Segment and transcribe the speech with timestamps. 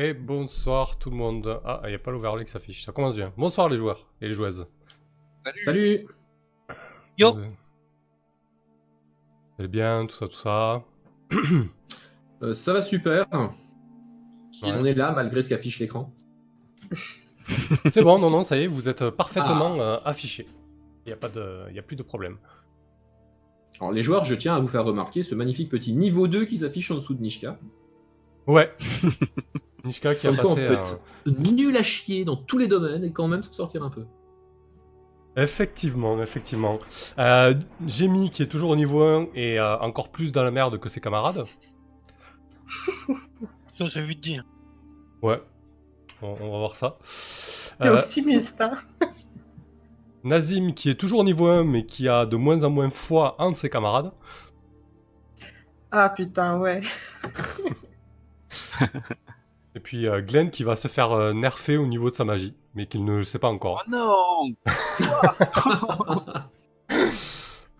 [0.00, 1.60] Et bonsoir tout le monde.
[1.64, 2.84] Ah, il n'y a pas l'overlay qui s'affiche.
[2.84, 3.32] Ça commence bien.
[3.36, 4.64] Bonsoir les joueurs et les joueuses.
[5.64, 6.06] Salut
[7.18, 7.40] Yo Vous
[9.58, 10.84] allez bien, tout ça, tout ça.
[12.40, 13.26] Euh, Ça va super.
[13.32, 13.48] Ouais.
[14.62, 16.14] On est là malgré ce qu'affiche l'écran.
[17.90, 20.46] C'est bon, non, non, ça y est, vous êtes parfaitement euh, affichés.
[21.04, 21.64] Il n'y a, pas de...
[21.70, 22.38] il y a plus de problème.
[23.80, 26.58] Alors les joueurs, je tiens à vous faire remarquer ce magnifique petit niveau 2 qui
[26.58, 27.58] s'affiche en dessous de Nishka.
[28.46, 28.72] Ouais.
[29.84, 30.66] Nishka qui a quoi, on passé.
[30.68, 33.82] peut un- être nul à chier dans tous les domaines et quand même s'en sortir
[33.84, 34.04] un peu.
[35.36, 36.80] Effectivement, effectivement.
[37.18, 37.54] Euh,
[37.86, 40.88] Jamie qui est toujours au niveau 1 et euh, encore plus dans la merde que
[40.88, 41.44] ses camarades.
[43.74, 44.40] Ça, c'est vite dit.
[45.22, 45.40] Ouais.
[46.22, 46.98] On, on va voir ça.
[47.78, 48.78] T'es Euh, optimiste, hein
[50.24, 53.36] Nazim qui est toujours au niveau 1 mais qui a de moins en moins foi
[53.38, 54.10] de ses camarades.
[55.92, 56.82] Ah putain, ouais.
[59.78, 62.52] Et puis euh, Glenn qui va se faire euh, nerfer au niveau de sa magie,
[62.74, 63.84] mais qu'il ne le sait pas encore.
[63.86, 64.56] Oh non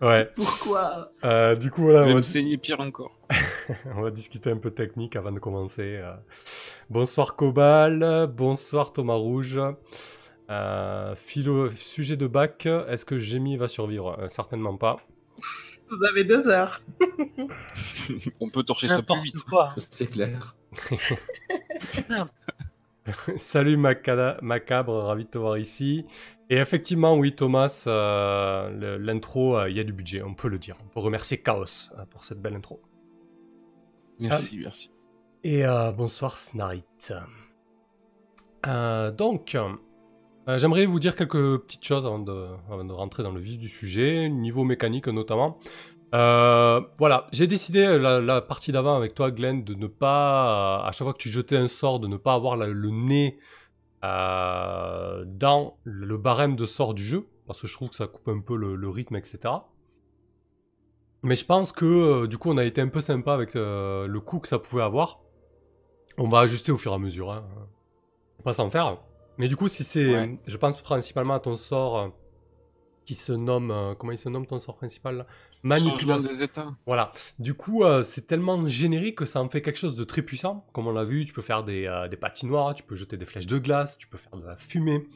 [0.00, 0.30] Ouais.
[0.36, 3.18] Pourquoi Euh, du coup, voilà, Je on va, saigner pire encore.
[3.96, 5.96] on va discuter un peu technique avant de commencer.
[6.00, 6.14] euh.
[6.88, 9.58] Bonsoir Cobal, bonsoir Thomas Rouge.
[10.50, 14.16] Euh, philo, sujet de bac, est-ce que Jamie va survivre?
[14.20, 14.98] Euh, Certainement pas.
[15.90, 16.80] Vous avez deux heures.
[18.40, 19.34] On peut torcher ça plus vite.
[19.78, 20.54] C'est clair.
[23.36, 26.04] Salut Macada- Macabre, ravi de te voir ici.
[26.50, 30.58] Et effectivement, oui, Thomas, euh, l'intro, euh, il y a du budget, on peut le
[30.58, 30.76] dire.
[30.84, 31.64] On peut remercier Chaos
[31.98, 32.80] euh, pour cette belle intro.
[34.18, 34.90] Merci, merci.
[35.44, 36.84] Et euh, bonsoir Snarit.
[39.16, 39.56] Donc,
[40.56, 43.68] j'aimerais vous dire quelques petites choses avant de, avant de rentrer dans le vif du
[43.68, 45.58] sujet, niveau mécanique notamment.
[46.14, 50.82] Euh, voilà, j'ai décidé euh, la, la partie d'avant avec toi, Glenn, de ne pas,
[50.86, 53.38] à chaque fois que tu jetais un sort, de ne pas avoir la- le nez
[54.04, 58.28] euh, dans le barème de sort du jeu, parce que je trouve que ça coupe
[58.28, 59.54] un peu le, le rythme, etc.
[61.22, 64.18] Mais je pense que euh, du coup, on a été un peu sympa avec le
[64.18, 65.20] coût que ça pouvait avoir.
[66.16, 67.30] On va ajuster au fur et à mesure.
[67.32, 67.44] Hein.
[68.38, 68.98] Faut pas s'en faire.
[69.36, 70.12] Mais du coup, si c'est.
[70.14, 70.38] Ouais.
[70.46, 72.12] Je pense principalement à ton sort
[73.04, 73.94] qui se nomme.
[73.98, 75.26] comment il se nomme ton sort principal là?
[75.62, 76.28] Manipulation.
[76.30, 76.74] des états.
[76.86, 77.12] Voilà.
[77.38, 80.66] Du coup, euh, c'est tellement générique que ça en fait quelque chose de très puissant.
[80.72, 83.24] Comme on l'a vu, tu peux faire des, euh, des patinoires, tu peux jeter des
[83.24, 85.06] flèches de glace, tu peux faire de la fumée.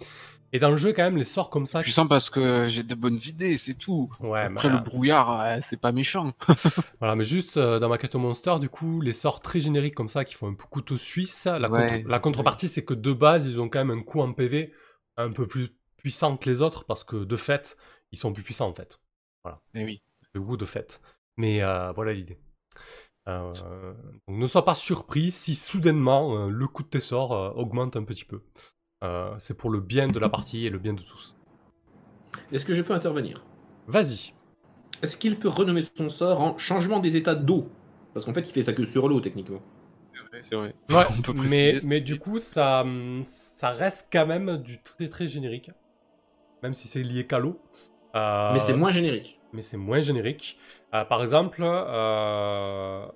[0.54, 1.80] Et dans le jeu, quand même, les sorts comme ça.
[1.80, 4.10] Puissant parce que j'ai de bonnes idées, c'est tout.
[4.20, 6.32] Ouais, Après le brouillard, ouais, c'est pas méchant.
[7.00, 9.94] Voilà, mais juste euh, dans ma quête au monster, du coup, les sorts très génériques
[9.94, 11.88] comme ça qui font un peu couteau suisse, la, Ouais.
[12.00, 14.72] contre- la contrepartie, c'est que de base, ils ont quand même un coup en PV
[15.16, 17.76] un peu plus puissant que les autres parce que de fait,
[18.10, 18.98] ils sont plus puissants en fait.
[19.74, 20.02] Eh oui.
[20.34, 21.00] Le goût de fait.
[21.36, 22.38] Mais euh, voilà l'idée.
[23.28, 23.52] Euh,
[24.26, 27.96] donc ne sois pas surpris si soudainement euh, le coût de tes sorts euh, augmente
[27.96, 28.42] un petit peu.
[29.04, 31.34] Euh, c'est pour le bien de la partie et le bien de tous.
[32.50, 33.44] Est-ce que je peux intervenir?
[33.86, 34.34] Vas-y.
[35.02, 37.68] Est-ce qu'il peut renommer son sort en changement des états d'eau?
[38.14, 39.60] Parce qu'en fait, il fait ça que sur l'eau, techniquement.
[40.42, 40.74] C'est vrai.
[40.90, 41.34] Ouais, On peut
[41.84, 42.86] mais, du coup, ça,
[43.24, 45.70] ça reste quand même du très très générique.
[46.62, 47.60] Même si c'est lié qu'à l'eau.
[48.14, 49.38] Euh, Mais c'est moins générique.
[49.52, 50.58] Mais c'est moins générique.
[50.94, 53.06] Euh, par exemple, euh,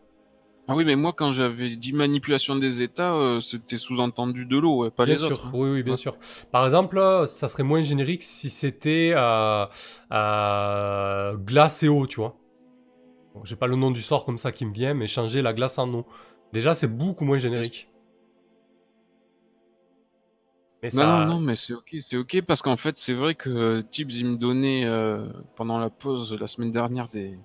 [0.68, 4.78] Ah oui, mais moi, quand j'avais dit manipulation des états, euh, c'était sous-entendu de l'eau,
[4.84, 5.46] ouais, pas bien les sûr, autres.
[5.46, 5.52] hein.
[5.54, 5.96] oui, oui, bien Ouais.
[5.96, 6.16] sûr.
[6.50, 9.14] Par exemple, ça serait moins générique si c'était
[10.10, 12.36] glace et eau, tu vois.
[13.34, 15.52] Bon, J'ai pas le nom du sort comme ça qui me vient, mais changer la
[15.52, 16.06] glace en eau.
[16.52, 17.88] Déjà, c'est beaucoup moins générique.
[20.94, 21.24] Mais Non, ça...
[21.24, 24.26] non, non, mais c'est ok, c'est ok parce qu'en fait, c'est vrai que Tips, il
[24.26, 25.26] me donnait euh,
[25.56, 27.38] pendant la pause la semaine dernière des,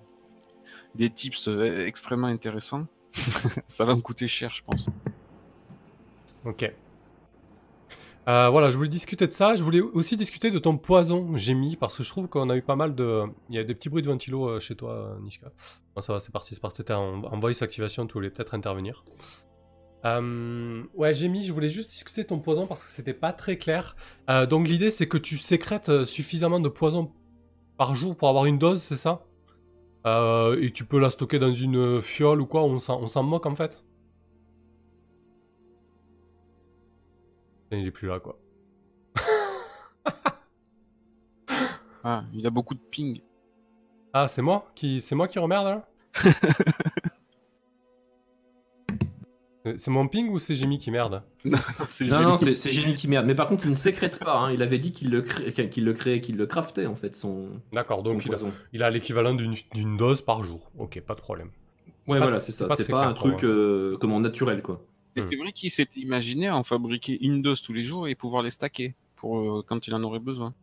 [0.94, 2.86] des tips euh, extrêmement intéressants.
[3.68, 4.88] Ça va me coûter cher, je pense.
[6.44, 6.72] Ok.
[8.28, 9.56] Euh, voilà, je voulais discuter de ça.
[9.56, 12.62] Je voulais aussi discuter de ton poison, Gémi, parce que je trouve qu'on a eu
[12.62, 13.24] pas mal de.
[13.50, 15.48] Il y a des petits bruits de ventilo euh, chez toi, euh, Nishka.
[15.96, 16.82] Bon, ça va, c'est parti, c'est parti.
[16.92, 19.04] En, en voice activation, tu voulais peut-être intervenir.
[20.04, 23.56] Euh, ouais, Gémi, je voulais juste discuter de ton poison parce que c'était pas très
[23.56, 23.96] clair.
[24.30, 27.12] Euh, donc l'idée, c'est que tu sécrètes euh, suffisamment de poison
[27.78, 29.24] par jour pour avoir une dose, c'est ça?
[30.06, 32.64] Euh, Et tu peux la stocker dans une fiole ou quoi?
[32.64, 33.84] On s'en on s'en moque en fait
[37.72, 38.38] Il est plus là, quoi.
[42.04, 43.20] Ah, il a beaucoup de ping.
[44.12, 45.88] Ah, c'est moi qui, c'est moi qui remerde là?
[49.64, 51.22] C'est- C'est mon ping ou c'est Jimmy qui merde?
[51.88, 53.26] C'est Non, non, c'est génie qui merde.
[53.26, 54.38] Mais par contre, il ne sécrète pas.
[54.38, 54.52] hein.
[54.52, 55.52] Il avait dit qu'il le, cré...
[55.70, 58.52] qu'il le créait, qu'il le craftait, en fait, son, D'accord, son donc il a, poison.
[58.72, 60.70] il a l'équivalent d'une d'une dose par jour.
[60.78, 61.50] Ok, pas de problème.
[62.08, 62.68] Ouais, pas- voilà, c'est ça.
[62.76, 64.84] C'est pas un truc euh, comment naturel, quoi.
[65.14, 65.24] Et Hmm.
[65.28, 68.50] c'est vrai qu'il s'était imaginé en fabriquer une dose tous les jours et pouvoir les
[68.50, 70.54] stacker pour euh, quand il en aurait besoin.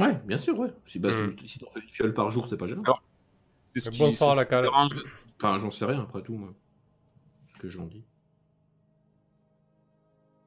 [0.00, 0.68] Ouais, bien sûr, ouais.
[0.86, 1.10] Si, bah,
[1.40, 2.82] si, si t'en fais une fiole par jour, c'est pas gênant.
[2.84, 3.02] Alors,
[3.74, 4.68] C'est ce qui, Bonsoir, c'est ce la cale.
[5.40, 6.52] Enfin, j'en sais rien après tout, moi.
[7.58, 8.04] Que j'en dis.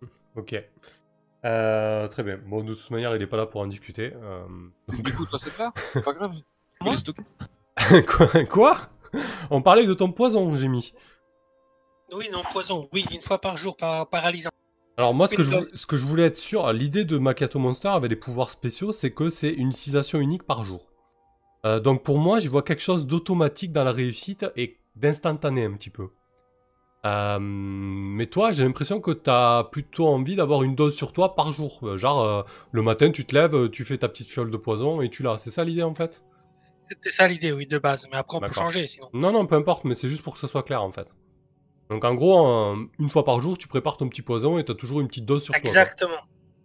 [0.35, 0.55] Ok.
[1.43, 2.37] Euh, très bien.
[2.45, 4.13] Bon, de toute manière, il est pas là pour en discuter.
[4.15, 4.45] euh,
[4.87, 6.33] donc- Du coup, toi, c'est pas C'est pas grave.
[6.81, 6.95] Moi
[8.07, 8.89] quoi, quoi?
[9.49, 10.93] On parlait de ton poison, j'ai mis.
[12.13, 12.87] Oui, non, poison.
[12.93, 14.49] Oui, une fois par jour, par paralysant.
[14.97, 17.87] Alors moi, ce que, je, ce que je voulais être sûr, l'idée de Makato Monster
[17.89, 20.91] avec les pouvoirs spéciaux, c'est que c'est une utilisation unique par jour.
[21.65, 25.73] Euh, donc pour moi, j'y vois quelque chose d'automatique dans la réussite et d'instantané un
[25.73, 26.09] petit peu.
[27.03, 31.33] Euh, mais toi, j'ai l'impression que tu as plutôt envie d'avoir une dose sur toi
[31.33, 31.79] par jour.
[31.83, 35.01] Euh, Genre, euh, le matin, tu te lèves, tu fais ta petite fiole de poison
[35.01, 35.37] et tu l'as.
[35.39, 36.23] C'est ça l'idée en fait?
[36.89, 38.07] C'était ça l'idée, oui, de base.
[38.11, 39.09] Mais après, on peut changer, sinon.
[39.13, 41.15] Non, non, peu importe, mais c'est juste pour que ça soit clair en fait.
[41.89, 44.71] Donc en gros, euh, une fois par jour, tu prépares ton petit poison et tu
[44.71, 45.59] as toujours une petite dose sur toi.
[45.59, 46.21] Exactement.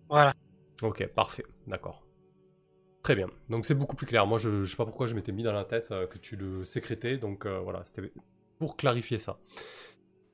[0.08, 0.34] Voilà.
[0.82, 2.02] Ok, parfait, d'accord.
[3.02, 3.28] Très bien.
[3.48, 4.26] Donc c'est beaucoup plus clair.
[4.26, 6.36] Moi, je, je sais pas pourquoi je m'étais mis dans la tête euh, que tu
[6.36, 8.12] le sécrétais, donc voilà, c'était
[8.58, 9.38] pour clarifier ça.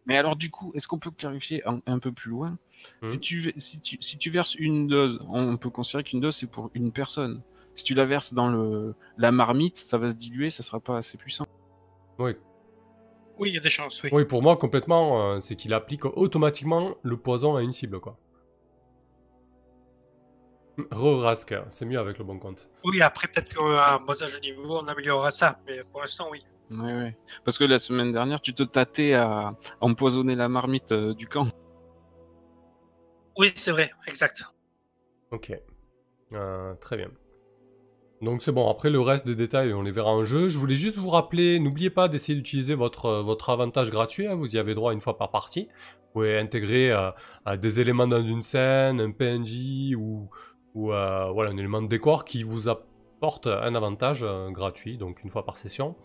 [0.07, 2.59] Mais alors, du coup, est-ce qu'on peut clarifier un, un peu plus loin
[3.03, 3.09] Mhm.
[3.09, 6.49] si, tu, si, tu, si tu verses une dose, on peut considérer qu'une dose, c'est
[6.51, 7.41] pour une personne.
[7.77, 10.97] Si tu la verses dans le, la marmite, ça va se diluer, ça sera pas
[10.99, 11.47] assez puissant.
[12.19, 12.33] Oui,
[13.39, 14.11] Oui, il y a des chances, oui.
[14.13, 18.19] oui pour moi, complètement, euh, c'est qu'il applique automatiquement le poison à une cible, quoi.
[20.91, 22.71] Re-rasque, c'est mieux avec le bon compte.
[22.85, 25.59] Oui, après, peut-être qu'à un bossage de niveau, on améliorera ça.
[25.67, 26.43] Mais pour l'instant, oui.
[26.71, 27.17] Ouais, ouais.
[27.45, 31.49] Parce que la semaine dernière, tu te tâtais à empoisonner la marmite euh, du camp.
[33.37, 34.45] Oui, c'est vrai, exact.
[35.31, 35.53] Ok.
[36.33, 37.09] Euh, très bien.
[38.23, 40.49] Donc c'est bon, après le reste des détails, on les verra en jeu.
[40.49, 44.37] Je voulais juste vous rappeler, n'oubliez pas d'essayer d'utiliser votre, euh, votre avantage gratuit, hein,
[44.37, 45.63] vous y avez droit une fois par partie.
[45.63, 47.11] Vous pouvez intégrer euh,
[47.57, 50.31] des éléments dans une scène, un PNJ ou,
[50.75, 55.23] ou euh, voilà, un élément de décor qui vous apporte un avantage euh, gratuit, donc
[55.23, 55.97] une fois par session.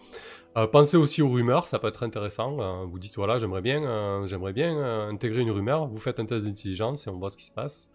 [0.57, 2.59] Euh, pensez aussi aux rumeurs, ça peut être intéressant.
[2.59, 5.87] euh, vous dites voilà, j'aimerais bien, euh, j'aimerais bien euh, intégrer une rumeur.
[5.87, 7.89] Vous faites un test d'intelligence et on voit ce qui se passe.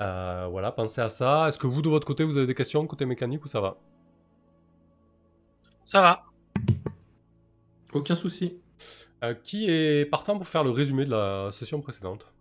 [0.00, 1.46] Euh, voilà, pensez à ça.
[1.48, 3.76] Est-ce que vous, de votre côté, vous avez des questions côté mécanique ou ça va?
[5.84, 6.22] Ça va.
[7.92, 8.58] Aucun souci.
[9.22, 12.32] Euh, Qui est partant pour faire le résumé de la session précédente?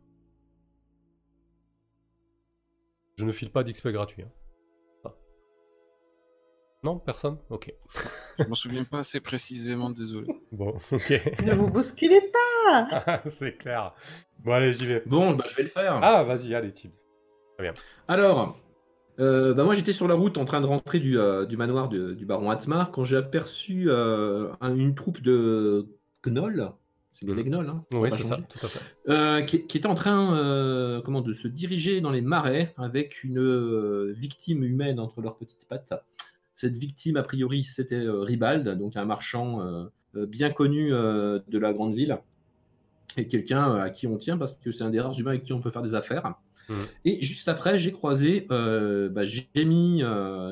[3.19, 4.23] Je ne file pas d'XP gratuit.
[4.23, 4.31] hein.
[5.03, 5.13] Ça.
[6.83, 7.37] Non, personne?
[7.49, 7.73] Ok.
[8.39, 10.27] Je m'en souviens pas assez précisément, désolé.
[10.53, 11.09] Bon, ok.
[11.45, 13.93] Ne vous bousculez pas C'est clair.
[14.39, 15.03] Bon, allez, j'y vais.
[15.05, 15.99] Bon, bah, je vais le faire.
[16.01, 16.93] Ah, vas-y, allez, Tibbs.
[18.07, 18.57] Alors,
[19.19, 21.89] euh, bah, moi j'étais sur la route en train de rentrer du, euh, du manoir
[21.89, 25.85] de- du baron Atmar quand j'ai aperçu euh, un- une troupe de
[26.25, 26.71] gnolls.
[27.19, 28.47] C'est bien les gnolls, hein Oui, c'est ça, changer.
[28.47, 28.79] tout à fait.
[29.09, 33.25] Euh, qui, qui était en train euh, comment, de se diriger dans les marais avec
[33.25, 35.93] une euh, victime humaine entre leurs petites pattes.
[36.55, 42.17] Cette victime, a priori, c'était Ribald, donc un marchand bien connu de la grande ville,
[43.15, 45.53] et quelqu'un à qui on tient parce que c'est un des rares humains avec qui
[45.53, 46.33] on peut faire des affaires.
[46.67, 46.75] Mhm.
[47.05, 50.03] Et juste après, j'ai croisé bah, Jamie,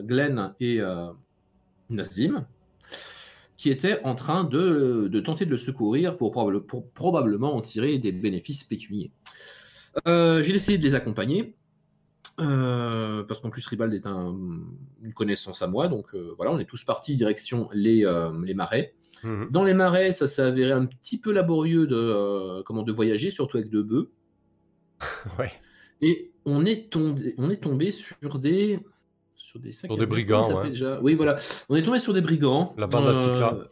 [0.04, 0.80] Glenn et
[1.90, 2.46] Nazim,
[3.58, 7.62] qui étaient en train de, de tenter de le secourir pour, probable- pour probablement en
[7.62, 9.12] tirer des bénéfices pécuniers.
[10.08, 11.56] Euh, j'ai décidé de les accompagner,
[12.40, 14.38] euh, parce qu'en plus Ribald est un-
[15.02, 18.06] une connaissance à moi, donc euh, voilà, on est tous partis direction les,
[18.46, 18.94] les marais.
[19.24, 19.48] Mhm.
[19.50, 23.58] Dans les marais, ça s'est avéré un petit peu laborieux de, comment, de voyager, surtout
[23.58, 24.12] avec deux bœufs.
[25.40, 25.52] Ouais.
[26.02, 28.80] Et on est tombé, on est tombé sur des
[29.48, 30.70] sur des, Sur des brigands, ouais.
[30.70, 31.38] déjà Oui, voilà.
[31.70, 32.76] On est tombé sur des brigands.
[32.78, 33.54] La bande à Tikla.
[33.54, 33.64] Euh,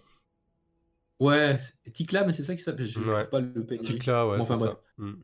[1.19, 2.85] Ouais, c'est- Tikla, mais c'est ça qui s'appelle.
[2.85, 3.27] Je ne Ouais.
[3.27, 3.83] pas le PNJ.
[3.83, 4.71] Tikla, ouais, Bon, enfin, bref.
[4.71, 4.79] ça.
[4.97, 5.17] Mhm.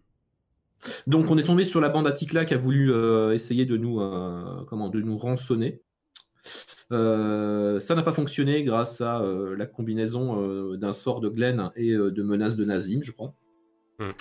[1.07, 3.77] Donc on est tombé sur la bande à Tikla qui a voulu euh, essayer de
[3.77, 5.81] nous, euh, comment, de nous rançonner.
[6.91, 11.71] Euh, ça n'a pas fonctionné grâce à euh, la combinaison euh, d'un sort de Glenn
[11.75, 13.33] et euh, de menaces de Nazim, je crois.
[13.99, 14.13] Mhm.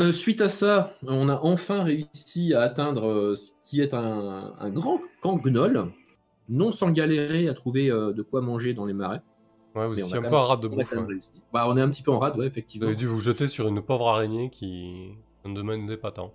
[0.00, 4.52] Euh, suite à ça, on a enfin réussi à atteindre euh, ce qui est un,
[4.58, 5.90] un grand camp gnoll,
[6.50, 9.22] non sans galérer à trouver euh, de quoi manger dans les marais.
[9.74, 10.92] Ouais, vous étiez un peu à rate de bouffe.
[10.92, 11.18] ouais.
[11.52, 12.86] Bah, on est un petit peu en rade, ouais, Vous effectivement.
[12.86, 15.12] avez dû vous jeter sur une pauvre araignée qui
[15.44, 16.32] en demande des patents.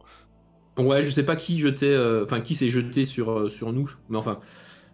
[0.79, 3.91] Ouais, je sais pas qui jetait, euh, enfin qui s'est jeté sur, euh, sur nous,
[4.09, 4.39] mais enfin,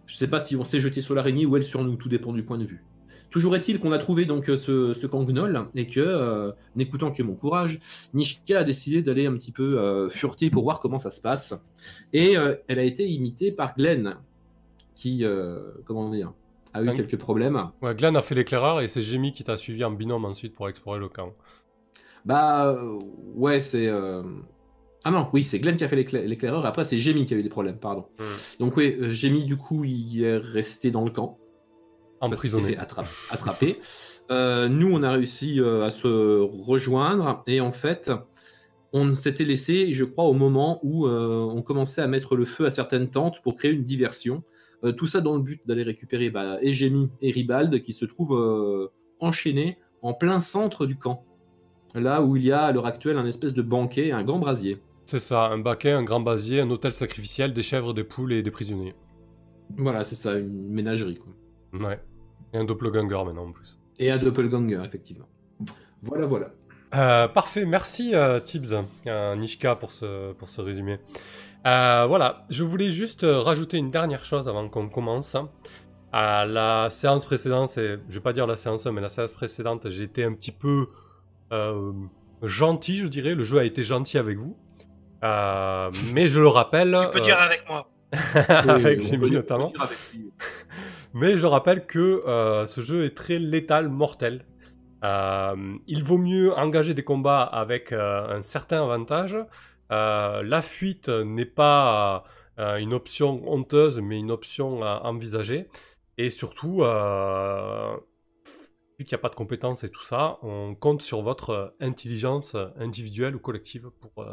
[0.06, 2.32] je sais pas si on s'est jeté sur l'araignée ou elle sur nous, tout dépend
[2.32, 2.84] du point de vue.
[3.30, 7.10] Toujours est-il qu'on a trouvé donc euh, ce, ce camp gnoll et que, euh, n'écoutant
[7.12, 7.78] que mon courage,
[8.14, 11.54] Nishika a décidé d'aller un petit peu euh, fureter pour voir comment ça se passe.
[12.14, 14.16] Et euh, elle a été imitée par Glenn,
[14.94, 15.24] qui,
[15.84, 16.32] comment dire,
[16.72, 16.96] a eu Glenn.
[16.96, 17.70] quelques problèmes.
[17.82, 20.68] Ouais, Glenn a fait l'éclaireur et c'est Jamie qui t'a suivi en binôme ensuite pour
[20.68, 21.32] explorer le camp.
[22.24, 22.76] Bah
[23.34, 23.88] ouais, c'est.
[25.04, 26.66] Ah non, oui, c'est Glenn qui a fait l'écla- l'éclaireur.
[26.66, 28.06] Après, c'est Jamie qui a eu des problèmes, pardon.
[28.18, 28.24] Hmm.
[28.64, 31.38] Donc oui, Jamie, du coup, il est resté dans le camp.
[32.20, 32.76] Emprisonné.
[33.30, 33.80] attraper.
[34.30, 38.10] Euh, nous, on a réussi euh, à se rejoindre et en fait,
[38.92, 42.66] on s'était laissé, je crois, au moment où euh, on commençait à mettre le feu
[42.66, 44.42] à certaines tentes pour créer une diversion.
[44.84, 46.72] Euh, tout ça dans le but d'aller récupérer bah, et
[47.30, 51.24] Ribald qui se trouvent enchaînés en plein centre du camp.
[51.94, 54.78] Là où il y a à l'heure actuelle un espèce de banquet, un grand brasier.
[55.06, 58.42] C'est ça, un baquet, un grand basier, un hôtel sacrificiel, des chèvres, des poules et
[58.42, 58.94] des prisonniers.
[59.76, 61.16] Voilà, c'est ça, une ménagerie.
[61.16, 61.88] quoi.
[61.88, 61.98] Ouais.
[62.52, 63.78] Et un doppelganger maintenant en plus.
[63.98, 65.28] Et un doppelganger, effectivement.
[66.02, 66.48] Voilà, voilà.
[66.94, 68.72] Euh, parfait, merci euh, Tibbs,
[69.06, 70.98] euh, Nishka pour ce, pour ce résumé.
[71.66, 75.36] Euh, voilà, je voulais juste rajouter une dernière chose avant qu'on commence.
[76.12, 79.34] À la séance précédente, c'est- je vais pas dire la séance 1, mais la séance
[79.34, 80.86] précédente, j'ai été un petit peu
[81.52, 81.92] euh,
[82.42, 83.34] gentil, je dirais.
[83.34, 84.56] Le jeu a été gentil avec vous.
[85.24, 86.96] Euh, mais je le rappelle.
[87.06, 87.90] Tu peux euh, dire avec moi.
[88.48, 89.66] avec Oui, Jimmy notamment.
[89.66, 90.30] on peut dire avec lui.
[91.14, 94.44] Mais je rappelle que euh, ce jeu est très létal, mortel.
[95.04, 99.36] Euh, il vaut mieux engager des combats avec euh, un certain avantage.
[99.90, 102.24] La fuite n'est pas
[102.58, 105.68] une option honteuse, mais une option à envisager.
[106.18, 106.82] Et surtout,
[108.98, 112.54] vu qu'il n'y a pas de compétences et tout ça, on compte sur votre intelligence
[112.78, 114.26] individuelle ou collective pour,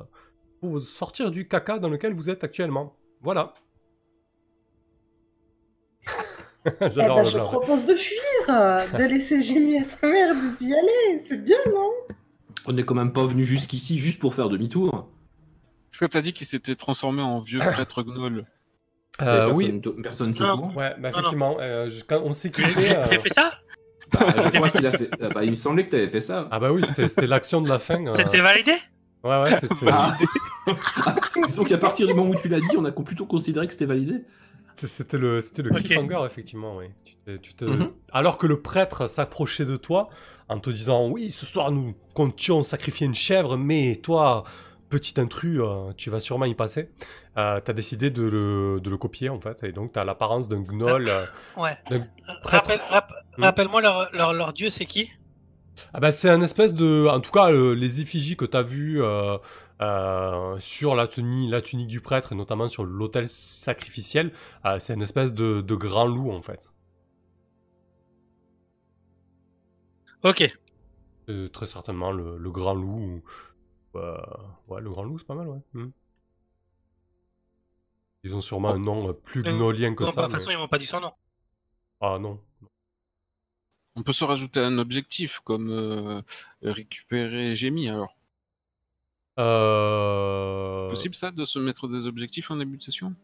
[0.60, 2.98] pour sortir du caca dans lequel vous êtes actuellement.
[3.22, 3.54] Voilà.
[6.82, 7.46] Eh ben, le je blanc.
[7.46, 11.22] propose de fuir, euh, de laisser Jimmy à sa mère, d'y aller.
[11.28, 11.92] C'est bien, non?
[12.66, 15.08] On n'est quand même pas venu jusqu'ici juste pour faire demi-tour.
[15.94, 18.46] Est-ce que t'as dit qu'il s'était transformé en vieux prêtre gnoll
[19.22, 20.74] Euh, oui, personne, to- personne tout courant.
[20.74, 22.96] ouais, bah, effectivement, euh, quand on s'est Tu as quitté.
[22.96, 23.52] euh, fait ça?
[24.12, 25.10] Bah, je crois qu'il a fait.
[25.22, 26.48] ah bah, il me semblait que tu avais fait ça.
[26.52, 28.06] Ah bah oui, c'était l'action de la fin.
[28.06, 28.72] euh, C'était validé?
[29.24, 30.16] Ouais, ouais, c'était Ah.
[31.56, 33.86] Donc à partir du moment où tu l'as dit, on a plutôt considéré que c'était
[33.86, 34.24] validé.
[34.76, 35.78] C'était le, c'était le Ok.
[35.84, 36.86] cliffhanger, effectivement, oui.
[37.04, 37.92] Tu te- tu te- Mhm.
[38.12, 40.10] Alors que le prêtre s'approchait de toi
[40.50, 44.44] en te disant Oui, ce soir nous comptions sacrifier une chèvre, mais toi,
[44.90, 46.90] petit intrus, euh, tu vas sûrement y passer.
[47.38, 50.62] Euh, T'as décidé de le, de le copier, en fait, et donc t'as l'apparence d'un
[50.62, 51.08] gnoll.
[51.10, 51.26] euh,
[51.58, 51.76] Ouais.
[51.90, 52.00] d'un
[52.44, 52.70] prêtre.
[52.70, 53.44] Rappelle- rap- Hmm.
[53.44, 55.12] Rappelle-moi leur, leur, leur dieu, c'est qui?
[55.94, 57.08] Ah bah c'est un espèce de...
[57.10, 59.38] En tout cas, euh, les effigies que tu as vues euh,
[59.82, 64.32] euh, sur la, tuni- la tunique du prêtre, et notamment sur l'autel sacrificiel,
[64.80, 66.74] c'est une espèce de, de grand loup, en fait.
[70.24, 70.58] Ok.
[71.54, 73.22] Très certainement le, le grand loup.
[73.96, 74.00] ou-
[74.68, 75.60] ouais, le grand loup, c'est pas mal, ouais.
[75.74, 75.90] Hmm.
[78.24, 80.22] Ils ont sûrement un nom plus gnolien que Non, ça.
[80.22, 81.12] de toute mais- façon, ils m'ont pas dit son nom.
[82.02, 82.40] Ah non.
[83.96, 86.22] On peut se rajouter un objectif comme euh,
[86.62, 88.16] récupérer Gémi alors.
[89.40, 90.72] Euh...
[90.74, 93.16] C'est possible ça de se mettre des objectifs en début de session?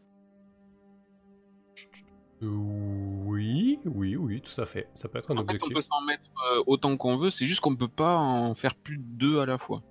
[2.44, 4.90] Euh, Oui, oui, oui, tout à fait.
[4.96, 5.74] Ça peut être un En fait, on objectif.
[5.74, 8.98] peut s'en mettre euh, autant qu'on veut, c'est juste qu'on peut pas en faire plus
[8.98, 9.84] de deux à la fois.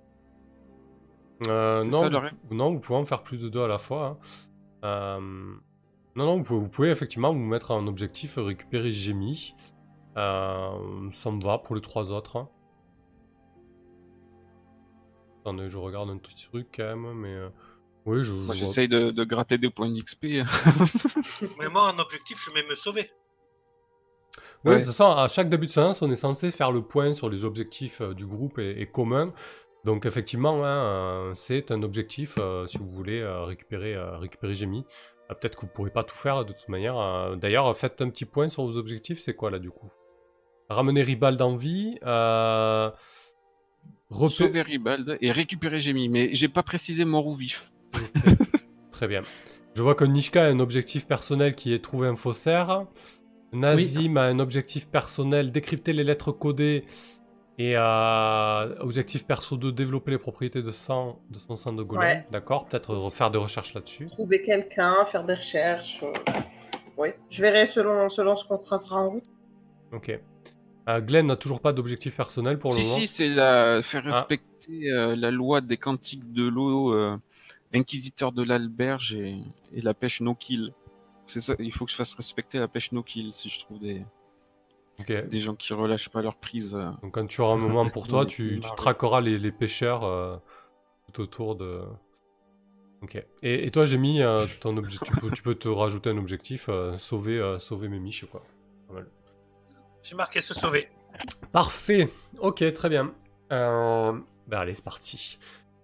[1.47, 2.09] Euh, non, ça,
[2.49, 4.19] vous, non, vous pouvez en faire plus de deux à la fois.
[4.83, 4.85] hein.
[4.85, 5.19] Euh,
[6.15, 9.55] non, non, vous pouvez, vous pouvez effectivement vous mettre en objectif euh, récupérer Gémi.
[10.17, 12.37] Euh, ça me va pour les trois autres.
[12.37, 12.49] hein.
[15.41, 17.49] Attendez, je regarde un petit truc quand même, mais euh,
[18.05, 18.31] oui, je.
[18.33, 20.23] Moi j'essaye de, de gratter des points d'XP.
[21.59, 23.09] Mais moi, en objectif, je vais me sauver.
[24.63, 24.73] Oui, Ouais.
[24.75, 27.29] de toute façon, à chaque début de séance, on est censé faire le point sur
[27.29, 29.33] les objectifs euh, du groupe et, et communs.
[29.83, 34.53] Donc effectivement, hein, euh, c'est un objectif euh, si vous voulez euh, récupérer, euh, récupérer
[34.53, 34.85] Gémi.
[35.31, 36.99] Euh, Peut-être que vous pourrez pas tout faire de toute manière.
[36.99, 37.35] euh.
[37.35, 39.21] D'ailleurs, faites un petit point sur vos objectifs.
[39.23, 39.89] C'est quoi là du coup?
[40.71, 41.97] Ramener Ribald en vie.
[42.05, 42.89] Euh...
[44.09, 46.09] repé- Sauver Ribald et récupérer Gémi.
[46.09, 47.71] Mais j'ai pas précisé mort ou vif.
[48.91, 49.21] Très bien.
[49.75, 52.85] Je vois que Nishka a un objectif personnel qui est trouver un faussaire.
[53.53, 56.85] Nazim a un objectif personnel, décrypter les lettres codées.
[57.57, 62.03] Et euh, objectif perso 2, développer les propriétés de sang de son sang de golem.
[62.03, 62.27] Ouais.
[62.31, 64.07] D'accord, peut-être refaire des recherches là-dessus.
[64.09, 66.01] Trouver quelqu'un, faire des recherches.
[66.01, 66.11] euh,
[66.97, 69.25] Oui, je verrai selon, selon ce qu'on croisera en route.
[69.93, 70.19] Ok.
[70.89, 72.99] Euh, Glenn n'a toujours pas d'objectif personnel pour si, le moment.
[72.99, 73.81] si, c'est la...
[73.81, 74.11] faire Ah.
[74.11, 77.17] respecter euh, la loi des cantiques de l'eau, euh,
[77.73, 79.39] inquisiteur de l'alberge et...
[79.73, 80.73] et la pêche no-kill.
[81.27, 84.03] C'est ça, il faut que je fasse respecter la pêche no-kill si je trouve des,
[85.39, 86.71] gens qui relâchent pas leur prise.
[87.01, 90.35] Donc quand tu auras un moment pour toi, tu, traqueras les, les pêcheurs euh,
[91.13, 91.81] tout autour de.
[93.01, 93.15] Ok.
[93.41, 95.09] Et, et toi, j'ai mis euh, ton objectif.
[95.15, 98.43] Tu peux, tu peux te rajouter un objectif, euh, sauver, sauver mes miches, quoi.
[98.87, 99.07] Pas mal.
[100.03, 100.87] J'ai marqué se sauver.
[101.51, 102.09] Parfait.
[102.39, 103.13] Ok, très bien.
[103.51, 104.13] Euh,
[104.47, 105.37] Ben allez, c'est parti.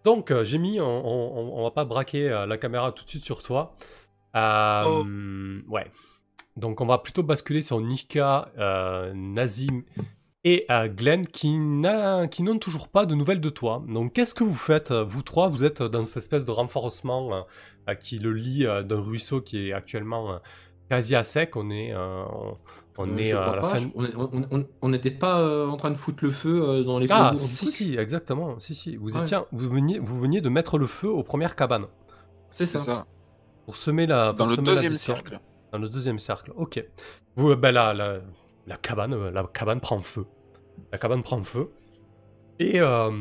[0.04, 3.10] Donc, euh, j'ai mis, on, on, on va pas braquer euh, la caméra tout de
[3.10, 3.76] suite sur toi.
[4.36, 5.04] Euh, Oh.
[5.70, 5.88] Ouais.
[6.56, 7.80] Donc, on va plutôt basculer sur
[8.58, 9.84] euh, Nazim
[10.44, 13.84] et Glenn qui, n'a- qui n'ont toujours pas de nouvelles de toi.
[13.88, 17.46] Donc, qu'est-ce que vous faites Vous trois, vous êtes dans cette espèce de renforcement
[18.00, 20.40] qui le lie euh, d'un ruisseau qui est actuellement
[20.90, 21.56] quasi à sec.
[21.58, 22.58] On est, on,
[22.98, 24.66] on Euh, est je euh, crois à la pas, fin.
[24.82, 27.96] on n'était euh, en train de foutre le feu euh, dans les Ah, si, si,
[27.98, 28.60] exactement.
[28.60, 28.96] Si, si.
[28.96, 29.22] Vous, Ouais.
[29.22, 31.86] étiez, vous, veniez, vous veniez de mettre le feu aux premières cabanes
[32.52, 32.80] C'est ça.
[32.80, 33.06] ça.
[33.66, 34.34] pour semer la.
[34.34, 35.40] Dans le la deuxième cercle.
[35.72, 36.84] Dans le deuxième cercle, ok.
[37.36, 38.20] Vous, euh, ben, la, la,
[38.66, 40.26] la cabane, la cabane prend feu.
[40.92, 41.70] La cabane prend feu.
[42.60, 43.12] Et, euh,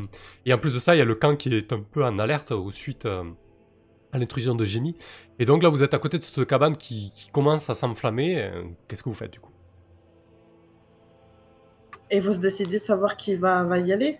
[0.45, 2.17] et en plus de ça, il y a le camp qui est un peu en
[2.17, 3.23] alerte au suite euh,
[4.11, 4.95] à l'intrusion de Génie.
[5.37, 8.49] Et donc là, vous êtes à côté de cette cabane qui, qui commence à s'enflammer.
[8.87, 9.51] Qu'est-ce que vous faites du coup?
[12.09, 14.19] Et vous décidez de savoir qui va, va y aller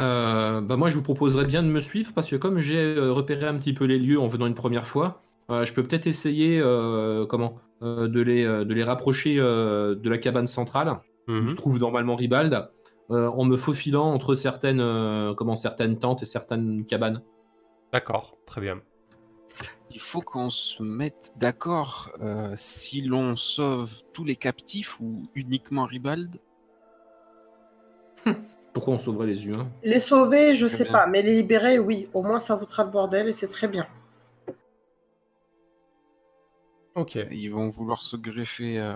[0.00, 3.12] Euh, bah moi, je vous proposerais bien de me suivre parce que comme j'ai euh,
[3.12, 6.06] repéré un petit peu les lieux en venant une première fois, euh, je peux peut-être
[6.06, 11.32] essayer euh, comment euh, de, les, de les rapprocher euh, de la cabane centrale où
[11.32, 11.48] Mhm.
[11.48, 12.70] se trouve normalement Ribald
[13.10, 17.22] euh, en me faufilant entre certaines, euh, comment, certaines tentes et certaines cabanes.
[17.92, 18.80] D'accord, très bien.
[19.90, 25.86] Il faut qu'on se mette d'accord euh, si l'on sauve tous les captifs ou uniquement
[25.86, 26.38] Ribald?
[28.74, 30.92] Pourquoi on sauverait les yeux hein Les sauver, je sais bien.
[30.92, 32.08] pas, mais les libérer, oui.
[32.14, 33.86] Au moins, ça vous fera le bordel et c'est très bien.
[36.94, 37.18] Ok.
[37.30, 38.78] Ils vont vouloir se greffer.
[38.78, 38.94] euh,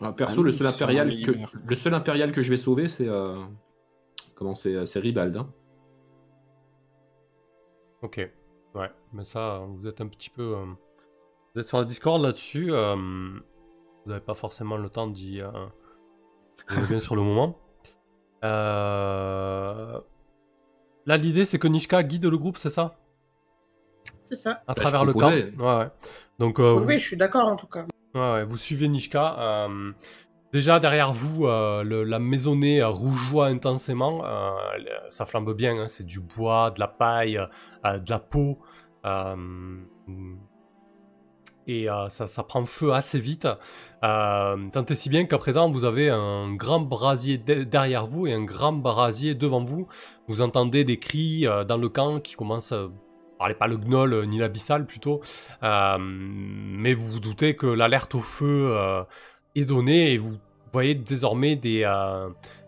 [0.00, 1.32] Ah, Perso, Ah le seul impérial que
[1.64, 3.38] le seul impérial que je vais sauver, c'est euh,
[4.34, 5.36] comment c'est c'est Ribald.
[5.36, 5.48] hein.
[8.02, 8.20] Ok.
[8.74, 10.56] Ouais, mais ça, vous êtes un petit peu.
[10.56, 10.64] euh,
[11.54, 12.72] Vous êtes sur la Discord là-dessus.
[12.72, 15.40] euh, Vous n'avez pas forcément le temps d'y.
[15.40, 15.50] euh,
[16.68, 17.58] Vous êtes bien sur le moment.
[18.44, 19.98] Euh,
[21.06, 22.96] Là, l'idée, c'est que Nishka guide le groupe, c'est ça?
[24.24, 24.62] C'est ça.
[24.66, 25.20] À Bah, travers le camp?
[25.28, 25.52] proposais.
[25.58, 25.88] Ouais, ouais.
[26.38, 27.84] Donc, euh, vous- Oui, je suis d'accord en tout cas.
[28.14, 29.38] Ouais, ouais, vous suivez Nishka.
[29.38, 29.92] euh,
[30.52, 34.24] déjà derrière vous, euh, le- la maisonnée euh, rougeoie intensément.
[34.24, 34.52] euh,
[35.10, 35.76] ça flambe bien.
[35.78, 37.36] hein, c'est du bois, de la paille,
[37.84, 38.54] euh, de la peau.
[41.66, 43.48] Et euh, ça, prend feu assez vite.
[44.02, 48.26] Euh, tant et si bien qu'à présent, vous avez un grand brasier de- derrière vous
[48.26, 49.86] et un grand brasier devant vous.
[50.28, 52.74] Vous entendez des cris euh, dans le camp qui commencent.
[53.38, 55.20] parlez pas le gnoll ni l'abyssal plutôt,
[55.62, 58.74] mais vous vous doutez que l'alerte au feu
[59.54, 60.34] est donnée et vous
[60.72, 61.84] voyez désormais des,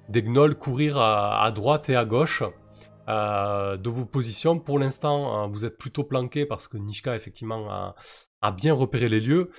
[0.09, 2.43] des gnolls courir à, droite et à gauche
[3.09, 4.59] de vos positions.
[4.59, 7.95] Pour l'instant, euh, vous êtes plutôt planqué parce que Nishka effectivement a,
[8.51, 9.51] bien repéré les lieux.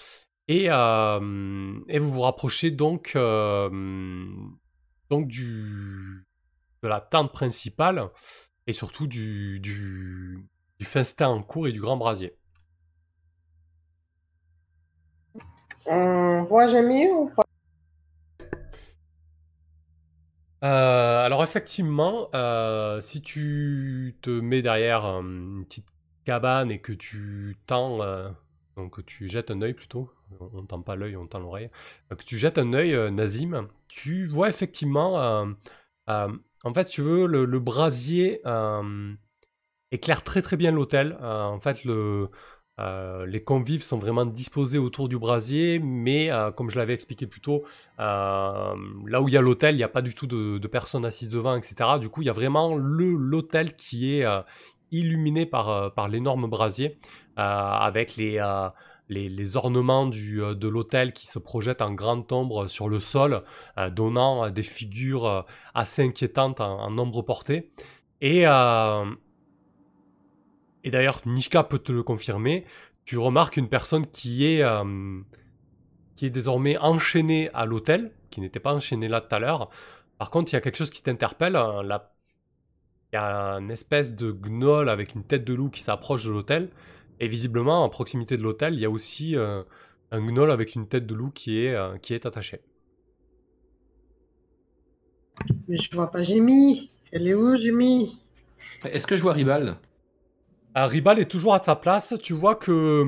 [0.47, 3.69] Et, euh, et vous vous rapprochez donc, euh,
[5.09, 6.25] donc du,
[6.83, 8.09] de la tente principale
[8.65, 10.47] et surtout du, du,
[10.79, 12.37] du festin en cours et du grand brasier.
[15.85, 17.43] On voit jamais ou pas?
[20.63, 25.87] Euh, alors effectivement, euh, si tu te mets derrière une petite
[26.25, 28.29] cabane et que tu tends, euh,
[28.77, 30.09] donc tu jettes un œil plutôt,
[30.39, 31.69] on, on tend pas l'œil, on tend l'oreille,
[32.11, 35.19] euh, que tu jettes un œil, euh, Nazim, tu vois effectivement,
[36.07, 36.27] euh,
[36.63, 38.41] en fait, tu veux, le, brasier
[39.91, 41.17] éclaire très très bien l'hôtel.
[41.21, 42.29] En fait, le,
[43.25, 47.63] les convives sont vraiment disposés autour du brasier, mais comme je l'avais expliqué plus tôt,
[47.97, 48.75] là
[49.21, 51.55] où il y a l'hôtel, il n'y a pas du tout de, personnes assises devant,
[51.55, 51.99] etc.
[51.99, 54.25] Du coup, il y a vraiment l'hôtel qui est
[54.91, 56.97] illuminé par, l'énorme brasier,
[57.41, 58.69] avec les, euh,
[59.09, 62.99] les, les ornements du, euh, de l'hôtel qui se projettent en grande ombre sur le
[62.99, 63.43] sol,
[63.77, 65.41] euh, donnant euh, des figures euh,
[65.73, 67.71] assez inquiétantes en, en nombre porté.
[68.21, 69.05] Et, euh,
[70.83, 72.65] et d'ailleurs, Nishka peut te le confirmer,
[73.05, 75.21] tu remarques une personne qui est, euh,
[76.15, 79.69] qui est désormais enchaînée à l'hôtel, qui n'était pas enchaînée là tout à l'heure.
[80.17, 81.55] Par contre, il y a quelque chose qui t'interpelle.
[81.55, 82.13] euh, la-
[83.13, 86.31] Il y a une espèce de gnoll avec une tête de loup qui s'approche de
[86.31, 86.69] l'hôtel.
[87.19, 89.63] Et visiblement, à proximité de l'hôtel, il y a aussi euh,
[90.11, 92.61] un gnoll avec une tête de loup qui est, euh, qui est attaché.
[95.67, 96.91] Mais je vois pas Jimmy.
[97.11, 98.17] Elle est où, Jimmy?
[98.83, 99.75] Est-ce que je vois Ribald?
[100.77, 102.13] Euh, Ribal est toujours à sa place.
[102.21, 103.05] Tu vois que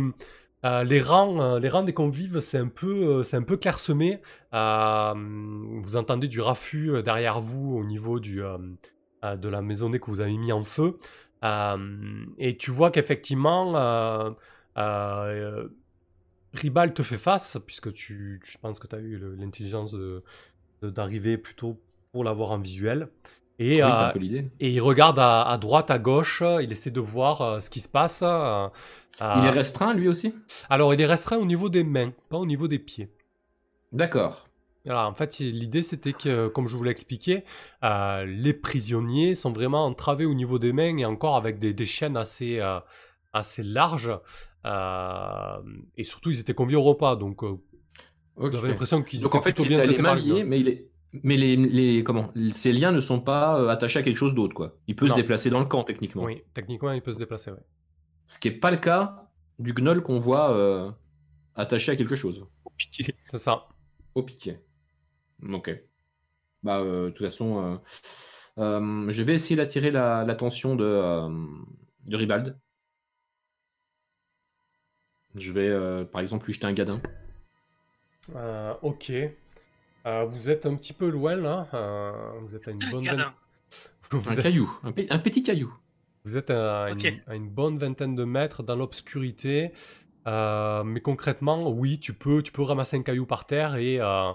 [0.65, 3.58] euh, les, rangs, euh, les rangs des convives, c'est un peu, euh, c'est un peu
[3.58, 4.22] clairsemé.
[4.54, 8.58] Euh, vous entendez du raffut derrière vous au niveau du, euh,
[9.24, 10.98] euh, de la maisonnée que vous avez mis en feu.
[11.43, 14.30] Euh, et tu vois qu'effectivement, euh,
[14.78, 15.67] euh,
[16.54, 19.95] Ribal te fait face, puisque tu, je pense que tu as eu l'intelligence
[20.82, 21.80] d'arriver plutôt
[22.12, 23.10] pour l'avoir en visuel.
[23.60, 24.49] Et, Oui, c'est euh, un peu l'idée.
[24.60, 27.82] et il regarde à, à droite, à gauche, il essaie de voir euh, ce qui
[27.82, 28.21] se passe.
[28.23, 28.67] euh,
[29.21, 30.34] Il est restreint, lui aussi?
[30.69, 33.10] Alors, il est restreint au niveau des mains, pas au niveau des pieds.
[33.91, 34.48] D'accord.
[34.89, 37.43] Voilà, en fait, l'idée c'était que, comme je vous l'ai expliqué,
[37.84, 41.86] euh, les prisonniers sont vraiment entravés au niveau des mains et encore avec des, des
[41.86, 42.80] chaînes assez, euh,
[43.32, 44.12] assez larges.
[44.65, 45.58] euh,
[45.95, 47.58] et surtout, ils étaient conviés au repas, donc euh,
[48.36, 48.52] Ok.
[48.52, 50.89] vous avez l'impression qu'ils étaient en fait, plutôt il bien traités mais, il est...
[51.13, 54.75] mais les, les- comment ces liens ne sont pas attachés à quelque chose d'autre, quoi.
[54.88, 55.15] Il peut Non.
[55.15, 56.23] se déplacer dans le camp, techniquement.
[56.23, 57.52] Oui, techniquement, il peut se déplacer.
[57.52, 57.58] ouais.
[58.25, 60.89] Ce qui n'est pas le cas du gnoll qu'on voit euh,
[61.54, 62.43] attaché à quelque chose.
[63.30, 63.67] C'est ça.
[64.15, 64.63] Au piquet.
[65.47, 65.71] Ok.
[66.63, 67.78] Bah, euh, de toute façon, euh,
[68.63, 71.30] euh, je vais essayer d'attirer la- l'attention de, euh,
[72.08, 72.58] de Ribald.
[75.36, 76.99] Je vais, euh, par exemple, lui jeter un gadin.
[78.36, 79.12] Euh, ok.
[80.06, 81.67] Euh, vous êtes un petit peu loin là.
[81.73, 83.32] euh, vous êtes à une bonne Gadin.
[84.12, 84.71] vous Un êtes- caillou.
[84.84, 85.73] Un, pe- un petit caillou.
[86.25, 87.13] Vous êtes à, une, Ok.
[87.28, 89.71] à une bonne vingtaine de mètres dans l'obscurité.
[90.28, 94.32] Euh, mais concrètement, oui, tu peux, tu peux ramasser un caillou par terre et, euh,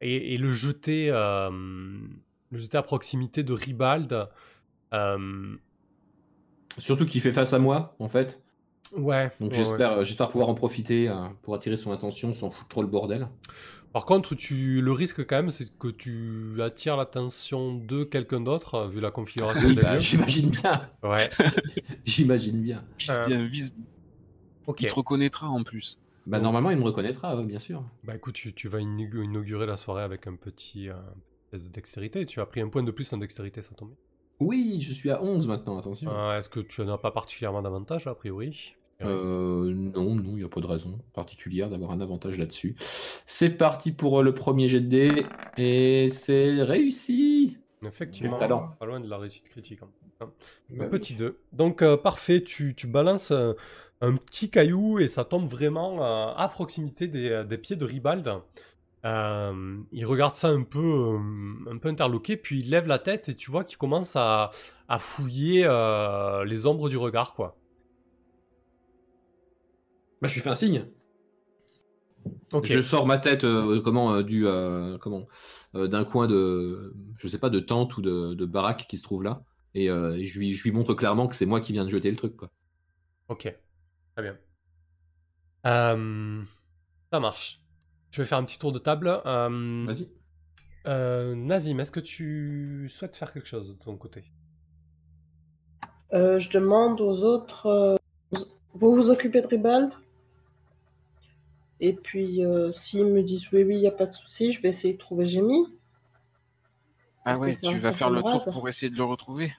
[0.00, 1.50] et, et le, jeter, euh,
[2.50, 4.28] le jeter à proximité de Ribald.
[4.94, 5.56] Euh,
[6.78, 8.42] Surtout qu'il fait face à moi, en fait.
[8.96, 9.30] ouais.
[9.40, 12.68] Donc ouais, j'espère euh, j'espère pouvoir en profiter euh, pour attirer son attention sans foutre
[12.68, 13.28] trop le bordel.
[13.92, 18.88] Par contre, tu, le risque quand même, c'est que tu attires l'attention de quelqu'un d'autre,
[18.88, 20.90] vu la configuration Oui, des bah, j'imagine bien.
[21.02, 21.30] Ouais.
[22.04, 22.84] J'imagine bien.
[22.98, 23.72] Vise Euh, bien, vise.
[24.66, 24.82] Ok.
[24.82, 25.98] Il te reconnaîtra en plus.
[26.26, 27.84] Bah, Donc- normalement, il me reconnaîtra, bien sûr.
[28.04, 30.94] Bah écoute, tu, tu vas inaug- inaugurer la soirée avec un petit euh,
[31.50, 32.26] test de dextérité.
[32.26, 33.94] Tu as pris un point de plus en dextérité, ça tombe.
[34.40, 36.10] Oui, je suis à 11 maintenant, attention.
[36.10, 38.74] Euh, Est-ce que tu n'as pas particulièrement d'avantage, a priori?
[39.02, 42.74] Euh, non, non, il n'y a pas de raison particulière d'avoir un avantage là-dessus.
[43.26, 45.26] C'est parti pour euh, le premier jet de dés,
[45.58, 48.70] et c'est réussi Effectivement, talent.
[48.80, 49.80] pas loin de la réussite critique.
[49.82, 49.88] hein.
[50.22, 50.30] Un
[50.78, 51.38] Bah petit 2.
[51.52, 53.32] Donc, euh, parfait, tu, tu balances
[54.00, 58.40] un, petit caillou et ça tombe vraiment euh, à proximité des, des pieds de Ribald.
[59.04, 63.28] Euh, il regarde ça un peu, euh, un peu interloqué, puis il lève la tête
[63.28, 64.50] et tu vois qu'il commence à,
[64.88, 67.56] à fouiller euh, les ombres du regard, quoi.
[70.20, 70.86] Bah, je lui fais un signe.
[72.52, 72.66] Ok.
[72.66, 75.26] Je sors ma tête euh, comment euh, du euh, comment
[75.74, 79.02] euh, d'un coin de je sais pas de tente ou de, de baraque qui se
[79.04, 81.72] trouve là et, euh, et je lui je lui montre clairement que c'est moi qui
[81.72, 82.50] viens de jeter le truc quoi.
[83.28, 83.52] Ok,
[84.16, 84.38] très bien.
[85.66, 86.42] Euh,
[87.12, 87.60] ça marche.
[88.10, 89.08] Je vais faire un petit tour de table.
[89.26, 90.08] Euh, Vas-y.
[90.86, 94.24] euh, Nazim, est-ce que tu souhaites faire quelque chose de ton côté?
[96.14, 97.66] Euh, je demande aux autres.
[97.66, 97.96] euh,
[98.72, 99.92] vous vous occupez de Ribald?
[101.80, 104.62] Et puis, euh, s'ils me disent oui, oui, il n'y a pas de souci, je
[104.62, 105.66] vais essayer de trouver Jamie.
[107.26, 109.52] Ah ouais, tu vas faire le tour pour essayer de le retrouver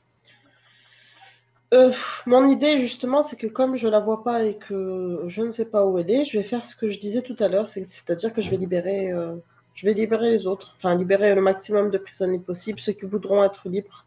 [1.73, 1.91] Euh,
[2.25, 5.65] mon idée, justement, c'est que comme je la vois pas et que je ne sais
[5.65, 7.89] pas où elle est, je vais faire ce que je disais tout à l'heure, c'est-
[7.89, 9.35] c'est-à-dire que je vais libérer, euh,
[9.73, 13.43] je vais libérer les autres, enfin libérer le maximum de prisonniers possible, ceux qui voudront
[13.43, 14.05] être libres.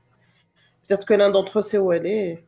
[0.89, 2.45] Peut-être que l'un d'entre eux sait où elle est.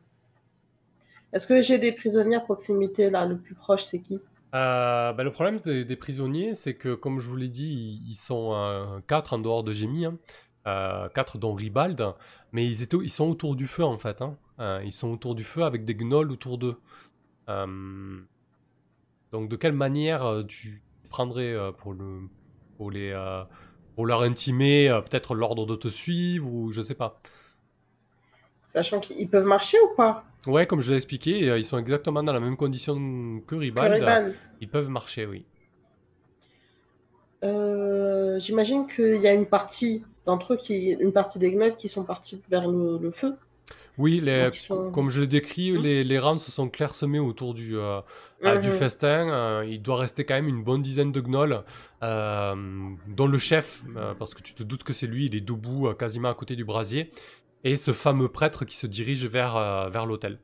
[1.31, 4.21] Est-ce que j'ai des prisonniers à proximité là Le plus proche, c'est qui?
[4.51, 9.33] Bah, Le problème des, prisonniers, c'est que, comme je vous l'ai dit, ils, sont quatre
[9.33, 9.73] en dehors de
[10.05, 10.17] hein.
[10.65, 12.01] Euh, quatre dont Ribald,
[12.53, 14.21] mais ils, étaient, ils sont autour du feu en fait.
[14.21, 14.37] hein.
[14.59, 16.77] Euh, ils sont autour du feu avec des gnolls autour d'eux.
[17.49, 18.21] Euh,
[19.33, 22.29] donc, de quelle manière euh, tu prendrais pour, le,
[22.77, 23.13] pour, les,
[23.95, 27.19] pour leur intimer peut-être l'ordre de te suivre ou je sais pas?
[28.67, 30.23] Sachant qu'ils peuvent marcher ou pas?
[30.47, 32.95] Ouais, comme je l'ai expliqué, ils sont exactement dans la même condition
[33.45, 34.35] que Que Ribald.
[34.61, 35.45] Ils peuvent marcher, oui.
[38.39, 42.03] J'imagine qu'il y a une partie d'entre eux, qui, une partie des gnolls qui sont
[42.03, 43.35] partis vers le, le feu.
[43.99, 45.81] Oui, les, sont- comme je l'ai décrit, Hmm.
[45.81, 48.01] les, les rangs se sont clairsemés autour du, euh,
[48.43, 49.29] euh, du festin.
[49.29, 51.61] Euh, il doit rester quand même une bonne dizaine de gnolls,
[52.01, 52.55] euh,
[53.07, 53.83] dont le chef,
[54.17, 56.65] parce que tu te doutes que c'est lui, il est debout quasiment à côté du
[56.65, 57.11] brasier,
[57.63, 60.39] et ce fameux prêtre qui se dirige vers, vers l'autel.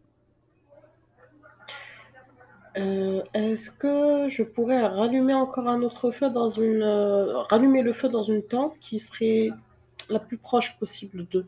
[2.78, 6.84] Euh, Est-ce que je pourrais rallumer encore un autre feu dans une,
[7.50, 9.50] rallumer le feu dans une tente qui serait
[10.10, 11.48] la plus proche possible d'eux,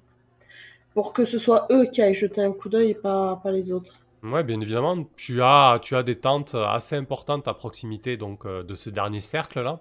[0.94, 3.72] pour que ce soit eux qui aillent jeter un coup d'œil et pas, pas les
[3.72, 3.94] autres.
[4.24, 8.64] Ouais, bien évidemment, tu as, tu as des tentes assez importantes à proximité donc, euh,
[8.64, 9.80] de ce dernier cercle-là,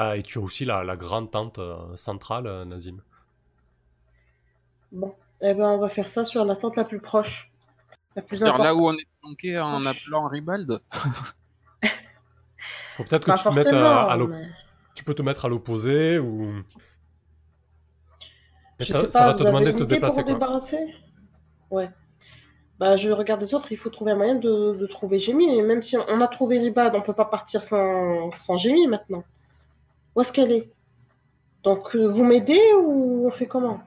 [0.00, 2.98] Euh, et tu as aussi la, la grande tente euh, centrale, euh, Nazim.
[4.92, 7.50] Bon, eh ben on va faire ça sur la tente la plus proche,
[8.16, 8.80] la plus C'est-à-dire là importante.
[8.80, 10.80] où on est planqué en appelant Ribald?
[12.96, 14.48] Faut peut-être que Pas tu te mettes à, à mais-
[14.94, 16.52] tu peux te mettre à l'opposé ou
[18.78, 20.32] Mais Je ça, sais ça pas, va te demander de te déplacer, pour quoi.
[20.34, 20.94] débarrasser?
[21.70, 21.90] Ouais.
[22.78, 25.58] Bah, je regarde les autres, il faut trouver un moyen de, de trouver Jamie.
[25.58, 28.56] Et même si on a trouvé Ribad, on peut pas partir sans, sans
[28.88, 29.24] maintenant.
[30.14, 30.70] Où est-ce qu'elle est?
[31.64, 33.80] Donc, euh, vous m'aidez ou on fait comment?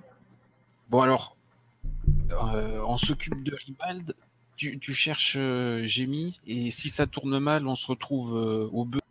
[0.89, 1.37] Bon alors,
[2.31, 4.13] euh, on s'occupe de Ribald.
[4.57, 5.87] Tu, tu cherches euh,
[6.45, 9.01] et si ça tourne mal, on se retrouve euh, au bœuf.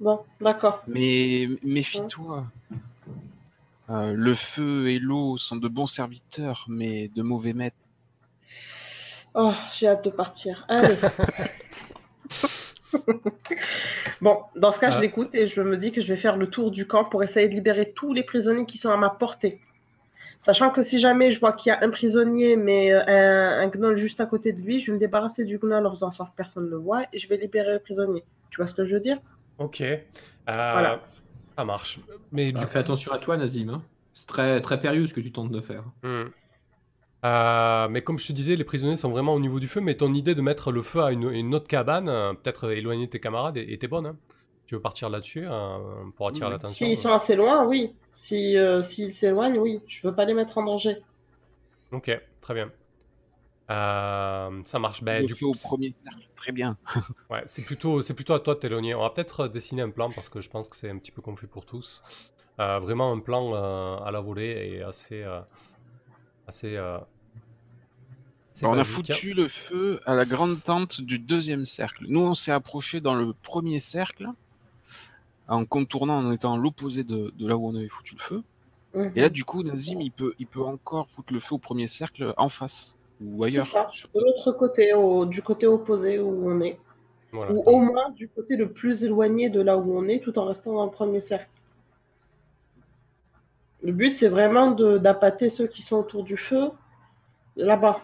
[0.00, 0.82] Bon, d'accord.
[0.86, 2.46] Mais méfie-toi.
[3.90, 7.76] Euh, le feu et l'eau sont de bons serviteurs, mais de mauvais maîtres.
[9.34, 10.64] Oh, j'ai hâte de partir.
[10.68, 10.96] Allez.
[14.20, 15.00] bon, dans ce cas, je Ah.
[15.00, 17.48] l'écoute et je me dis que je vais faire le tour du camp pour essayer
[17.48, 19.60] de libérer tous les prisonniers qui sont à ma portée.
[20.38, 23.68] Sachant que si jamais je vois qu'il y a un prisonnier, mais euh, un, un
[23.68, 26.10] gnoll juste à côté de lui, je vais me débarrasser du gnoll en faisant en
[26.10, 28.24] sorte que personne ne le voit et je vais libérer le prisonnier.
[28.50, 29.18] Tu vois ce que je veux dire?
[29.58, 29.80] Ok.
[29.80, 29.96] Euh,
[30.46, 31.00] Voilà.
[31.56, 32.00] Ça marche.
[32.32, 33.68] Mais du Bah, fais attention à toi, Nazim.
[33.70, 33.82] hein.
[34.14, 35.84] C'est très, très périlleux ce que tu tentes de faire.
[36.02, 36.24] Hmm.
[37.24, 39.80] Euh, mais comme je te disais, les prisonniers sont vraiment au niveau du feu.
[39.80, 43.08] Mais ton idée de mettre le feu à une, une autre cabane, euh, peut-être éloigner
[43.08, 44.06] tes camarades, était bonne.
[44.06, 44.16] hein.
[44.66, 45.78] Tu veux partir là-dessus euh,
[46.16, 46.52] pour attirer Oui.
[46.52, 47.94] l'attention S'ils sont assez loin, oui.
[48.14, 49.80] Si, euh, S'ils s'éloignent, oui.
[49.86, 50.96] Je veux pas les mettre en danger.
[51.92, 52.10] Ok,
[52.40, 52.70] très bien.
[53.70, 55.02] Euh, ça marche.
[55.02, 56.76] Ben, du coup, au premier cercle, très bien.
[57.30, 58.94] Ouais, c'est plutôt, c'est plutôt à toi de t'éloigner.
[58.94, 61.22] On va peut-être dessiner un plan parce que je pense que c'est un petit peu
[61.22, 62.02] confus pour tous.
[62.60, 65.40] Euh, vraiment un plan euh, à la volée et assez, euh,
[66.46, 66.76] assez.
[66.76, 66.98] euh,
[68.62, 72.04] on a foutu le feu à la grande tente du deuxième cercle.
[72.08, 74.26] Nous, on s'est approché dans le premier cercle,
[75.48, 78.42] en contournant, en étant à l'opposé de, de là où on avait foutu le feu.
[78.94, 79.12] Mhm.
[79.16, 81.88] Et là, du coup, Nazim, il peut, il peut encore foutre le feu au premier
[81.88, 83.66] cercle en face ou C'est ailleurs.
[83.66, 86.78] ça, Sur- de l'autre côté, au- du côté opposé où on est.
[87.32, 87.52] Voilà.
[87.52, 90.44] Ou au moins du côté le plus éloigné de là où on est, tout en
[90.44, 91.48] restant dans le premier cercle.
[93.82, 96.70] Le but, c'est vraiment d'appâter ceux qui sont autour du feu,
[97.56, 98.02] là-bas.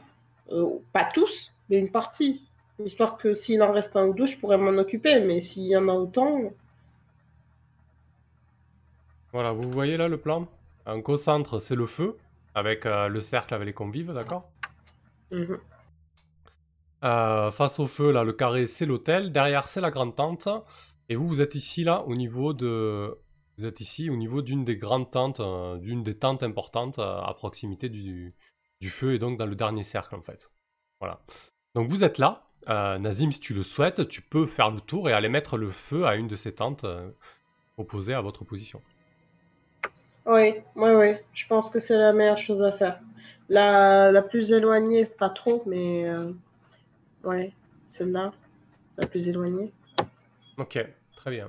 [0.51, 2.43] Euh, pas tous, mais une partie.
[2.85, 5.77] Histoire que s'il en reste un ou deux, je pourrais m'en occuper, mais s'il y
[5.77, 6.53] en a autant,
[9.33, 10.47] Voilà, vous voyez là le plan?
[10.87, 12.17] Donc au centre, c'est le feu
[12.55, 14.49] avec euh, le cercle avec les convives, d'accord?
[15.31, 15.59] Mhm.
[17.05, 19.33] Euh, Face au feu, là, le carré, c'est l'hôtel.
[19.33, 20.49] Derrière, c'est la grande tente.
[21.09, 23.17] Et vous, vous êtes ici, là, au niveau de.
[23.57, 27.21] Vous êtes ici, au niveau d'une des grandes tentes, euh, d'une des tentes importantes euh,
[27.21, 28.35] à proximité du,
[28.81, 30.51] du feu et donc dans le dernier cercle, en fait.
[31.01, 31.21] Voilà.
[31.75, 32.49] Donc vous êtes là.
[32.69, 35.71] Euh, Nazim, si tu le souhaites, tu peux faire le tour et aller mettre le
[35.71, 37.11] feu à une de ces tentes euh,
[37.77, 38.83] opposées à votre position.
[40.27, 41.15] Oui, oui, oui.
[41.33, 43.01] Je pense que c'est la meilleure chose à faire.
[43.49, 46.33] La, la plus éloignée, pas trop, mais euh,
[47.25, 47.53] ouais,
[47.89, 48.33] celle-là,
[48.99, 49.73] la plus éloignée.
[50.59, 50.79] Ok,
[51.17, 51.49] très bien.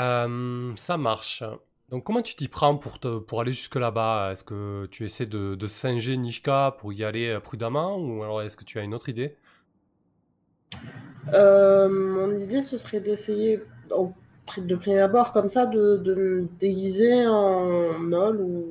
[0.00, 1.44] Euh, ça marche.
[1.90, 4.30] Donc comment tu t'y prends pour, te, pour aller jusque là-bas?
[4.32, 7.98] Est-ce que tu essaies de, de singer Nishka pour y aller euh, prudemment?
[7.98, 9.36] Ou alors est-ce que tu as une autre idée?
[11.32, 13.62] Euh, mon idée, ce serait d'essayer,
[14.56, 18.66] de prime abord, comme ça, de, de me déguiser en Nol ou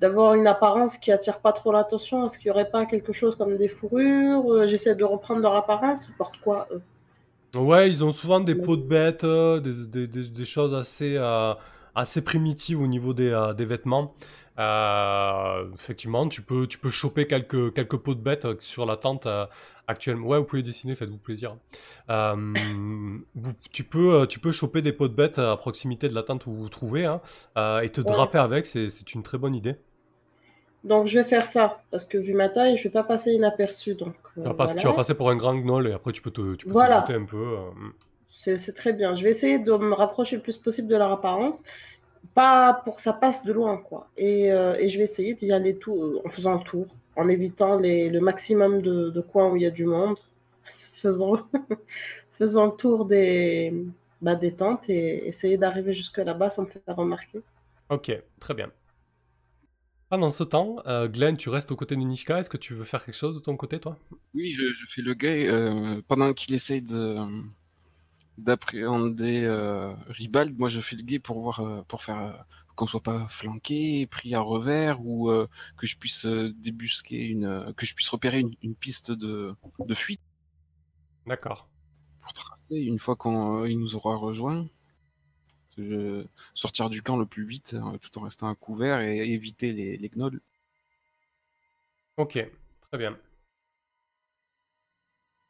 [0.00, 2.26] d'avoir une apparence qui attire pas trop l'attention.
[2.26, 4.50] Est-ce qu'il y aurait pas quelque chose comme des fourrures?
[4.52, 6.08] Euh, J'essaie de reprendre leur apparence.
[6.08, 6.82] Ils portent quoi, eux?
[7.54, 11.14] Ouais, ils ont souvent des peaux de bêtes, euh, des, des- des- des choses assez,
[11.16, 11.54] euh,
[11.94, 14.14] assez primitives au niveau des, euh, des vêtements.
[15.74, 19.26] Effectivement, tu peux, tu peux choper quelques, quelques peaux de bêtes sur la tente
[19.86, 20.26] actuellement.
[20.28, 21.56] Ouais, vous pouvez dessiner, faites-vous plaisir.
[22.08, 26.46] Vous- tu, peux, tu peux choper des peaux de bêtes à proximité de la tente
[26.46, 27.20] où vous vous trouvez hein,
[27.82, 28.12] et te Ouais.
[28.12, 29.76] draper avec, c'est une très bonne idée.
[30.84, 33.94] Donc, je vais faire ça, parce que vu ma taille, je vais pas passer inaperçu.
[33.94, 36.54] Donc, euh, Tu vas, tu passer pour un grand gnoll et après tu peux te,
[36.54, 37.04] tu peux Voilà.
[37.14, 37.36] un peu.
[37.58, 37.70] euh,
[38.30, 39.14] C'est c'est très bien.
[39.14, 41.62] Je vais essayer de me rapprocher le plus possible de leur apparence,
[42.34, 44.10] pas pour que ça passe de loin, quoi.
[44.16, 46.86] Et, euh, et je vais essayer d'y aller tout, en faisant le tour,
[47.16, 50.18] en évitant les, le maximum de, de coins où il y a du monde,
[50.94, 51.38] faisant,
[52.32, 53.74] faisant le tour des,
[54.22, 57.42] bah, des tentes et essayer d'arriver jusque là-bas sans me faire remarquer.
[57.90, 58.10] Ok,
[58.40, 58.72] très bien.
[60.08, 62.38] Pendant ce temps, euh, Glenn, tu restes aux côtés de Nishka.
[62.38, 63.98] Est-ce que tu veux faire quelque chose de ton côté, toi?
[64.34, 67.16] Oui, je, je fais le gay euh, pendant qu'il essaye de
[68.38, 70.58] d'appréhender euh, Ribald.
[70.58, 74.40] Moi, je fais le gay pour voir, pour faire qu'on soit pas flanqué, pris à
[74.40, 75.28] revers, ou
[75.76, 80.20] que je puisse débusquer une, que je puisse repérer une, une piste de, de fuite
[81.26, 81.68] D'accord.
[82.22, 84.68] pour tracer une fois qu'on il nous aura rejoint.
[86.54, 89.96] Sortir du camp le plus vite, euh, tout en restant à couvert et éviter les,
[89.96, 90.40] les gnolls.
[92.16, 92.32] Ok,
[92.80, 93.18] très bien.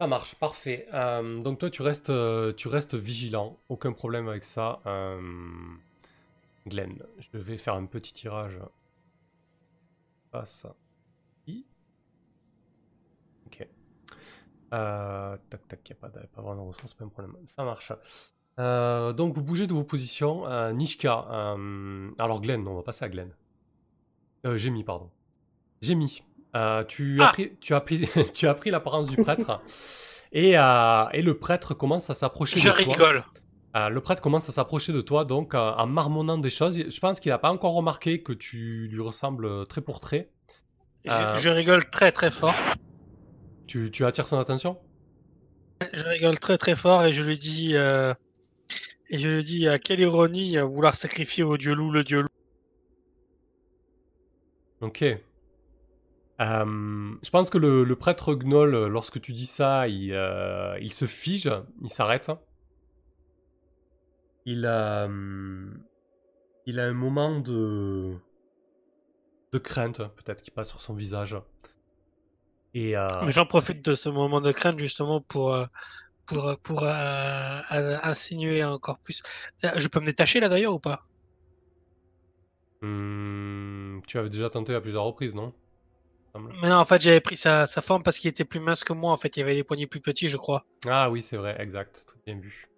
[0.00, 0.86] Ça marche, parfait.
[0.92, 3.58] Euh, donc toi, tu restes, euh, tu restes vigilant.
[3.68, 4.80] Aucun problème avec ça.
[4.86, 5.20] Euh,
[6.66, 7.02] Glenn.
[7.18, 8.58] Je vais faire un petit tirage.
[11.46, 11.64] I.
[13.46, 13.66] Ok.
[14.74, 17.36] Euh, tac, tac, il n'y a pas, de- pas vraiment de ressources, pas un problème.
[17.48, 17.92] Ça marche.
[18.58, 20.46] Euh, donc vous bougez de vos positions.
[20.48, 21.26] Euh, Nishka.
[21.30, 23.30] euh, alors Glenn, non, on va passer à Glenn.
[24.46, 25.10] Euh, j'ai mis, pardon.
[25.82, 26.22] J'ai mis.
[26.56, 27.32] Euh, tu, as Ah.
[27.32, 29.60] pris, tu, as pris, tu as pris l'apparence du prêtre.
[30.32, 32.92] Et, et le prêtre commence à s'approcher Je de toi.
[32.94, 33.24] rigole.
[33.76, 36.76] Euh, le prêtre commence à s'approcher de toi, donc en marmonnant des choses.
[36.78, 40.30] Je pense qu'il n'a pas encore remarqué que tu lui ressembles trait pour trait.
[41.04, 42.54] Je, je rigole très très fort.
[43.66, 44.78] Tu, tu attires son attention?
[45.92, 47.74] Je rigole très très fort et je lui dis
[49.10, 52.22] et je lui dis à quelle ironie euh, vouloir sacrifier au dieu loup le dieu
[52.22, 52.28] loup.
[54.80, 55.02] Ok.
[55.02, 55.16] Euh,
[57.22, 60.92] je pense que le, le prêtre Gnoll, euh, lorsque tu dis ça, il, euh, il
[60.92, 61.50] se fige,
[61.82, 62.30] il s'arrête.
[64.44, 65.08] Il a,
[66.66, 68.14] il a un moment de,
[69.52, 71.36] de crainte, peut-être, qui passe sur son visage.
[72.72, 75.66] Et euh, J'en profite de ce moment de crainte justement pour euh,
[76.28, 79.22] pour pour euh, euh, insinuer encore plus.
[79.64, 81.06] Euh, Je peux me détacher là d'ailleurs ou pas?
[82.82, 85.52] Hum, tu avais déjà tenté à plusieurs reprises, non?
[86.62, 88.94] Mais non, en fait j'avais pris sa, sa forme parce qu'il était plus mince que
[88.94, 89.12] moi.
[89.12, 90.64] En fait, il avait des poignets plus petits, je crois.
[90.86, 92.04] Ah oui, c'est vrai, exact.
[92.06, 92.68] Très bien vu.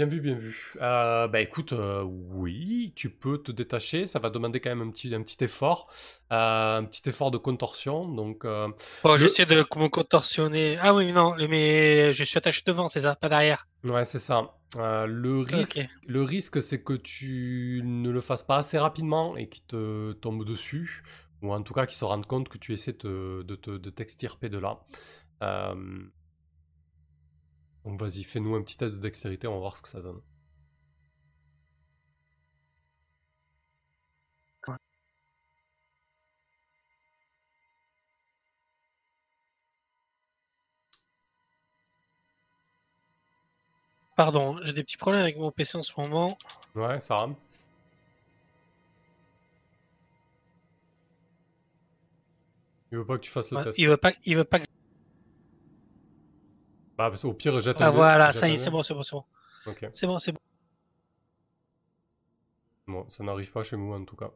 [0.00, 0.72] Bien vu, bien vu.
[0.80, 4.06] Euh, bah écoute, euh, oui, tu peux te détacher.
[4.06, 5.92] Ça va demander quand même un petit, un petit effort.
[6.32, 8.08] Euh, un petit effort de contorsion.
[8.08, 10.78] Donc, Le- j'essaie de me contorsionner.
[10.80, 13.68] Ah oui, non, mais je suis attaché devant, c'est ça, pas derrière.
[13.84, 14.54] ouais, c'est ça.
[14.74, 19.64] Le risque, le risque c'est que tu ne le fasses pas assez rapidement et qu'il
[19.64, 21.02] te tombe dessus.
[21.42, 23.90] Ou en tout cas qu'il se rende compte que tu essaies te- de, te- de
[23.90, 24.78] t'extirper de là.
[27.84, 30.22] Donc vas-y, fais-nous un petit test de dextérité, on va voir ce que ça donne.
[44.14, 46.38] Pardon, j'ai des petits problèmes avec mon PC en ce moment.
[46.76, 47.34] Ouais, ça rame.
[52.92, 53.78] Il veut pas que tu fasses le Ouais, test.
[53.78, 54.60] Il veut pas, il veut pas.
[54.60, 54.64] que-
[57.00, 59.02] Bah, parce- au pire, jette Ah un voilà, ça y est, c'est bon, c'est bon,
[59.02, 59.24] c'est bon,
[59.92, 60.38] c'est bon, c'est bon.
[62.86, 64.34] Bon, ça n'arrive pas chez moi en tout cas.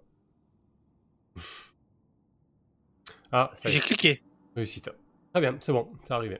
[3.32, 4.22] ah, J'ai cliqué.
[4.56, 4.90] réussite.
[5.32, 6.38] Très bien, c'est bon, c'est arrivé.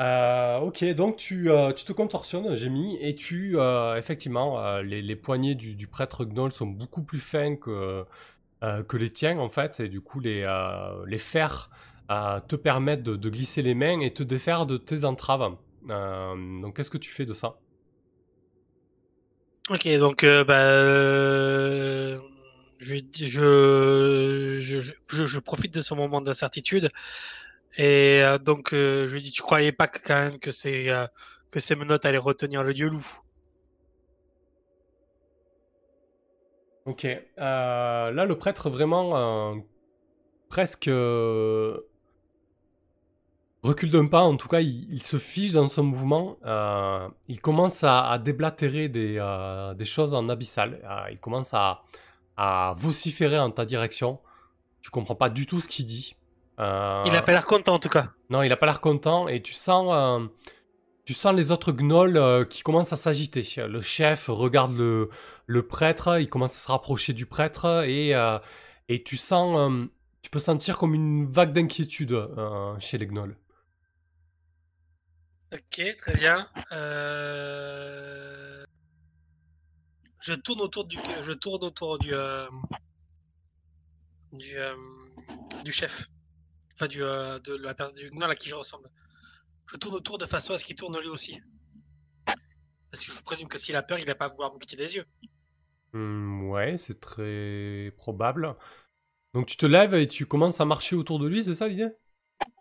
[0.00, 5.02] Euh, ok, donc tu, euh, tu te contorsionnes, j'ai mis, et tu, euh, effectivement, les,
[5.02, 8.04] les poignets du, du prêtre Gnoll sont beaucoup plus fins que,
[8.60, 10.46] que les tiens, en fait, et du coup, les,
[11.06, 11.68] les fers
[12.08, 15.56] te permettent de, de glisser les mains et te défaire de tes entraves.
[15.90, 17.58] Euh, donc, qu'est-ce que tu fais de ça?
[19.70, 22.18] Ok, donc euh, bah, euh,
[22.80, 23.26] je, je,
[24.60, 26.88] je, je, je- je profite de ce moment d'incertitude
[27.78, 30.88] et euh, donc euh, je lui dis, tu croyais pas que, quand même que ces
[30.90, 31.06] euh,
[31.50, 33.06] que ces menottes allaient retenir le dieu loup?
[36.84, 37.04] Ok.
[37.36, 39.54] là, le prêtre vraiment
[40.48, 40.90] presque
[43.62, 44.20] recule d'un pas.
[44.22, 46.36] En tout cas, il, il se fige dans son mouvement.
[46.46, 50.80] euh, il commence à, à déblatérer des, euh, des choses en abyssal.
[50.84, 51.82] euh, il commence à,
[52.36, 54.20] à vociférer en ta direction.
[54.80, 56.14] Tu comprends pas du tout ce qu'il dit.
[56.60, 56.64] Il
[57.14, 58.08] a pas l'air content en tout cas.
[58.30, 60.28] non, il a pas l'air content et tu sens,
[61.04, 63.42] tu sens les autres gnolls qui commencent à s'agiter.
[63.58, 65.08] Le chef regarde le,
[65.46, 68.10] le prêtre, il commence à se rapprocher du prêtre et,
[68.88, 69.70] et tu sens,
[70.22, 72.28] tu peux sentir comme une vague d'inquiétude
[72.80, 73.36] chez les gnolls.
[75.52, 76.46] Ok, très bien.
[76.72, 78.64] Euh,
[80.20, 82.46] Je tourne autour du, je tourne autour du, euh,
[84.34, 84.74] euh,
[85.64, 86.08] du chef,
[86.74, 88.90] enfin du, de la personne du gnoll à qui je ressemble.
[89.70, 91.40] Je tourne autour de façon à ce qu'il tourne lui aussi.
[92.90, 94.96] Parce que je présume que s'il a peur, il va pas vouloir me quitter des
[94.96, 95.06] yeux.
[95.92, 98.54] Hmm, ouais, c'est très probable.
[99.34, 101.88] Donc tu te lèves et tu commences à marcher autour de lui, c'est ça l'idée?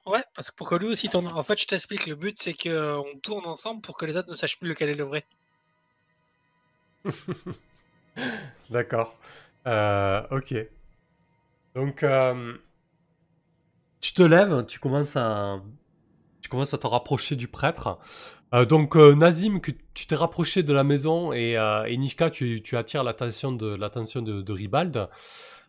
[0.08, 1.28] Ouais, parce que pour que lui aussi tourne.
[1.28, 2.08] En fait, je t'explique.
[2.08, 4.94] Le but, c'est qu'on tourne ensemble pour que les autres ne sachent plus lequel est
[4.94, 5.26] le vrai.
[8.70, 9.16] D'accord.
[9.68, 10.56] Euh, ok.
[11.76, 12.58] Donc, euh,
[14.00, 15.62] tu te lèves, tu commences à,
[16.42, 18.00] tu commences à te rapprocher du prêtre.
[18.54, 22.30] Euh, donc, euh, Nazim, que tu t'es rapproché de la maison et, euh, et Nishka,
[22.30, 25.10] tu, attires l'attention de, de Ribald.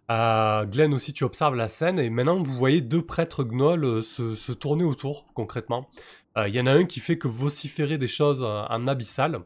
[0.08, 4.52] Glenn aussi, tu observes la scène et maintenant vous voyez deux prêtres gnolls euh, se,
[4.52, 5.90] tourner autour, concrètement.
[6.36, 9.40] Euh, Il y en a un qui fait que vociférer des choses euh, en abyssal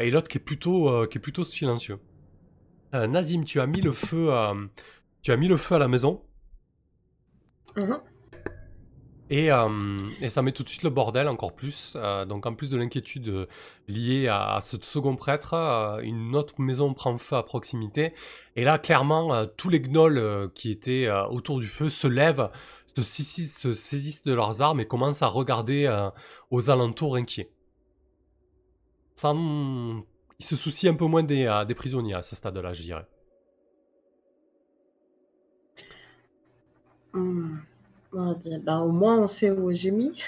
[0.00, 1.98] et l'autre qui est plutôt, qui est plutôt silencieux.
[2.94, 4.54] Nazim, tu as mis le feu à,
[5.20, 6.22] tu as mis le feu à la maison?
[7.76, 8.00] Mhm.
[9.28, 11.94] Et, euh, et ça met tout de suite le bordel encore plus.
[11.96, 13.46] Euh, donc en plus de l'inquiétude euh,
[13.88, 15.54] liée à, ce second prêtre,
[16.02, 18.14] une autre maison prend feu à proximité.
[18.54, 22.48] Et là, clairement, tous les gnolls qui étaient autour du feu se lèvent,
[22.96, 25.88] se saisissent, se saisissent de leurs armes et commencent à regarder
[26.50, 27.50] aux alentours inquiets.
[29.24, 33.06] Ils se soucient un peu moins des, des prisonniers à ce stade-là, je dirais.
[37.12, 37.58] Hmm.
[38.42, 40.18] Dire, ben, au moins, on sait où j'ai mis.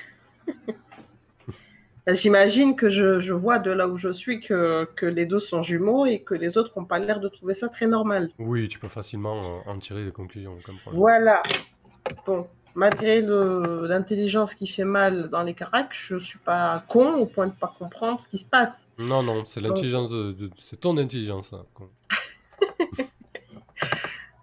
[2.07, 5.41] Ben, J'imagine que je, je vois de là où je suis que, que les deux
[5.41, 8.31] sont jumeaux et que les autres n'ont pas l'air de trouver ça très normal.
[8.39, 10.85] Oui, tu peux facilement euh, en tirer des conclusions, problème.
[10.93, 11.43] Voilà.
[12.27, 17.47] Bon, malgré l'intelligence qui fait mal dans les caracs, je suis pas con au point
[17.47, 18.87] de pas comprendre ce qui se passe.
[18.99, 21.53] Non, non, c'est l'intelligence de, de- c'est ton intelligence.
[21.53, 21.65] hein,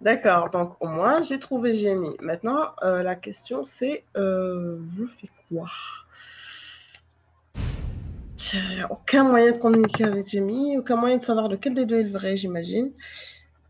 [0.00, 2.16] D'accord, donc au moins j'ai trouvé Jamie.
[2.20, 5.68] Maintenant, euh, la question c'est euh, je fais quoi?
[8.90, 12.10] Aucun moyen de communiquer avec Jamie, aucun moyen de savoir lequel des deux est le
[12.12, 12.92] vrai, j'imagine.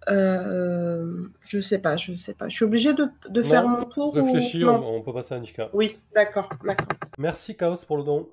[0.08, 2.48] Euh, je sais pas, je sais pas.
[2.48, 5.34] Je suis obligée de, de Non, faire mon tour ou- Réfléchis, on, on peut passer
[5.34, 5.70] à Nishka.
[5.72, 6.88] Oui, d'accord, d'accord.
[7.18, 8.28] Merci Chaos pour le don.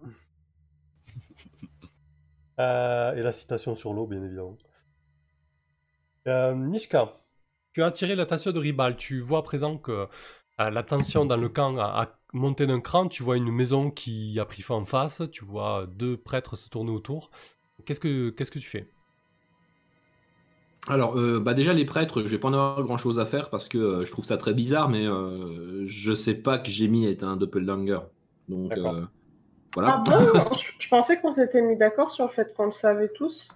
[2.59, 4.57] Euh, et la citation sur l'eau, bien évidemment.
[6.25, 7.13] Nishka,
[7.73, 8.95] tu as attiré l'attention de Ribal.
[8.97, 10.07] Tu vois à présent que
[10.59, 13.07] euh, la tension dans le camp a, a monté d'un cran.
[13.07, 15.23] Tu vois une maison qui a pris feu en face.
[15.31, 17.31] Tu vois deux prêtres se tourner autour.
[17.85, 18.93] Qu'est-ce que, qu'est-ce que tu fais?
[20.87, 23.49] Alors, euh, bah déjà, les prêtres, je vais pas en avoir grand chose à faire
[23.49, 27.05] parce que euh, je trouve ça très bizarre, mais euh, je sais pas que Jamie
[27.05, 27.99] est un doppelganger.
[28.49, 29.05] Donc, euh,
[29.85, 30.03] Ah voilà.
[30.05, 30.53] bon?
[30.57, 33.47] Je, je pensais qu'on s'était mis d'accord sur le fait qu'on le savait tous.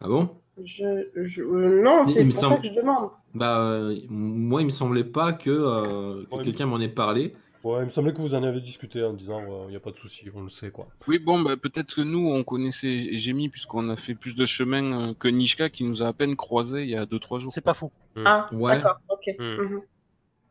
[0.00, 0.42] Ah bon?
[0.64, 3.10] Je, je- euh, non, c'est pour semble- ça que je demande.
[3.34, 6.42] Bah, euh, moi, il me semblait pas que, euh, que Ouais.
[6.44, 7.34] quelqu'un m'en ait parlé.
[7.62, 9.90] Ouais, il me semblait que vous en avez discuté en disant il n'y a pas
[9.90, 10.88] de souci, on le sait quoi.
[11.06, 15.10] Oui, bon, bah, peut-être que nous, on connaissait Gémi, puisqu'on a fait plus de chemin
[15.10, 17.50] euh, que Nishka, qui nous a à peine croisés il y a 2-3 jours.
[17.52, 17.90] C'est pas fou.
[18.24, 18.76] Ah, Ouais.
[18.76, 19.34] d'accord, ok.
[19.38, 19.44] Hmm.
[19.62, 19.80] Mhm.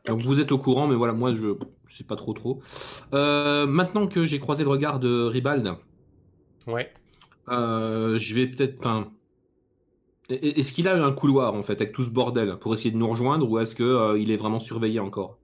[0.07, 1.41] Donc vous êtes au courant, mais voilà, moi je
[1.87, 2.61] je sais pas trop trop.
[3.13, 5.73] Euh, maintenant que j'ai croisé le regard de Ribald,
[6.67, 6.91] Ouais.
[7.49, 8.79] euh, je vais peut-être.
[8.79, 9.11] Enfin,
[10.29, 13.07] est-ce qu'il a un couloir en fait avec tout ce bordel pour essayer de nous
[13.09, 15.39] rejoindre ou est-ce que euh, il est vraiment surveillé encore?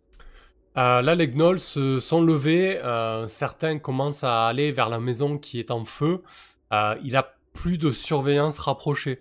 [0.77, 2.79] Euh, là, les gnolls se sont levés.
[2.83, 6.21] euh, certains commencent à aller vers la maison qui est en feu.
[7.03, 9.17] Il a plus de surveillance rapprochée.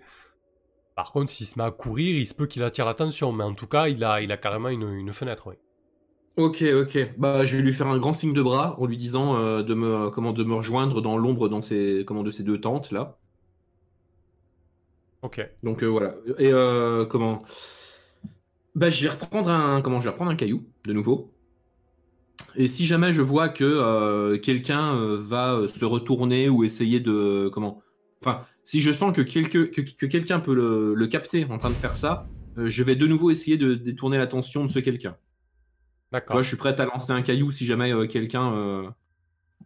[0.95, 3.31] Par contre, s'il se met à courir, il se peut qu'il attire l'attention.
[3.31, 5.47] Mais en tout cas, il a, il a carrément une, une fenêtre.
[5.47, 5.55] Oui.
[6.37, 7.13] Ok, ok.
[7.17, 9.73] Bah, je vais lui faire un grand signe de bras en lui disant euh, de
[9.73, 13.17] me comment de me rejoindre dans l'ombre dans ces comment de ces deux tentes là.
[15.25, 15.41] Ok.
[15.63, 16.13] Donc euh, voilà.
[16.37, 17.43] Et euh, comment?
[18.75, 19.99] Bah, je vais reprendre un comment?
[19.99, 21.31] Je vais reprendre un caillou de nouveau.
[22.55, 27.81] Et si jamais je vois que euh, quelqu'un va se retourner ou essayer de comment?
[28.21, 31.69] Enfin, si je sens que, quelque- que, que quelqu'un peut le, le capter en train
[31.69, 35.17] de faire ça, je vais de nouveau essayer de détourner l'attention de ce quelqu'un.
[36.11, 36.41] D'accord.
[36.43, 38.93] je suis prêt à lancer un caillou si jamais quelqu'un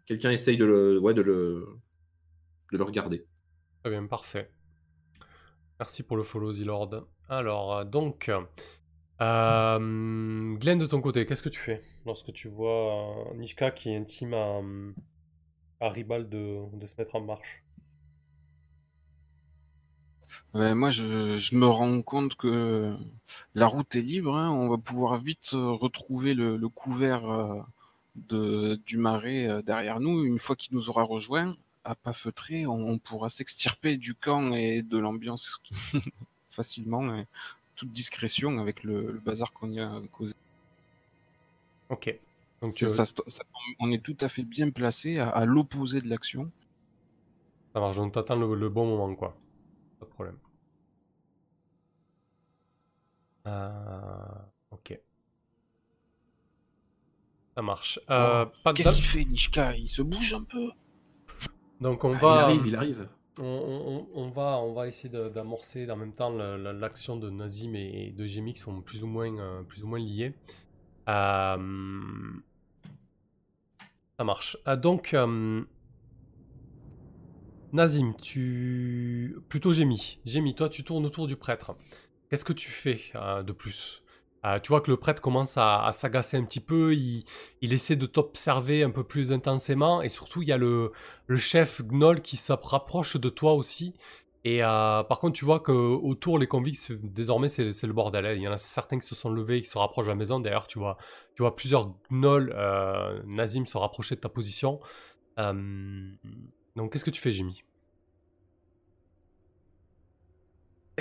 [0.05, 1.67] quelqu'un essaye de le ouais, de le
[2.71, 3.25] de le regarder.
[3.83, 4.49] Très bien, parfait.
[5.79, 7.07] Merci pour le follow, Zilord.
[7.29, 8.29] Alors, euh, donc,
[9.21, 9.79] euh,
[10.57, 14.33] Glenn, de ton côté, qu'est-ce que tu fais lorsque tu vois euh, Nishka qui intime
[14.33, 17.63] à, Ribal de, se mettre en marche?
[20.53, 22.93] Ouais, moi, je, me rends compte que
[23.55, 24.35] la route est libre.
[24.35, 24.51] hein.
[24.51, 27.65] On va pouvoir vite euh, retrouver le, couvert
[28.15, 30.25] du marais derrière nous.
[30.25, 31.55] Une fois qu'il nous aura rejoints,
[31.89, 35.59] à pas feutrer, on, on pourra s'extirper du camp et de l'ambiance
[36.49, 37.25] facilement, et
[37.75, 40.33] toute discrétion avec le, le bazar qu'on y a causé.
[41.89, 42.13] Ok.
[42.61, 43.43] Donc, euh, ça, ça-
[43.79, 46.51] on est tout à fait bien placé à, à l'opposé de l'action.
[47.73, 49.35] Ça marche, on t'attend le, le bon moment, quoi.
[49.99, 50.37] Pas de problème.
[53.47, 54.25] Euh,
[54.71, 54.99] ok.
[57.55, 57.99] Ça marche.
[58.09, 59.75] Euh, Qu'est-ce qu'il fait, Nishka?
[59.75, 60.69] Il se bouge un peu
[61.81, 63.09] Donc on Ah, va, il arrive, il arrive.
[63.39, 68.11] on, on- on va, on va essayer d'amorcer en même temps l'action de Nazim et
[68.11, 70.33] de Jimmy qui sont plus ou moins, euh, plus ou moins liés.
[71.07, 71.57] Euh,
[74.17, 74.57] Ça marche.
[74.67, 75.63] Euh, donc, euh,
[77.71, 79.37] Nazim, tu...
[79.47, 80.19] Plutôt Jémi.
[80.25, 81.75] Jémi, toi, tu tournes autour du prêtre.
[82.29, 84.03] Qu'est-ce que tu fais euh, de plus?
[84.45, 87.23] Euh, Tu vois que le prêtre commence à, s'agacer un petit peu, il,
[87.61, 90.91] essaie de t'observer un peu plus intensément, et surtout, il y a le,
[91.37, 93.91] chef Gnoll qui se rapproche de toi aussi,
[94.45, 98.25] Et euh, par contre, tu vois que autour les convicts, désormais, c'est le bordel.
[98.25, 98.33] hein.
[98.37, 100.15] Il y en a certains qui se sont levés et qui se rapprochent de la
[100.15, 100.39] maison.
[100.39, 100.97] D'ailleurs, tu vois,
[101.35, 104.79] tu vois plusieurs gnolls euh, Nazim se rapprocher de ta position.
[106.75, 107.63] Donc, qu'est-ce que tu fais, Jimmy?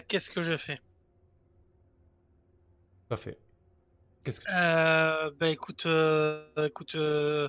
[0.09, 0.81] Qu'est-ce que je fais?
[3.09, 3.39] Tout à fait.
[4.23, 7.49] Qu'est-ce que tu euh, Bah écoute, euh, écoute, euh,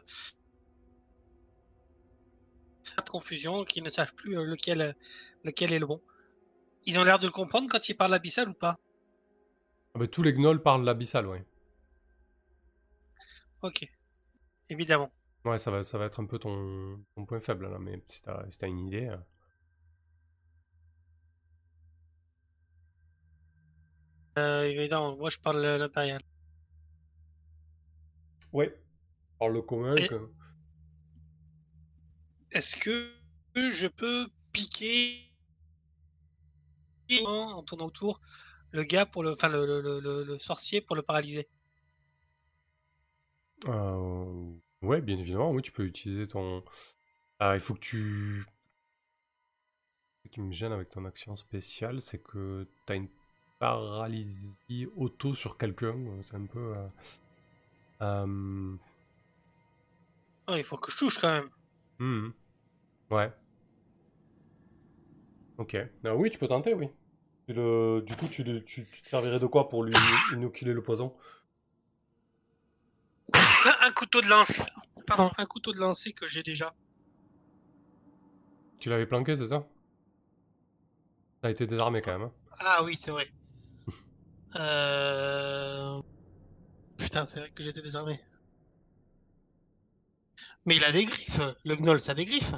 [2.95, 4.95] pas de confusion, qui ne savent plus euh, lequel,
[5.43, 6.01] lequel est le bon.
[6.86, 8.76] Ils ont l'air de le comprendre quand ils parlent abyssal ou pas?
[9.95, 11.43] Ah bah, Tous les gnolls parlent l'abyssal, ouais.
[13.62, 13.86] Ok,
[14.70, 15.12] évidemment.
[15.43, 18.22] Ouais, ça va, ça va être un peu ton, ton point faible, là, mais si
[18.22, 19.14] t'as si t'as une idée.
[24.39, 24.63] Euh.
[24.63, 26.21] Euh, évidemment, moi je parle l'impérial.
[28.53, 28.75] Ouais.
[29.39, 30.29] Par le commun, Et- que-
[32.51, 33.13] Est-ce que
[33.55, 35.31] je peux piquer
[37.25, 38.21] en tournant autour
[38.71, 41.47] le gars pour le, enfin le, le- le- le- le sorcier pour le paralyser?
[43.67, 46.63] Euh, ouais, bien évidemment, oui, tu peux utiliser ton.
[47.39, 48.45] Ah, il faut que tu.
[50.23, 53.09] Ce qui me gêne avec ton action spéciale, c'est que tu as une
[53.60, 55.95] paralysie auto sur quelqu'un.
[55.95, 56.76] euh, C'est un peu.
[56.78, 56.88] euh,
[58.01, 58.78] euh,
[60.49, 61.49] Oh, Il faut que je touche quand même.
[61.99, 62.34] hmm,
[63.12, 63.32] Ouais.
[65.57, 65.76] Ok.
[66.05, 66.88] Ah oui, tu peux tenter, oui.
[67.47, 69.95] Tu le- Du coup, tu, le- tu- tu te servirais de quoi pour lui
[70.34, 71.16] inoculer le poison?
[73.66, 74.62] Un, un couteau de lance.
[75.07, 76.74] Pardon, un couteau de lancer que j'ai déjà.
[78.80, 79.70] Tu l'avais planqué, c'est ça?
[81.41, 82.22] T'as été désarmé quand même.
[82.30, 82.34] hein.
[82.60, 83.30] Ah oui, c'est vrai.
[84.55, 86.01] Euh...
[86.97, 88.19] Putain, c'est vrai que j'étais désarmé.
[90.65, 91.41] Mais il a des griffes.
[91.65, 92.53] Le gnoll, ça a des griffes.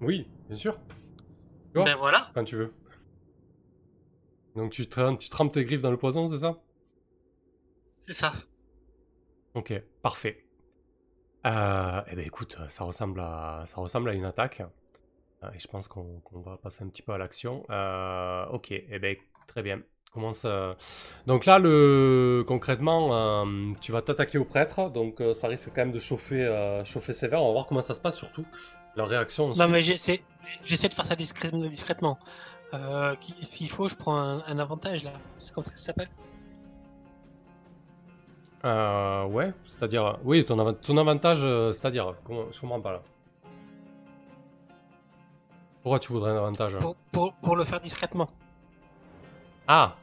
[0.00, 0.78] Oui, bien sûr.
[1.74, 2.30] Vois, Ben voilà.
[2.34, 2.72] quand tu veux.
[4.54, 6.56] Donc tu, tu trempes tes griffes dans le poison, c'est ça?
[8.02, 8.32] C'est ça.
[9.54, 9.72] Ok,
[10.02, 10.44] parfait.
[11.46, 14.62] Euh, eh ben écoute, ça ressemble à, ça ressemble à une attaque.
[15.44, 17.64] Euh, et je pense qu'on qu'on va passer un petit peu à l'action.
[17.70, 19.82] Euh, ok, eh ben très bien.
[20.12, 20.42] Commence.
[20.44, 20.72] euh,
[21.26, 22.44] Donc là, le...
[22.46, 26.44] concrètement, euh, tu vas t'attaquer au prêtre, donc euh, ça risque quand même de chauffer,
[26.44, 27.40] euh, chauffer sévère.
[27.42, 28.44] On va voir comment ça se passe surtout.
[28.96, 29.52] Leur réaction.
[29.54, 30.20] Non, mais j'essaie,
[30.64, 32.18] j'essaie de faire ça discré- discrètement.
[33.20, 35.12] S'il faut, je prends un, un avantage là.
[35.38, 36.10] C'est comme ça que ça s'appelle.
[38.64, 41.40] Euh, ouais, c'est-à-dire, oui, ton, avant- ton avantage,
[41.72, 43.02] c'est-à-dire, comment, je comprends pas là.
[45.82, 48.28] Pourquoi tu voudrais un avantage Pour, pour, pour le faire discrètement.
[49.72, 49.94] Ah,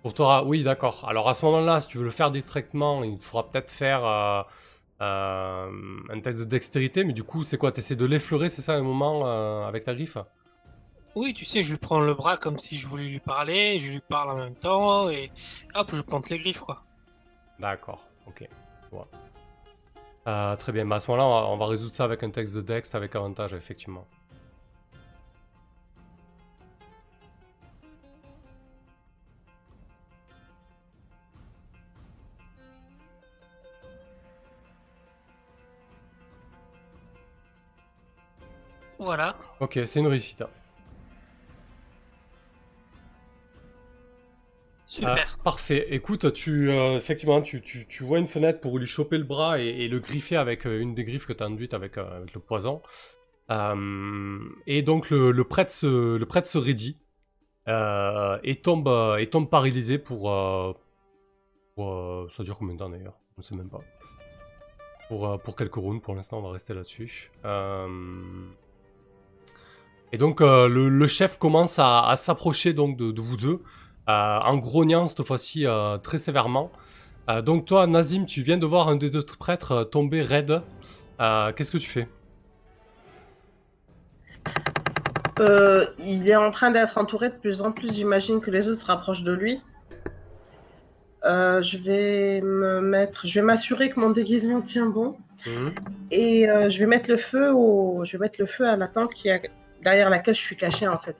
[0.00, 1.06] pour toi, oui, d'accord.
[1.06, 4.42] Alors à ce moment-là, si tu veux le faire distraitement, il faudra peut-être faire euh,
[5.02, 5.70] euh,
[6.08, 7.72] un test de dextérité, mais du coup, c'est quoi?
[7.72, 10.16] T'essaies de l'effleurer, c'est ça, un moment, euh, avec ta griffe?
[11.14, 13.92] Oui, tu sais, je lui prends le bras comme si je voulais lui parler, je
[13.92, 15.30] lui parle en même temps, et
[15.74, 16.82] hop, je plante les griffes, quoi.
[17.60, 18.48] D'accord, ok.
[20.58, 22.54] très bien, bah, à ce moment-là, on va, on va résoudre ça avec un texte
[22.54, 24.06] de dext avec avantage, effectivement.
[39.04, 39.36] Voilà.
[39.60, 40.44] Ok, c'est une réussite.
[44.86, 45.26] Super.
[45.26, 45.86] Ah, parfait.
[45.94, 49.58] Écoute, tu, euh, effectivement, tu, tu- tu vois une fenêtre pour lui choper le bras
[49.58, 52.18] et, et le griffer avec euh, une des griffes que tu as induites avec, euh,
[52.18, 52.82] avec le poison.
[54.66, 57.02] Et donc le, le prêtre se, le prêtre se raidit
[57.66, 58.88] et, tombe,
[59.18, 60.30] et tombe paralysé pour...
[61.74, 63.18] pour, ça dure combien de temps d'ailleurs?
[63.36, 63.80] Je ne sais même pas.
[65.08, 67.30] Pour, pour quelques rounds, pour l'instant on va rester là-dessus.
[67.44, 67.86] Euh,
[70.12, 73.62] et donc euh, le, le chef commence à, à s'approcher donc de, de vous deux
[74.08, 76.70] euh, en grognant cette fois-ci euh, très sévèrement.
[77.44, 80.60] Donc toi, Nazim, tu viens de voir un des deux prêtres tomber raide.
[81.18, 82.08] Qu'est-ce que tu fais?
[85.38, 88.80] Euh, il est en train d'être entouré de plus en plus, j'imagine que les autres
[88.80, 89.60] se rapprochent de lui.
[91.24, 95.72] Euh, je vais me mettre, je vais m'assurer que mon déguisement tient bon Mhm.
[96.12, 98.86] et euh, je vais mettre le feu au, je vais mettre le feu à la
[98.86, 99.50] tente qui est
[99.82, 101.16] derrière laquelle je suis cachée en fait.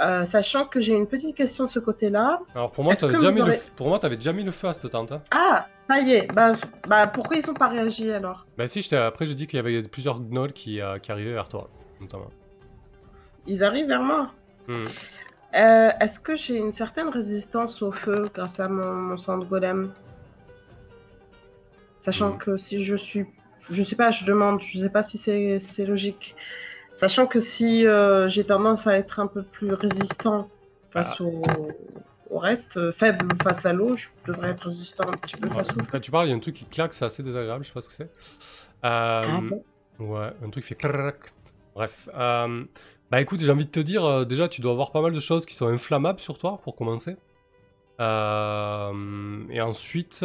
[0.00, 2.40] Euh, sachant que j'ai une petite question de ce côté-là.
[2.54, 4.68] Alors pour moi, tu avais que déjà vous mis le aurez- déjà mis le feu
[4.68, 5.12] à cette tente.
[5.12, 5.22] Hein.
[5.30, 6.32] Ah, ça y est.
[6.32, 6.52] Bah,
[6.88, 8.46] bah pourquoi ils ont pas réagi alors?
[8.56, 11.34] Bah si, je après j'ai dit qu'il y avait plusieurs gnolls qui, euh, qui arrivaient
[11.34, 11.68] vers toi,
[12.00, 12.30] notamment.
[13.46, 14.30] Ils arrivent vers moi?
[14.68, 14.88] Mhm.
[15.54, 19.44] Euh, Est-ce que j'ai une certaine résistance au feu grâce à mon, mon sang de
[19.44, 19.92] golem?
[22.00, 22.38] Sachant Mhm.
[22.38, 23.26] que si je suis.
[23.70, 26.34] Je sais pas, je demande, je sais pas si c'est logique.
[26.96, 30.48] Sachant que si euh, j'ai tendance à être un peu plus résistant
[30.92, 31.24] face Ah.
[31.24, 31.42] au,
[32.30, 35.54] au reste, euh, faible face à l'eau, je devrais être résistant un petit peu Ouais,
[35.54, 37.64] face au Quand tu parles, il y a un truc qui claque, c'est assez désagréable,
[37.64, 38.10] je sais pas ce que c'est.
[38.84, 39.64] Euh, Ah bon?
[39.98, 41.16] Ouais, un truc qui fait crac.
[41.74, 42.08] Bref.
[42.14, 42.64] euh,
[43.10, 45.44] Bah écoute, j'ai envie de te dire, déjà, tu dois avoir pas mal de choses
[45.44, 47.16] qui sont inflammables sur toi, pour commencer.
[48.00, 50.24] Et ensuite,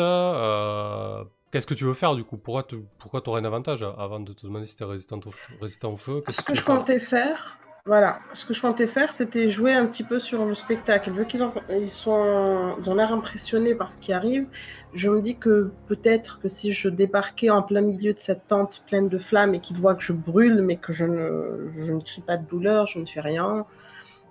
[1.52, 2.38] qu'est-ce que tu veux faire du coup?
[2.38, 2.76] Pourquoi te...
[3.00, 5.32] pourquoi t'aurais un avantage avant de te demander si t'es résistant au...
[5.62, 6.24] résistant au feu?
[6.30, 9.74] Ce que que tu je comptais faire, voilà, ce que je comptais faire, c'était jouer
[9.74, 11.12] un petit peu sur le spectacle.
[11.12, 14.46] Vu qu'ils ont, ils sont, ils ont l'air impressionnés par ce qui arrive,
[14.94, 18.84] je me dis que peut-être que si je débarquais en plein milieu de cette tente
[18.88, 22.02] pleine de flammes et qu'ils voient que je brûle, mais que je ne, je ne
[22.02, 23.66] crie pas de douleur, je ne fais rien,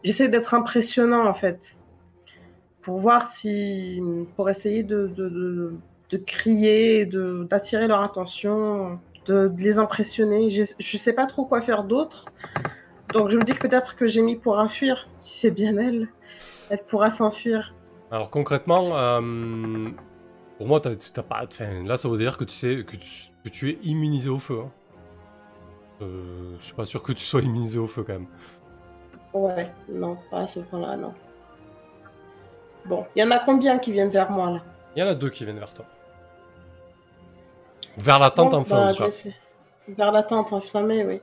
[0.05, 1.79] j'essaie d'être impressionnant en fait,
[2.83, 4.03] pour voir si,
[4.37, 5.75] pour essayer de, de, de,
[6.11, 10.51] de crier, de, d'attirer leur attention, de, de les impressionner.
[10.51, 12.27] Je ne sais pas trop quoi faire d'autre.
[13.13, 16.09] Donc je me dis que peut-être que j'ai mis pourra fuir, si c'est bien elle.
[16.71, 17.75] Elle pourra s'enfuir.
[18.11, 19.89] Alors concrètement, euh,
[20.59, 21.45] pour moi, t'as, t'as pas.
[21.85, 23.09] Là, ça veut dire que tu sais que tu,
[23.45, 24.61] que tu es immunisé au feu.
[24.61, 24.71] hein.
[26.03, 28.27] Euh, je suis pas sûr que tu sois immunisé au feu quand même.
[29.33, 31.15] Ouais, non, pas à ce point-là, non.
[32.85, 34.63] Bon, il y en a combien qui viennent vers moi là?
[34.95, 35.85] Il y en a deux qui viennent vers toi.
[37.97, 39.09] Vers la tente Bon, en feu, bah.
[39.89, 41.21] Vers la tente enflammée, oui.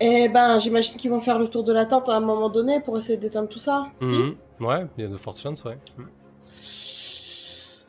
[0.00, 2.80] Eh ben, j'imagine qu'ils vont faire le tour de la tente à un moment donné
[2.80, 3.86] pour essayer d'éteindre tout ça.
[4.00, 4.36] Si.
[4.60, 5.78] Ouais, il y a de fortes chances, ouais.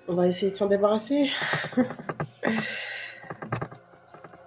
[0.07, 1.31] On va essayer de s'en débarrasser.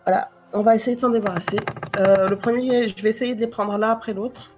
[0.06, 1.58] voilà, on va essayer de s'en débarrasser.
[1.96, 4.52] Euh, le premier, je vais essayer de les prendre l'un après l'autre.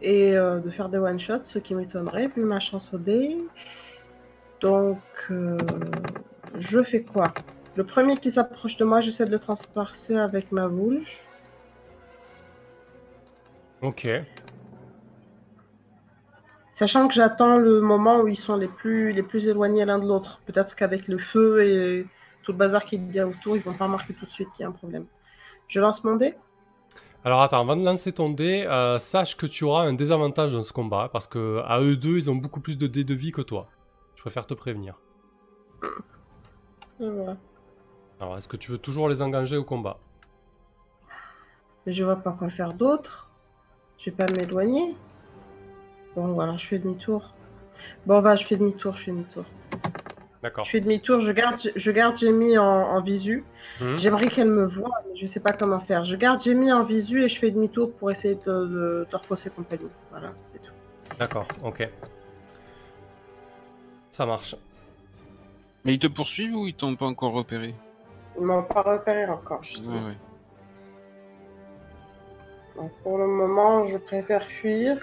[0.00, 3.36] Et euh, de faire des one-shots, ce qui m'étonnerait, vu ma chance au dé.
[4.60, 5.00] Donc,
[5.32, 5.56] euh,
[6.56, 7.32] je fais quoi?
[7.76, 11.02] Le premier qui s'approche de moi, j'essaie de le transpercer avec ma boule.
[13.82, 14.08] Ok.
[16.72, 20.06] Sachant que j'attends le moment où ils sont les plus, les plus éloignés l'un de
[20.06, 20.40] l'autre.
[20.46, 22.06] Peut-être qu'avec le feu et
[22.42, 24.62] tout le bazar qu'il y a autour, ils vont pas remarquer tout de suite qu'il
[24.62, 25.06] y a un problème.
[25.68, 26.34] Je lance mon dé.
[27.24, 30.62] Alors attends, avant de lancer ton dé, euh, sache que tu auras un désavantage dans
[30.62, 33.32] ce combat, parce que à eux deux, ils ont beaucoup plus de dés de vie
[33.32, 33.68] que toi.
[34.14, 35.00] Je préfère te prévenir.
[37.00, 39.98] Alors, est-ce que tu veux toujours les engager au combat?
[41.86, 43.30] Je vois pas quoi faire d'autre.
[43.98, 44.94] Je vais pas m'éloigner.
[46.16, 47.34] Bon, voilà, je fais demi-tour.
[48.06, 49.44] Bon, va, je fais demi-tour, je fais demi-tour.
[50.42, 50.64] D'accord.
[50.64, 53.44] Je fais demi-tour, je garde, je garde Jamie en, en visu.
[53.80, 53.96] Mhm.
[53.98, 56.04] J'aimerais qu'elle me voie, mais je sais pas comment faire.
[56.04, 59.50] Je garde Jamie en visu et je fais demi-tour pour essayer de, de, de refausser
[59.50, 59.90] compagnie.
[60.10, 60.72] Voilà, c'est tout.
[61.18, 61.88] D'accord, ok.
[64.10, 64.56] Ça marche.
[65.88, 67.74] Mais ils te poursuivent ou ils t'ont pas encore repéré?
[68.38, 70.04] Ils m'ont pas repéré encore, Ouais, justement.
[70.04, 70.18] ouais.
[72.76, 74.98] Donc, pour le moment, je préfère fuir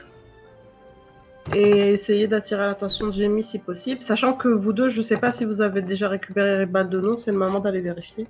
[1.55, 4.03] et essayer d'attirer l'attention de Jamie si possible.
[4.03, 7.01] Sachant que vous deux, je sais pas si vous avez déjà récupéré les balles de
[7.01, 8.27] nom, c'est le moment d'aller vérifier.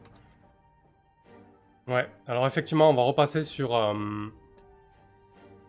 [1.90, 3.76] Ouais, alors effectivement, on va repasser sur.
[3.76, 3.94] euh,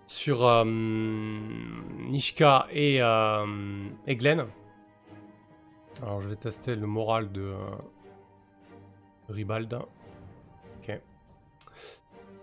[0.06, 3.44] sur euh, Nishka et, euh,
[4.06, 4.46] et Glenn.
[6.02, 7.56] Alors, je vais tester le moral de, euh,
[9.28, 9.72] de Ribald.
[9.74, 11.00] Ok.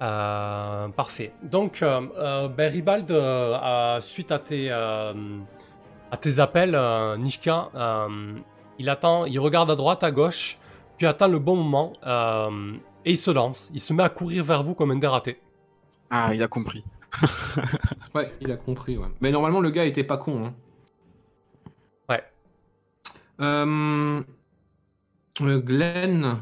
[0.02, 1.32] Euh, parfait.
[1.44, 5.14] Donc, euh, euh, ben, Ribald, euh, euh, suite à tes, euh,
[6.12, 8.34] à tes appels, euh, Nishka, euh,
[8.80, 10.58] il attend, il regarde à droite, à gauche,
[10.98, 12.74] puis attend le bon moment, euh,
[13.06, 13.70] et il se lance.
[13.74, 15.40] Il se met à courir vers vous comme un dératé.
[16.10, 16.84] Ah, il a compris.
[18.16, 19.08] Ouais, il a compris, ouais.
[19.22, 20.46] Mais normalement, le gars était pas con.
[20.46, 20.54] Hein.
[23.40, 24.22] Euh,
[25.42, 26.38] euh, Glenn,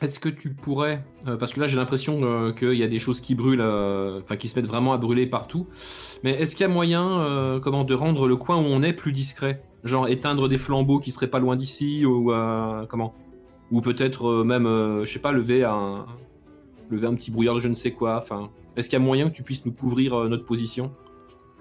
[0.00, 2.98] est-ce que tu pourrais, euh, parce que là j'ai l'impression euh, qu'il y a des
[2.98, 5.66] choses qui brûlent, enfin qui se mettent vraiment à brûler partout,
[6.22, 9.12] mais est-ce qu'il y a moyen, comment, de rendre le coin où on est plus
[9.12, 12.32] discret, genre éteindre des flambeaux qui seraient pas loin d'ici ou
[12.88, 13.14] comment,
[13.72, 14.66] ou peut-être même,
[15.04, 16.06] je sais pas, lever un,
[16.90, 19.28] lever un petit brouillard de je ne sais quoi, enfin, est-ce qu'il y a moyen
[19.30, 20.92] que tu puisses nous couvrir notre position?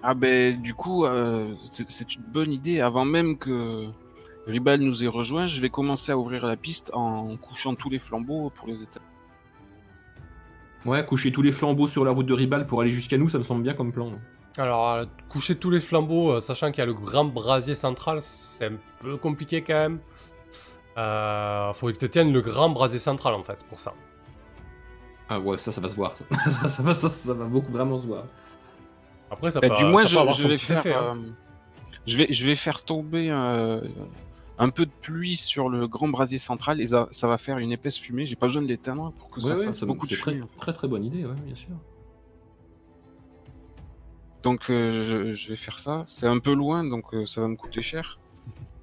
[0.08, 1.56] Ah ben du coup, euh,
[1.90, 2.80] c'est une bonne idée.
[2.80, 3.88] Avant même que
[4.46, 7.98] Ribal nous ait rejoint, je vais commencer à ouvrir la piste en couchant tous les
[7.98, 9.08] flambeaux pour les éteindre.
[10.86, 13.40] Ouais, coucher tous les flambeaux sur la route de Ribal pour aller jusqu'à nous, ça
[13.40, 14.12] me semble bien comme plan.
[14.60, 18.22] Alors, euh, coucher tous les flambeaux, euh, sachant qu'il y a le grand brasier central,
[18.22, 20.00] c'est un peu compliqué quand même.
[21.00, 23.96] Euh, faudrait que tu tiennes le grand brasier central en fait pour ça.
[25.30, 26.14] Ah ouais, ça, ça va se voir.
[26.48, 28.26] ça, ça va, ça, ça va beaucoup vraiment se voir.
[29.36, 31.16] Après, ça Bah, du moins, ça je, vais faire, effet, hein.
[31.18, 31.30] euh,
[32.06, 33.82] je vais, je vais faire tomber euh,
[34.58, 37.72] un peu de pluie sur le grand brasier central et ça, ça va faire une
[37.72, 38.26] épaisse fumée.
[38.26, 40.46] J'ai pas besoin de l'éteindre pour que Ouais, ça ouais, fasse beaucoup de très, fumée.
[40.48, 40.60] fait.
[40.60, 41.70] très très bonne idée, ouais, bien sûr.
[44.44, 46.04] Donc euh, je, je vais faire ça.
[46.08, 48.20] C'est un peu loin, donc euh, ça va me coûter cher.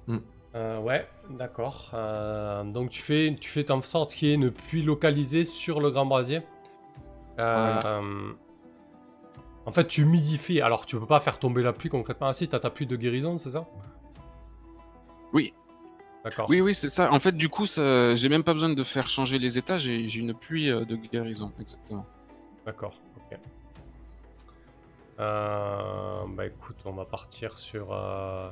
[0.55, 1.89] Euh, ouais, d'accord.
[1.95, 5.81] Euh, donc tu fais, tu fais en sorte qu'il y ait une pluie localisée sur
[5.81, 6.41] le grand brasier.
[7.39, 8.33] Euh, euh,
[9.65, 10.61] en fait, tu humidifies.
[10.61, 12.27] Alors, tu peux pas faire tomber la pluie concrètement.
[12.27, 13.65] Ah si, t'as ta pluie de guérison, c'est ça?
[15.33, 15.53] Oui.
[16.23, 16.47] D'accord.
[16.49, 17.11] Oui, oui, c'est ça.
[17.11, 19.77] En fait, du coup, ça- j'ai même pas besoin de faire changer les états.
[19.77, 22.05] J'ai j'ai une pluie euh, de guérison, exactement.
[22.65, 23.37] D'accord, ok.
[25.19, 28.49] Euh, bah écoute, on va partir sur, euh,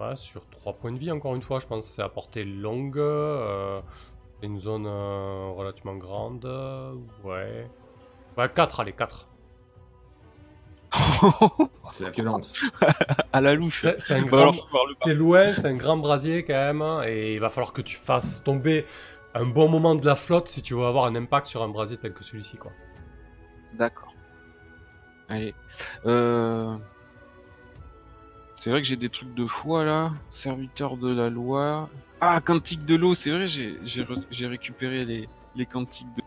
[0.00, 1.60] ouais, sur 3 points de vie encore une fois.
[1.60, 2.98] Je pense que c'est à portée longue.
[2.98, 3.80] euh,
[4.40, 6.44] c'est une zone relativement grande.
[7.22, 7.68] Ouais.
[8.36, 9.28] Ouais, 4, allez, 4.
[11.92, 12.64] C'est la violence.
[13.32, 13.86] à la louche.
[13.98, 14.52] C'est Bah grand...
[15.02, 16.82] T'es loin, c'est un grand brasier quand même.
[16.82, 18.86] hein, Et il va falloir que tu fasses tomber
[19.34, 21.96] un bon moment de la flotte si tu veux avoir un impact sur un brasier
[21.96, 22.72] tel que celui-ci, quoi.
[23.74, 24.14] D'accord.
[25.28, 25.54] Allez.
[26.06, 26.76] Euh...
[28.56, 30.12] C'est vrai que j'ai des trucs de foi là.
[30.30, 31.90] Serviteur de la loi.
[32.20, 36.22] Ah, cantique de l'eau, c'est vrai, j'ai récupéré les, les cantiques de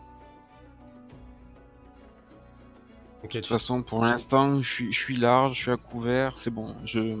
[3.24, 5.76] Ok, De toute tu- façon, pour l'instant, je suis, je suis large, je suis à
[5.76, 6.74] couvert, c'est bon.
[6.84, 7.16] Je,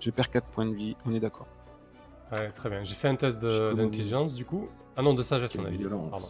[0.00, 1.46] je perds 4 points de vie, on est d'accord.
[2.32, 2.82] Ouais, très bien.
[2.84, 4.68] J'ai fait un test de- d'intelligence du coup.
[4.96, 6.10] Ah non, de sagesse, on a violence.
[6.10, 6.26] Pardon.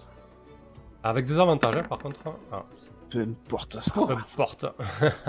[1.05, 2.21] Avec des avantages, hein, par contre.
[2.51, 2.65] Ah,
[3.11, 3.93] Peu importe ça.
[3.95, 4.67] peu importe.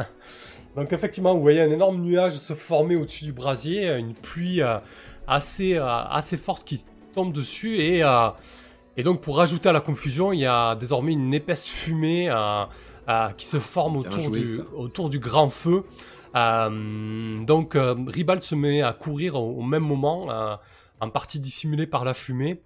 [0.75, 4.77] Donc, effectivement, vous voyez un énorme nuage se former au-dessus du brasier, une pluie euh,
[5.27, 6.83] assez, euh, assez forte qui
[7.13, 7.77] tombe dessus.
[7.77, 8.29] Et, euh,
[8.97, 12.29] et donc, pour rajouter à la confusion, il y a désormais une épaisse fumée
[13.09, 14.63] euh, qui se forme autour joué, du, ça.
[14.75, 15.83] autour du grand feu.
[16.35, 20.27] Euh, donc, euh, Ribald se met à courir au, au même moment,
[20.99, 22.61] en partie dissimulé par la fumée.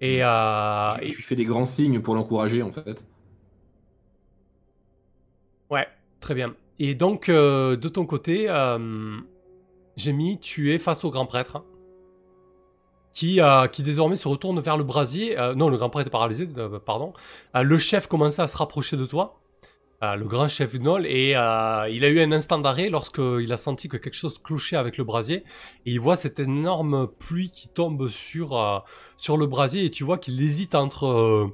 [0.00, 3.04] Et, je, je lui fais des grands signes pour l'encourager en fait.
[5.70, 5.86] Ouais,
[6.20, 6.54] très bien.
[6.78, 8.48] Et donc, de ton côté,
[9.96, 11.64] Jémy, tu es face au grand prêtre, hein,
[13.12, 15.38] qui, euh, qui désormais se retourne vers le brasier.
[15.38, 17.12] Euh, non, le grand prêtre est paralysé, euh, pardon.
[17.54, 19.40] Le chef commençait à se rapprocher de toi,
[20.02, 23.56] euh, le grand chef Gnoll, et euh, il a eu un instant d'arrêt lorsqu'il a
[23.56, 25.44] senti que quelque chose clochait avec le brasier.
[25.86, 28.78] Et il voit cette énorme pluie qui tombe sur, euh,
[29.16, 31.50] sur le brasier, et tu vois qu'il hésite entre...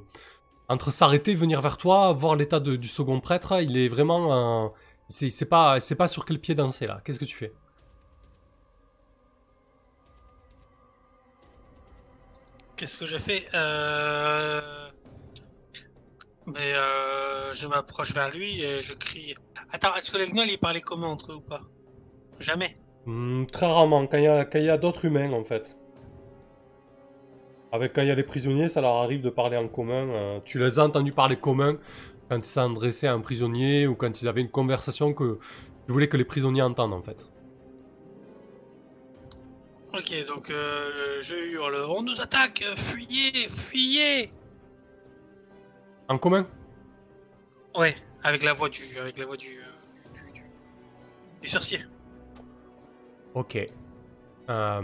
[0.69, 4.73] entre s'arrêter, venir vers toi, voir l'état du second prêtre, il est vraiment.
[5.09, 7.01] c'est pas, pas sur quel pied danser là.
[7.03, 7.53] Qu'est-ce que tu fais?
[12.77, 13.43] Qu'est-ce que je fais?
[13.53, 14.90] Euh...
[16.47, 19.35] Mais euh, je m'approche vers lui et je crie.
[19.71, 21.61] Attends, est-ce que les gnolls ils parlaient commun entre eux ou pas?
[22.39, 22.77] Jamais.
[23.05, 25.77] Hmm, Très rarement, quand il y a, quand il y a d'autres humains en fait.
[27.71, 30.09] Avec quand il y a les prisonniers, ça leur arrive de parler en commun.
[30.09, 31.77] euh, tu les as entendus parler commun
[32.29, 35.39] quand ils s'adressaient à un prisonnier ou quand ils avaient une conversation que
[35.85, 37.29] tu voulais que les prisonniers entendent en fait.
[39.93, 41.75] Ok, donc euh, je hurle.
[41.89, 44.31] On nous attaque Fuyez Fuyez
[46.11, 46.45] En commun?
[47.73, 50.45] Ouais, avec la voix du, avec la voix du, euh, du, du-
[51.41, 51.79] du sorcier.
[53.33, 53.55] Ok.
[54.49, 54.81] Euh...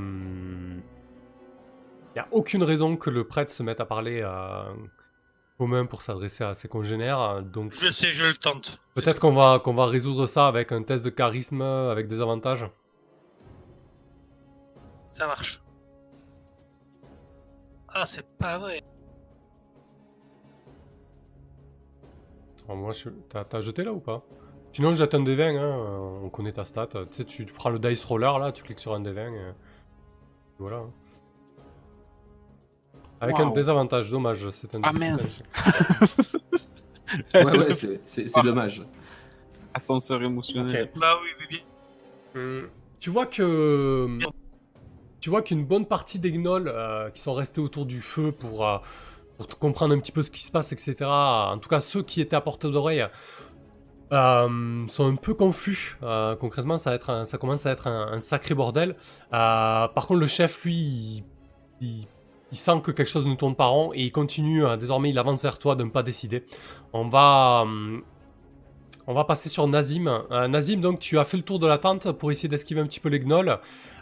[2.08, 4.74] Il n'y a aucune raison que le prêtre se mette à parler euh,
[5.58, 7.44] commun pour s'adresser à ses congénères.
[7.44, 8.80] Donc Je sais, je le tente.
[8.96, 12.66] peut-être qu'on va, qu'on va résoudre ça avec un test de charisme avec des avantages.
[15.08, 15.62] Ça marche.
[17.90, 18.82] Ah, c'est pas vrai.
[22.68, 23.10] Alors, moi, je...
[23.30, 24.24] t'as, jeté là ou pas?
[24.74, 26.88] Sinon, jette un des 20, hein, euh, on connaît ta stat.
[26.88, 29.34] Tu sais, tu, prends le dice roller là, tu cliques sur un des 20.
[29.34, 29.54] et
[30.60, 30.78] Voilà.
[30.78, 30.92] hein.
[33.20, 34.50] Avec un désavantage, dommage.
[34.52, 35.42] C'est un Ah, mince.
[37.34, 38.86] Ouais, ouais, c'est- c'est c'est dommage.
[39.74, 40.92] Ascenseur émotionnel.
[40.96, 41.60] Bah oui, oui, bien.
[42.42, 44.08] Hum, Tu vois que
[45.20, 48.68] tu vois qu'une bonne partie des gnolls euh, qui sont restés autour du feu pour,
[48.68, 48.78] euh,
[49.38, 50.96] pour comprendre un petit peu ce qui se passe, etc.
[51.06, 53.06] En tout cas, ceux qui étaient à portée d'oreille
[54.14, 55.98] euh, sont un peu confus.
[56.04, 58.94] Euh, concrètement, ça, va être un- ça commence à être un, sacré bordel.
[59.34, 61.24] Euh, par contre, le chef, lui,
[61.82, 62.06] il,
[62.52, 64.64] il- sent que quelque chose ne tourne pas rond et il continue.
[64.80, 66.46] désormais, il avance vers toi d'un pas décidé.
[66.94, 67.66] On va
[69.10, 70.24] on va passer sur Nazim.
[70.50, 73.00] Nazim, donc tu as fait le tour de la tente pour essayer d'esquiver un petit
[73.00, 73.60] peu les gnolls.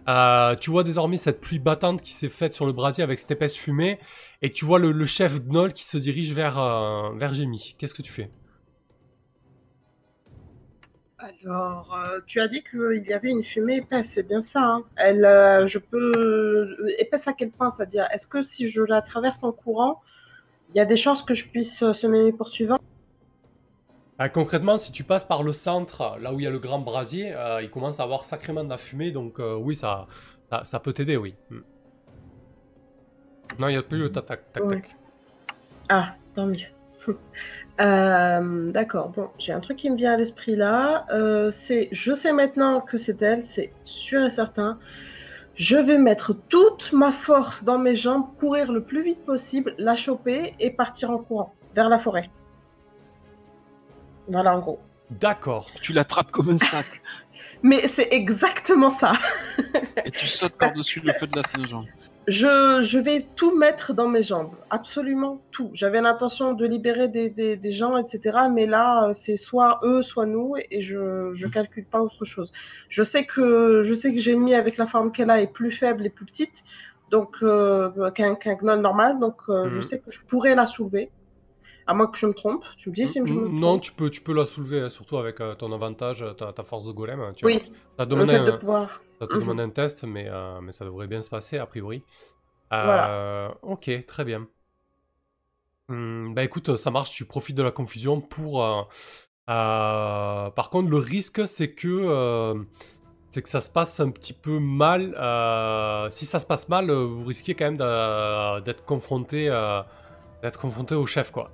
[0.07, 3.31] Euh, tu vois désormais cette pluie battante qui s'est faite sur le brasier avec cette
[3.31, 3.99] épaisse fumée.
[4.41, 7.75] Et tu vois le, chef gnoll qui se dirige vers, euh, vers Jimmy.
[7.77, 8.29] Qu'est-ce que tu fais?
[11.17, 14.61] Alors, euh, tu as dit qu'il y avait une fumée épaisse, c'est bien ça.
[14.61, 14.83] hein?
[14.95, 17.71] Elle, euh, je peux épaisse à quel point?
[17.71, 20.01] C'est-à-dire, est-ce que si je la traverse en courant,
[20.69, 22.79] il y a des chances que je puisse semer mes poursuivants
[24.17, 26.79] Ah, concrètement, si tu passes par le centre, là où il y a le grand
[26.79, 30.07] brasier, euh, il commence à avoir sacrément de la fumée, donc euh, oui, ça,
[30.81, 31.35] peut t'aider, oui.
[31.49, 31.59] Hmm.
[33.59, 34.75] Non, il n'y a plus le tac tac tac Ouais.
[34.81, 34.95] tac.
[35.89, 36.67] Ah, tant mieux.
[37.81, 41.05] Euh, D'accord, bon, j'ai un truc qui me vient à l'esprit là.
[41.11, 44.79] Euh, c'est, je sais maintenant que c'est elle, c'est sûr et certain.
[45.55, 49.97] Je vais mettre toute ma force dans mes jambes, courir le plus vite possible, la
[49.97, 52.29] choper et partir en courant vers la forêt.
[54.27, 54.79] Voilà en gros.
[55.09, 55.69] D'accord.
[55.81, 57.01] Tu l'attrapes comme un sac
[57.63, 59.13] Mais c'est exactement ça.
[60.03, 61.85] et tu sautes par-dessus le feu de la Saint-Jean.
[62.27, 65.69] Je, je vais tout mettre dans mes jambes, absolument tout.
[65.73, 68.37] J'avais l'intention de libérer des, des, des gens, etc.
[68.51, 72.51] Mais là, euh, c'est soit eux, soit nous, et je je calcule pas autre chose.
[72.89, 75.71] Je sais que je sais que j'ai mis avec la forme qu'elle a est plus
[75.71, 76.63] faible et plus petite,
[77.11, 79.19] donc euh, qu'un qu'un gnoll normal.
[79.19, 79.83] Donc euh, je Mhm.
[79.83, 81.11] sais que je pourrais la soulever,
[81.87, 82.63] à moins que je me trompe.
[82.77, 83.53] Tu me dis si je me trompe.
[83.53, 86.51] Non, tu peux, tu peux la soulever, hein, surtout avec euh, ton avantage, euh, ta,
[86.53, 87.19] ta force de golem.
[87.21, 87.61] hein, Tu Oui,
[87.97, 89.01] Ça te le demande fait de un, pouvoir.
[89.19, 89.39] ça te Mhm.
[89.41, 92.01] demande un test, mais, euh, mais ça devrait bien se passer, a priori.
[92.73, 93.57] Euh, Voilà.
[93.61, 94.47] Ok, très bien.
[95.89, 98.89] Hum, bah écoute, ça marche, tu profites de la confusion pour...
[99.45, 102.65] par contre, le risque, c'est que...
[103.29, 105.11] c'est que ça se passe un petit peu mal.
[106.09, 109.47] si ça se passe mal, vous risquez quand même d'être confronté,
[110.41, 111.51] d'être confronté au chef, quoi.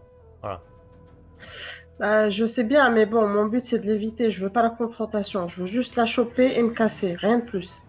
[1.99, 4.31] Bah, je sais bien, mais bon, mon but c'est de l'éviter.
[4.31, 5.47] Je veux pas la confrontation.
[5.47, 7.83] Je veux juste la choper et me casser, rien de plus.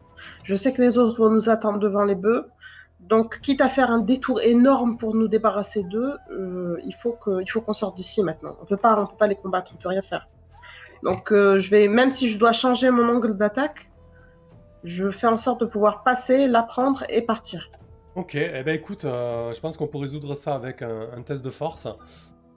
[0.45, 2.47] Je sais que les autres vont nous attendre devant les bœufs.
[3.01, 7.73] Donc, quitte à faire un détour énorme pour nous débarrasser d'eux, euh, il faut qu'on
[7.73, 8.57] sorte d'ici maintenant.
[8.63, 10.29] On peut pas, on peut pas les combattre, on peut rien faire.
[11.03, 13.91] Donc, euh, je vais, même si je dois changer mon angle d'attaque,
[14.85, 17.71] je fais en sorte de pouvoir passer, la prendre et partir.
[18.15, 21.45] Ok, eh ben écoute, euh, je pense qu'on peut résoudre ça avec un, un test
[21.45, 21.89] de force.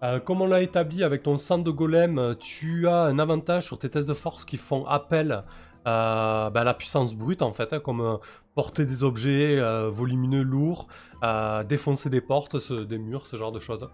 [0.04, 3.80] Euh, comme on l'a établi avec ton centre de golem, tu as un avantage sur
[3.80, 5.44] tes tests de force qui font appel
[5.88, 8.18] euh, bah, à la puissance brute en fait, hein, comme euh,
[8.56, 10.88] porter des objets euh, volumineux, lourds,
[11.68, 13.88] défoncer des portes, ce- des murs, ce genre de choses.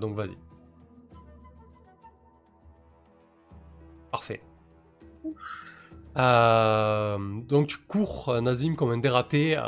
[0.00, 0.36] Donc vas-y.
[4.10, 4.42] Parfait.
[7.48, 9.58] Donc tu cours, Nazim, comme un dératé.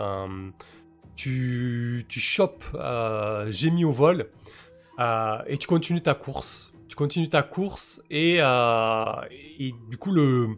[1.17, 2.65] tu, tu chopes
[3.49, 4.29] Gémi au vol
[4.99, 6.73] euh, et tu continues ta course.
[6.89, 9.05] Tu continues ta course et, euh,
[9.59, 10.49] et du coup le,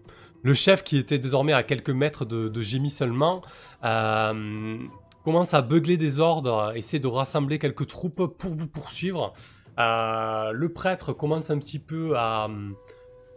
[0.43, 3.41] le chef qui était désormais à quelques mètres de, de Gémi seulement
[3.85, 4.79] euh,
[5.25, 9.33] commence à beugler des ordres, essaie de rassembler quelques troupes pour vous poursuivre.
[9.79, 12.49] Le prêtre commence un petit peu à,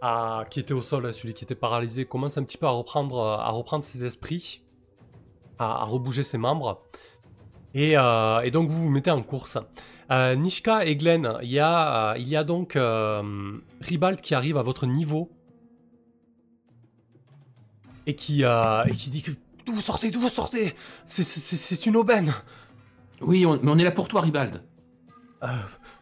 [0.01, 3.21] à- qui était au sol, celui qui était paralysé, commence un petit peu à reprendre,
[3.21, 4.63] à reprendre ses esprits,
[5.59, 6.81] à, rebouger ses membres.
[7.73, 9.57] Et, et donc vous vous mettez en course.
[10.11, 14.35] Euh, Nishka et Glenn, il y a, euh, il y a donc euh, Ribald qui
[14.35, 15.31] arrive à votre niveau
[18.05, 19.31] et qui, euh, et qui dit que
[19.65, 20.73] d'où vous sortez, d'où vous sortez?
[21.07, 22.33] C'est- une aubaine.
[23.21, 24.61] Oui, on- mais on est là pour toi, Ribald.
[25.43, 25.47] Euh,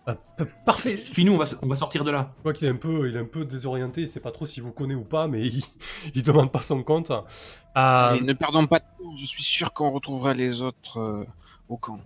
[0.08, 0.96] euh, parfait.
[0.98, 2.34] Suis-nous, on va, on va sortir de là.
[2.38, 4.46] Je vois qu'il est un peu, il est un peu désorienté, il sait pas trop
[4.46, 5.64] s'il vous connaît ou pas, mais il,
[6.16, 7.12] il demande pas son compte.
[7.12, 11.26] Euh, Mais ne perdons pas de temps, je suis sûr qu'on retrouvera les autres euh,
[11.68, 12.00] au camp.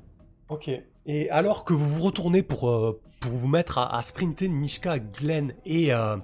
[0.54, 0.70] Ok.
[1.08, 5.56] Et alors que vous vous retournez pour, euh, pour vous mettre à, sprinter Nishka, Glenn
[5.66, 6.16] et, euh,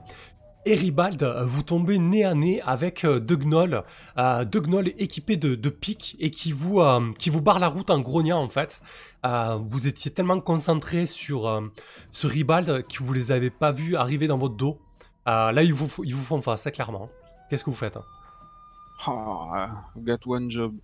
[0.68, 3.84] et Ribald, euh, vous tombez nez à nez avec euh, deux gnolls,
[4.20, 7.70] euh, deux gnolls équipés de, de pics et qui vous, euh, qui vous barrent la
[7.70, 8.84] route en grognant en fait.
[9.26, 11.64] Euh, vous étiez tellement concentré sur,
[12.12, 14.80] ce Ribald que vous les avez pas vus arriver dans votre dos.
[15.26, 17.10] Là, ils vous, ils vous font face, hein, clairement.
[17.50, 18.04] Qu'est-ce que vous faites hein?
[19.08, 20.76] Ah, got one job.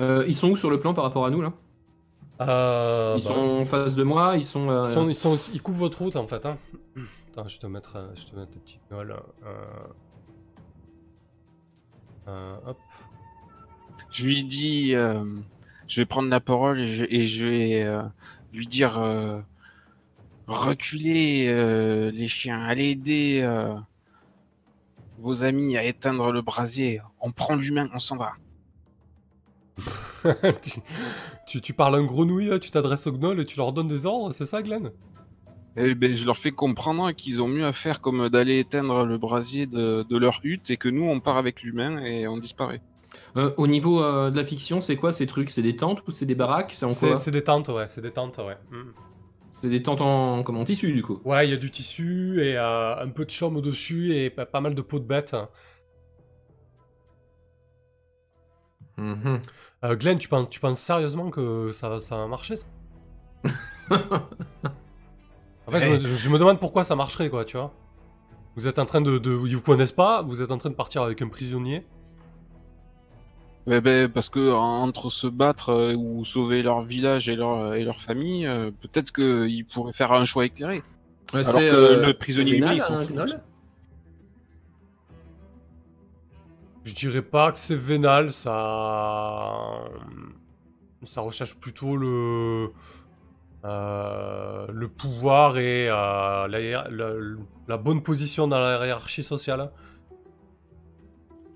[0.00, 1.52] Euh, ils sont où sur le plan par rapport à nous, là?
[2.40, 4.70] Euh, Ils bah, sont en face de moi, ils sont...
[4.70, 6.46] euh, Ils, sont, ils, sont, ils couvrent votre route en fait.
[6.46, 6.56] Hein.
[7.32, 8.80] Attends, je vais te mettre, je te mettre des petites.
[8.92, 9.04] Euh...
[12.28, 12.78] Euh, hop.
[14.10, 15.22] Je lui dis, euh,
[15.86, 18.02] je vais prendre la parole et je, et je vais euh,
[18.54, 19.40] lui dire euh,
[20.46, 23.74] reculez euh, les chiens, allez aider euh,
[25.18, 27.02] vos amis à éteindre le brasier.
[27.20, 28.32] On prend l'humain, on s'en va.
[30.62, 30.80] tu,
[31.46, 34.32] tu, tu parles un grenouille, tu t'adresses aux gnolls et tu leur donnes des ordres,
[34.32, 34.90] c'est ça, Glenn?
[35.76, 39.18] Eh ben, je leur fais comprendre qu'ils ont mieux à faire comme d'aller éteindre le
[39.18, 42.82] brasier de, de leur hutte et que nous on part avec l'humain et on disparaît.
[43.36, 45.50] Euh, au niveau euh, de la fiction, c'est quoi ces trucs?
[45.50, 46.72] C'est des tentes ou c'est des baraques?
[46.74, 47.16] C'est en C'est quoi?
[47.16, 48.56] c'est des tentes, ouais, c'est des tentes, ouais.
[48.70, 48.90] Mm.
[49.52, 51.20] C'est des tentes en, comme en tissu du coup.
[51.24, 54.46] Ouais, il y a du tissu et euh, un peu de chaume au-dessus et pas,
[54.46, 55.36] pas mal de peaux de bêtes.
[58.96, 59.40] Mhm.
[59.84, 62.66] Euh, Glenn, tu penses, tu penses sérieusement que ça, va- ça va marcher ça?
[65.66, 67.72] En fait, je, me, je- je me demande pourquoi ça marcherait, quoi, tu vois.
[68.56, 69.30] Vous êtes en train de, de...
[69.46, 71.86] Ils vous connaissent pas, vous êtes en train de partir avec un prisonnier.
[73.66, 77.84] Ouais, ben, parce que entre se battre euh, ou sauver leur village et leur, et
[77.84, 80.82] leur famille, euh, peut-être qu'ils pourraient faire un choix éclairé.
[81.32, 83.40] Ouais, Alors c'est, que euh, le prisonnier, c'est lui, vénal, il
[86.84, 89.84] Je dirais pas que c'est vénal, ça.
[91.02, 92.68] Ça recherche plutôt le.
[93.64, 97.12] euh, le pouvoir et euh, la, hiér- la-
[97.68, 99.70] la bonne position dans la hiérarchie sociale.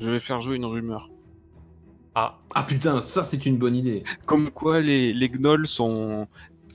[0.00, 1.08] Je vais faire jouer une rumeur.
[2.14, 4.04] Ah, Ah putain, ça c'est une bonne idée.
[4.26, 6.28] Comme quoi les, les gnolls sont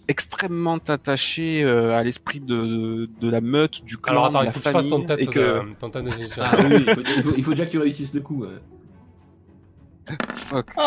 [0.10, 4.48] extrêmement attachés euh, à l'esprit de, de la meute, du clan, alors attends, de il
[4.48, 5.40] la faut que tu fasses ton famille, tête, et que...
[5.70, 6.32] de- ton tête d'ingénieur.
[6.42, 8.44] Ah oui, il faut, il faut- il faut déjà que tu réussisses le coup.
[8.44, 10.18] ouais.
[10.36, 10.74] Fuck.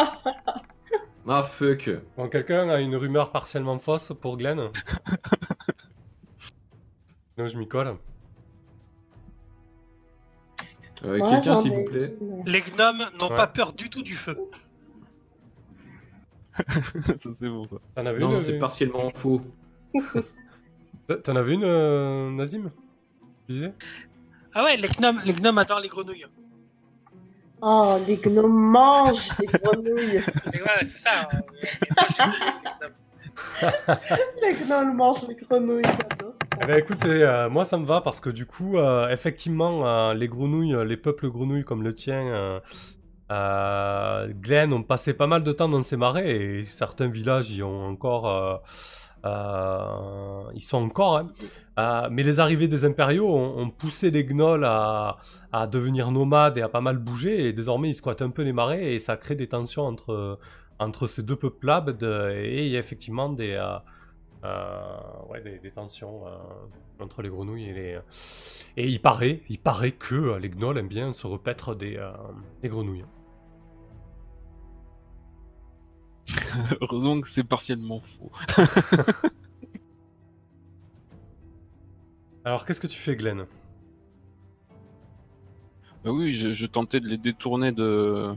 [1.28, 1.88] Ah fuck.
[2.16, 4.58] Bon, quelqu'un a une rumeur partiellement fausse pour Glenn?
[7.38, 7.96] Non, je m'y colle.
[11.04, 12.14] Euh, Quelqu'un s'il vous plaît.
[12.46, 13.36] Les gnomes n'ont Ouais.
[13.36, 14.36] pas peur du tout du feu.
[17.16, 17.76] ça c'est bon ça.
[17.94, 19.40] T'en avais Non, une c'est partiellement faux.
[21.24, 22.70] T'en avais une, euh, Nazim?
[23.46, 23.72] Tu disais?
[24.54, 26.26] Ah ouais, les gnomes, les gnomes adorent les grenouilles.
[27.60, 30.16] Oh, les gnomes mangent les grenouilles.
[30.54, 31.28] Et ouais, c'est ça.
[31.32, 31.40] hein.
[31.60, 33.98] Les gnomes.
[34.42, 36.34] les gnomes mangent les grenouilles, j'adore.
[36.62, 40.14] Eh ben écoutez, euh, moi ça me va parce que du coup, euh, effectivement, euh,
[40.14, 42.60] les grenouilles, les peuples grenouilles comme le tien,
[43.32, 47.62] euh, Glenn, ont passé pas mal de temps dans ces marais et certains villages y
[47.62, 48.56] ont encore, euh,
[49.24, 51.18] euh, ils sont encore.
[51.18, 52.08] hein.
[52.10, 55.16] Mais les arrivées des impériaux ont, poussé les gnolls à,
[55.70, 58.94] devenir nomades et à pas mal bouger et désormais ils squattent un peu les marais
[58.94, 60.38] et ça crée des tensions entre
[60.78, 63.56] entre ces deux peuples-là de- et il y a effectivement des
[65.28, 66.24] ouais, des, tensions
[67.00, 67.98] entre les grenouilles et les.
[68.76, 71.98] Et il paraît, il paraît que les gnolls aiment bien se repaître des,
[72.60, 73.04] des grenouilles.
[76.80, 78.30] Heureusement que c'est partiellement faux.
[82.44, 83.46] Alors qu'est-ce que tu fais, Glenn?
[86.04, 88.34] Bah oui, je, je tentais de les détourner de,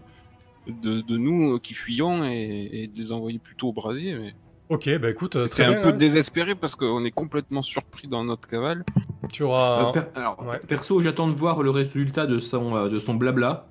[0.68, 4.14] de, de nous euh, qui fuyons et, et de les envoyer plutôt au brasier.
[4.16, 4.36] Mais
[4.70, 5.94] Ok, bah écoute, euh, c'est un bien, peu hein.
[5.94, 8.84] désespéré parce qu'on est complètement surpris dans notre cavale.
[9.32, 9.90] Tu auras.
[9.90, 10.60] Euh, per- alors, ouais.
[10.60, 13.68] perso, j'attends de voir le résultat de son, de son blabla.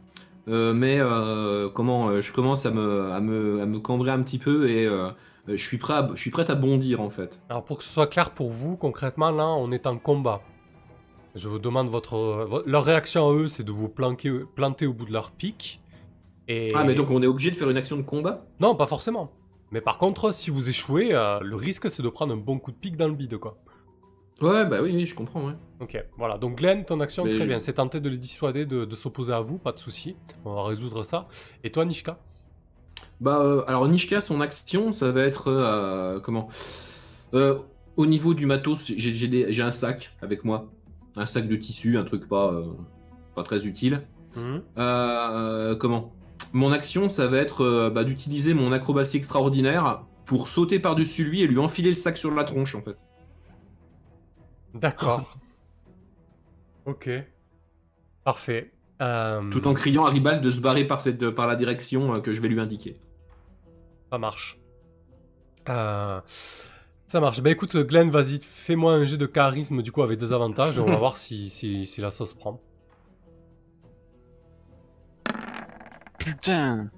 [0.47, 4.23] Euh, mais euh, comment euh, je commence à me, à, me, à me cambrer un
[4.23, 4.87] petit peu et
[5.49, 7.41] je suis prêt à, je suis prêt à bondir en fait.
[7.49, 10.43] Alors pour que ce soit clair pour vous, concrètement, là, on est en combat.
[11.35, 12.17] Je vous demande votre.
[12.45, 15.81] vo- Leur réaction à eux, c'est de vous planquer, planter au bout de leur pic.
[16.47, 16.73] Et...
[16.77, 18.45] Ah mais donc on est obligé de faire une action de combat?
[18.61, 19.33] Non, pas forcément.
[19.73, 21.09] Mais par contre, si vous échouez,
[21.41, 23.57] le risque, c'est de prendre un bon coup de pic dans le bide, quoi.
[24.43, 25.53] Ouais bah oui, oui je comprends ouais.
[25.81, 26.39] Ok, voilà.
[26.39, 27.61] Donc Glenn, ton action, Mais- très bien.
[27.61, 30.17] C'est tenter de les dissuader de, de s'opposer à vous, pas de souci.
[30.45, 31.29] On va résoudre ça.
[31.63, 32.19] Et toi, Nishka?
[33.21, 36.49] Bah euh, alors Nishka son action ça va être euh, comment?
[37.33, 37.59] Euh,
[37.97, 40.69] Au niveau du matos j'ai j'ai des- j'ai un sac avec moi,
[41.17, 42.65] un sac de tissu, un truc pas euh,
[43.37, 44.03] pas très utile.
[44.37, 44.63] Mhm.
[44.79, 46.13] Euh, comment?
[46.53, 51.43] Mon action, ça va être euh, bah, d'utiliser mon acrobatie extraordinaire pour sauter par-dessus lui
[51.43, 52.97] et lui enfiler le sac sur la tronche, en fait.
[54.75, 55.37] D'accord.
[56.87, 57.11] ok.
[58.25, 58.73] Parfait.
[59.03, 62.21] Euh, Tout en criant à Ribald de se barrer par, cette, par la direction euh,
[62.21, 62.95] que je vais lui indiquer.
[64.11, 64.59] Ça marche.
[65.69, 66.21] Euh,
[67.07, 67.41] Ça marche.
[67.41, 70.79] Bah écoute, Glenn, vas-y, fais-moi un jet de charisme, du coup, avec des avantages.
[70.79, 72.61] et on va voir si, si, si la sauce prend.
[76.19, 76.91] Putain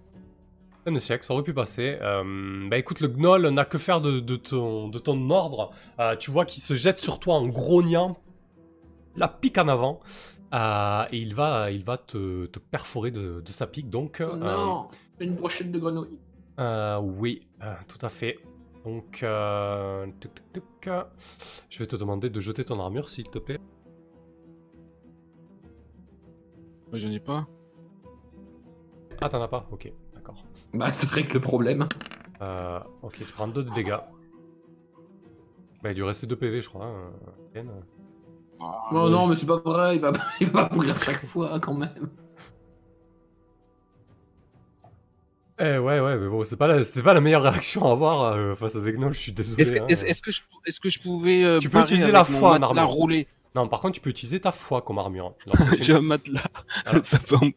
[0.89, 1.99] Un échec, ça aurait pu passer.
[2.01, 5.71] Euh, bah écoute, le gnoll n'a que faire de, de ton, de ton ordre.
[5.99, 8.17] Euh, tu vois qu'il se jette sur toi en grognant,
[9.17, 9.99] la pique en avant,
[10.55, 13.91] euh, et il va, il va te, te perforer de, de sa pique.
[13.91, 14.77] Donc, Oh euh,
[15.19, 16.19] Une brochette de grenouille.
[16.61, 18.39] euh, oui, euh, tout à fait.
[18.85, 20.91] Donc, euh, tuc, tuc, tuc.
[21.69, 23.59] je vais te demander de jeter ton armure, s'il te plaît.
[26.93, 27.49] Bah, J'en ai pas.
[29.21, 30.46] Ah, t'en as pas Ok, d'accord.
[30.75, 31.89] Bah, c'est vrai que le problème.
[32.43, 33.97] Euh, ok, tu prends 2 de dégâts.
[35.83, 36.87] Bah, il lui restait 2 PV, je crois.
[36.87, 37.13] hein.
[38.61, 41.59] Ah, Oh non, mais c'est pas vrai, il va, il va pas mourir chaque fois,
[41.61, 42.11] quand même.
[45.59, 48.25] Eh ouais, ouais, mais bon, c'est pas, la- c'était pas la meilleure réaction à avoir
[48.35, 49.63] euh, face à des gnolls, je suis désolé.
[49.63, 49.87] Est-ce que, hein.
[49.89, 51.45] est-ce- est-ce que je, est-ce que je pouvais.
[51.45, 52.97] euh, Tu peux utiliser la foi en matelas armure.
[53.57, 55.35] Non, par contre, tu peux utiliser ta foi comme armure.
[55.47, 56.43] Lorsque tu- J'ai un matelas.
[56.85, 57.03] Alors.
[57.05, 57.53] Ça peut am-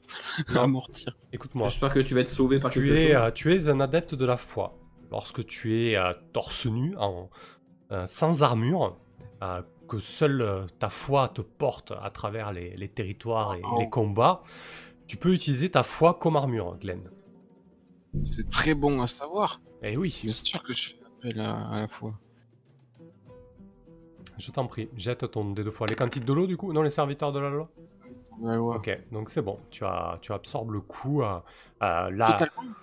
[0.57, 1.15] amortir.
[1.33, 3.21] Écoute-moi, J'espère que tu vas être sauvé par tu quelque es, chose.
[3.21, 4.77] euh, tu es un adepte de la foi.
[5.11, 7.29] Lorsque tu es euh, torse nu, en,
[7.91, 8.97] euh, sans armure,
[9.43, 13.77] euh, que seule euh, ta foi te porte à travers les, les territoires et Oh.
[13.79, 14.43] les combats,
[15.07, 17.09] tu peux utiliser ta foi comme armure, Glenn.
[18.25, 19.59] C'est très bon à savoir.
[19.83, 22.13] Eh oui, Bien sûr que je fais appel à, à la fois.
[24.39, 25.85] Je t'en prie, jette ton dé de foi.
[25.87, 27.69] Les cantiques de l'eau, du coup Non, les serviteurs de la loi
[28.41, 28.77] La loi.
[28.77, 31.21] Ok, donc c'est bon, tu, as, tu absorbes le coup.
[31.21, 31.39] euh,
[31.83, 32.73] euh, là, Totalement.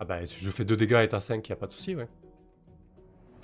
[0.00, 2.08] ah bah, je fais 2 dégâts et t'as 5, y a pas de souci, ouais.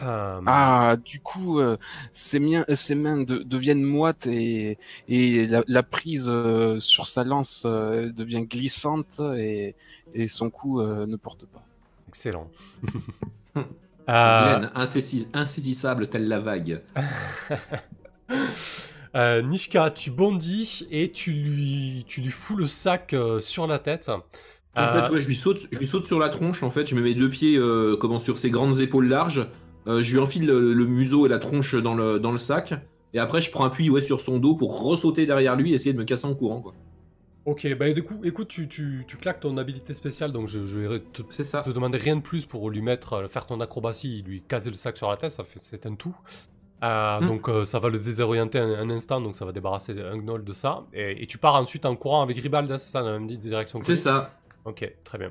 [0.03, 1.78] Euh, Ah, du coup, euh,
[2.12, 4.76] ses, miens- euh, ses mains de- deviennent moites et,
[5.09, 9.74] et la, la prise euh, sur sa lance euh, devient glissante et,
[10.12, 11.62] et son coup euh, ne porte pas.
[12.09, 12.51] Excellent.
[14.07, 16.82] Glenn, euh, insaisi- insaisissable telle la vague.
[19.16, 23.78] euh, Nishka, tu bondis et tu lui, tu lui fous le sac euh, sur la
[23.78, 24.09] tête.
[24.09, 24.22] En
[24.82, 26.94] Euh, fait, ouais, je, lui saute, je lui saute sur la tronche, en fait, je
[26.94, 29.46] mets mes deux pieds euh, comment, sur ses grandes épaules larges,
[29.86, 32.74] euh, je lui enfile le, le museau et la tronche dans le, dans le sac,
[33.14, 35.94] et après je prends appui ouais, sur son dos pour ressauter derrière lui et essayer
[35.94, 36.61] de me casser en courant.
[36.61, 36.74] Quoi.
[37.47, 40.78] Ok, bah du coup, écoute, tu, tu, tu claques ton habilité spéciale, donc je, je
[40.80, 41.62] vais te, ça.
[41.62, 44.74] te demander rien de plus pour lui mettre, euh, faire ton acrobatie, lui caser le
[44.76, 46.16] sac sur la tête, ça fait, c'est un tout.
[46.82, 47.26] Euh, Hmm.
[47.28, 50.44] Donc euh, ça va le désorienter un, un instant, donc ça va débarrasser un gnoll
[50.44, 50.84] de ça.
[50.92, 53.28] Et, et tu pars ensuite en courant avec Ribald, hein, c'est ça, dans la même
[53.28, 54.32] di- direction que C'est ça.
[54.64, 55.30] Ok, très bien.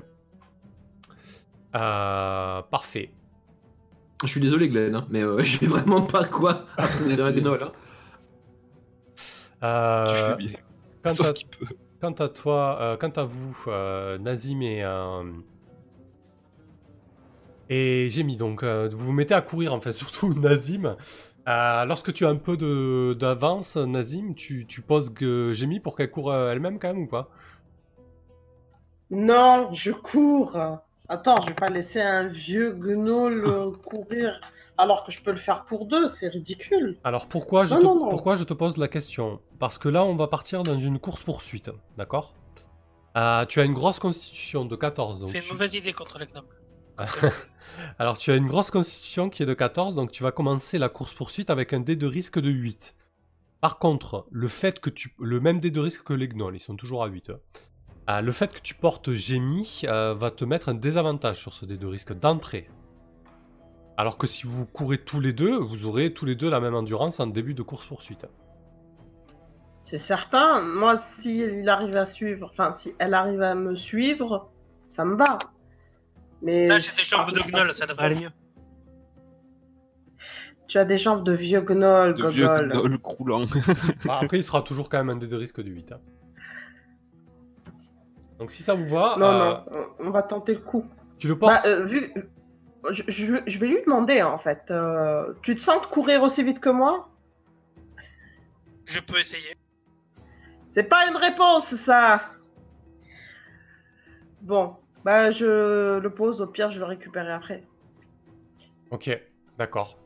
[1.76, 3.10] Euh, parfait.
[4.24, 7.72] Je suis désolé, Glenn, hein, mais je sais vraiment pas quoi à C'est Gnoll, hein.
[10.08, 10.58] Tu fais bien.
[11.14, 11.66] Sauf qu'il peut.
[12.06, 15.24] Quant à toi, euh, quant à vous, euh, Nazim et, euh,
[17.68, 20.96] et donc euh, vous vous mettez à courir, en fait, surtout Nazim.
[21.46, 22.56] Lorsque tu as un peu
[23.16, 25.12] d'avance, Nazim, tu, tu poses
[25.52, 27.28] Jémy pour qu'elle court elle-même quand même ou pas?
[29.10, 30.56] Non, je cours.
[31.08, 34.40] Attends, je vais pas laisser un vieux gnoll courir
[34.78, 36.98] alors que je peux le faire pour deux, c'est ridicule.
[37.04, 38.08] Alors pourquoi je, Non, te, non, non.
[38.08, 39.40] pourquoi je te pose la question?
[39.58, 42.34] Parce que là, on va partir dans une course-poursuite, d'accord?
[43.16, 45.20] Euh, Tu as une grosse constitution de 14.
[45.20, 46.44] donc C'est une tu- mauvaise idée contre les gnomes.
[47.98, 50.88] Alors tu as une grosse constitution qui est de 14, donc tu vas commencer la
[50.88, 52.94] course-poursuite avec un dé de risque de 8.
[53.60, 55.14] Par contre, le fait que tu...
[55.18, 57.32] Le même dé de risque que les gnolls, ils sont toujours à 8.
[58.08, 61.64] Euh, le fait que tu portes génie euh, va te mettre un désavantage sur ce
[61.66, 62.68] dé de risque d'entrée.
[63.96, 66.74] Alors que si vous courez tous les deux, vous aurez tous les deux la même
[66.74, 68.26] endurance en début de course-poursuite.
[69.82, 70.60] C'est certain.
[70.60, 74.50] Moi, si il arrive à suivre, enfin, si elle arrive à me suivre,
[74.88, 75.38] ça me va.
[76.42, 78.30] Mais Là, j'ai des jambes de gnoll, ça devrait aller mieux.
[80.68, 82.68] Tu as des jambes de vieux gnoll, De vieux gogol.
[82.72, 83.46] gnoll croulant.
[84.08, 85.92] Ah, Après, il sera toujours quand même un dé de risque de 8.
[85.92, 86.00] hein.
[88.38, 89.64] Donc si ça vous va, Non, euh, non,
[90.00, 90.84] on- on va tenter le coup.
[91.18, 91.54] tu le portes...
[91.64, 92.12] Bah, euh, vu...
[92.90, 94.70] je, je- je vais lui demander en fait.
[94.70, 97.08] euh, tu te sens de courir aussi vite que moi?
[98.84, 99.54] Je peux essayer.
[100.68, 102.20] C'est pas une réponse, ça
[104.42, 107.64] Bon, bah je le pose, au pire je le récupérerai après.
[108.90, 109.10] Ok,
[109.58, 109.98] d'accord.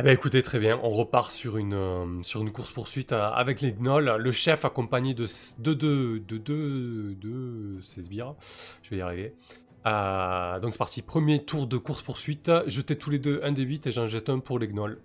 [0.00, 3.60] Eh ben écoutez, très bien, on repart sur une, euh, sur une course-poursuite euh, avec
[3.60, 8.30] les gnolls, le chef accompagné de s- de deux de, deux de ses sbires.
[8.84, 9.34] Je vais y arriver.
[9.86, 12.50] Euh, donc c'est parti, premier tour de course-poursuite.
[12.66, 15.00] Jetez tous les deux un des 8 et j'en jette un pour les gnolls.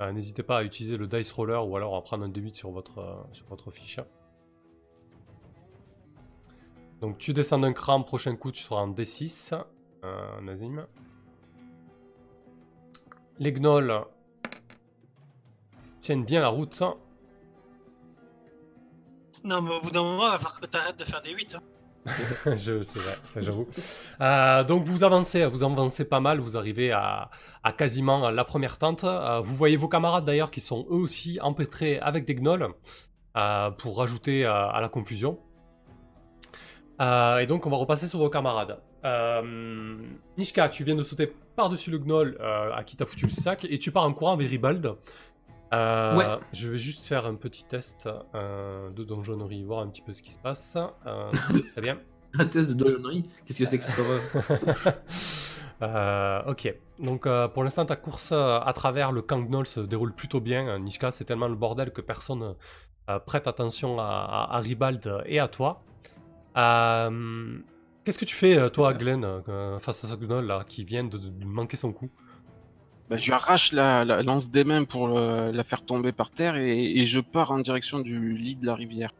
[0.00, 2.70] Euh, N'hésitez pas à utiliser le dice roller ou alors à prendre un D8 sur
[2.70, 4.00] votre, euh, sur votre fiche.
[7.00, 9.54] Donc tu descends d'un cran, prochain coup tu seras en D6,
[10.04, 10.86] euh, Nazim.
[13.38, 14.04] Les gnolls
[16.00, 16.82] tiennent bien la route.
[19.44, 21.32] Non, mais au bout d'un moment, il va falloir que tu arrêtes de faire des
[21.32, 21.58] 8.
[22.46, 23.66] Je c'est vrai, ça j'avoue.
[24.20, 27.30] Euh, donc vous avancez, vous avancez pas mal, vous arrivez à,
[27.76, 29.04] quasiment la première tente.
[29.04, 32.68] Euh, vous voyez vos camarades d'ailleurs qui sont eux aussi empêtrés avec des gnolls
[33.36, 35.38] euh, pour rajouter à la confusion.
[37.00, 38.78] Et donc on va repasser sur vos camarades.
[40.36, 43.78] Nishka, tu viens de sauter par-dessus le gnoll à qui t'as foutu le sac et
[43.78, 44.96] tu pars en courant vers Ribald.
[45.74, 46.26] Euh, Ouais.
[46.52, 50.22] Je vais juste faire un petit test euh, de donjonnerie, voir un petit peu ce
[50.22, 50.76] qui se passe.
[51.06, 51.30] Euh,
[51.72, 51.98] très bien.
[52.38, 53.84] Un test de donjonnerie Qu'est-ce que c'est que
[55.82, 60.40] Euh, ok, donc pour l'instant ta course à travers le camp Gnoll se déroule plutôt
[60.40, 60.78] bien.
[60.78, 62.54] Nishka, c'est tellement le bordel que personne
[63.26, 64.04] prête attention à,
[64.50, 65.82] à- à Ribald et à toi.
[68.04, 69.26] Qu'est-ce que tu fais, toi, Glenn,
[69.80, 72.10] face à ce gnoll là, qui vient de, de manquer son coup?
[73.08, 76.30] Bah, je lui arrache la, la lance des mains pour le- la faire tomber par
[76.30, 79.12] terre et, et je pars en direction du lit de la rivière.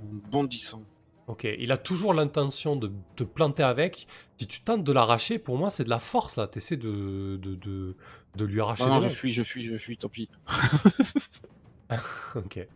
[0.00, 0.82] En bondissant.
[1.26, 4.06] Ok, il a toujours l'intention de te planter avec.
[4.38, 6.46] Si tu tentes de l'arracher, pour moi, c'est de la force, là.
[6.46, 7.96] T'essaies de, de, de,
[8.36, 10.28] de lui arracher non, les je fuis, je fuis, je fuis, tant pis.
[12.34, 12.66] Ok,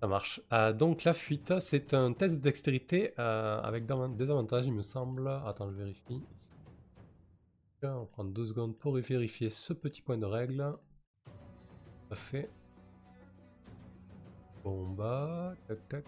[0.00, 0.40] ça marche.
[0.52, 4.82] Euh, donc la fuite, c'est un test de dextérité euh, avec des avantages, il me
[4.82, 5.28] semble.
[5.46, 6.22] Attends, je vérifie.
[7.82, 10.72] On va prendre deux secondes pour vérifier ce petit point de règle.
[12.08, 12.50] Ça fait.
[14.64, 16.04] Bon bah, tac tac.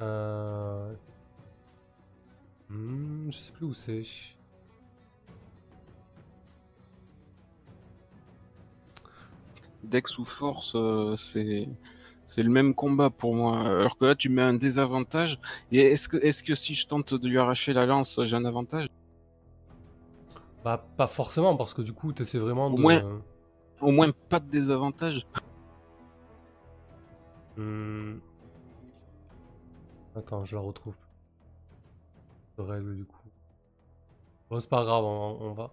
[0.00, 0.94] Euh...
[2.68, 4.02] hmm, je sais plus où c'est.
[9.84, 11.68] Dex ou force, euh, c'est
[12.28, 13.60] c'est le même combat pour moi.
[13.66, 15.40] Alors que là, tu mets un désavantage.
[15.72, 18.44] Et est-ce que est-ce que si je tente de lui arracher la lance, j'ai un
[18.44, 18.86] avantage?
[20.64, 22.80] Bah, pas forcément, parce que du coup, tu essaies vraiment Au de.
[22.80, 23.22] moins.
[23.80, 25.26] Au moins pas de désavantage.
[27.56, 28.18] Hmm.
[30.14, 30.94] Attends, je la retrouve.
[32.58, 33.16] Règle du coup.
[34.50, 35.72] Bon, c'est pas grave, on, on va,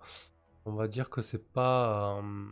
[0.66, 2.18] on va dire que c'est pas.
[2.20, 2.46] euh,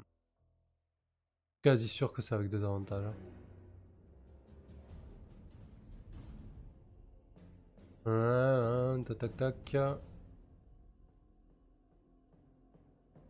[1.62, 3.06] Quasi sûr que c'est avec des avantages.
[8.04, 9.76] Tac tac tac.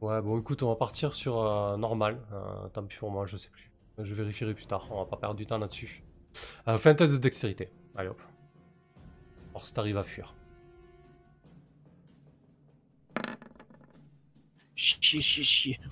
[0.04, 2.20] Ouais, bon, écoute, on va partir sur euh, normal.
[2.34, 3.72] Euh, tant pis pour moi, je sais plus.
[3.98, 6.04] Je vérifierai plus tard, on va pas perdre du temps là-dessus.
[6.68, 7.70] Euh, fais un test de dextérité.
[7.96, 8.22] Allez hop.
[9.52, 10.36] Alors si t'arrives à fuir.
[14.76, 15.80] Chier, chier, chier.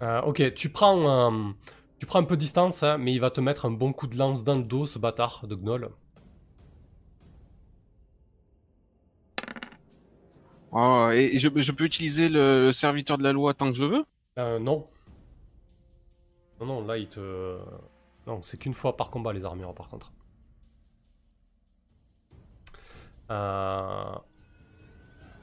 [0.00, 1.52] Euh, ok, tu prends,
[1.98, 4.06] tu prends un peu de distance, hein, mais il va te mettre un bon coup
[4.06, 5.90] de lance dans le dos, ce bâtard de gnoll.
[10.72, 13.84] Oh, et je, je peux utiliser le, le serviteur de la loi tant que je
[13.84, 14.04] veux?
[14.38, 14.88] Euh, non.
[16.60, 17.58] Non, non, là il te...
[18.26, 20.12] Non, c'est qu'une fois par combat les armures par contre.
[23.30, 24.14] Euh,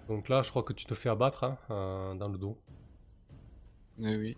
[0.08, 2.58] Donc là, je crois que tu te fais abattre hein, euh, dans le dos.
[4.00, 4.38] Eh oui.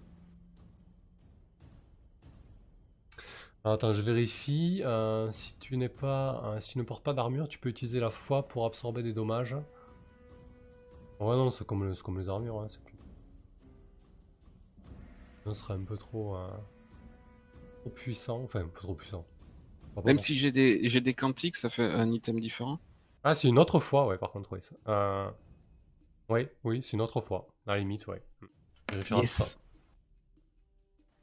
[3.64, 4.82] Alors, attends, je vérifie.
[4.84, 8.00] Euh, si tu n'es pas, euh, si tu ne portes pas d'armure, tu peux utiliser
[8.00, 9.56] la foi pour absorber des dommages.
[11.20, 12.60] Ouais, non, c'est comme, le- comme les armures.
[12.62, 12.94] Hein, c'est plus-
[15.46, 16.48] Ce serait un peu trop, euh,
[17.82, 18.42] trop puissant.
[18.44, 19.26] Enfin, un peu trop puissant.
[19.96, 22.80] Pas Même si j'ai des, j'ai des quantiques, ça fait un item différent.
[23.24, 24.60] Ah, c'est une autre fois, ouais, par contre, oui.
[24.88, 25.30] Euh...
[26.30, 27.48] Oui, oui, c'est une autre fois.
[27.66, 28.22] À la limite, ouais.
[29.08, 29.16] Ça.
[29.18, 29.58] Yes.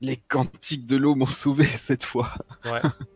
[0.00, 2.32] Les quantiques de l'eau m'ont sauvé cette fois.
[2.64, 2.80] Ouais.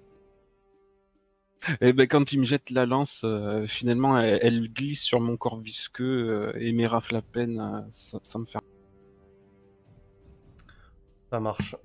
[1.80, 5.36] Et ben quand il me jette la lance, euh, finalement elle, elle glisse sur mon
[5.36, 8.60] corps visqueux euh, et m'érafle à peine euh, sans, sans me faire.
[11.30, 11.76] Ça marche.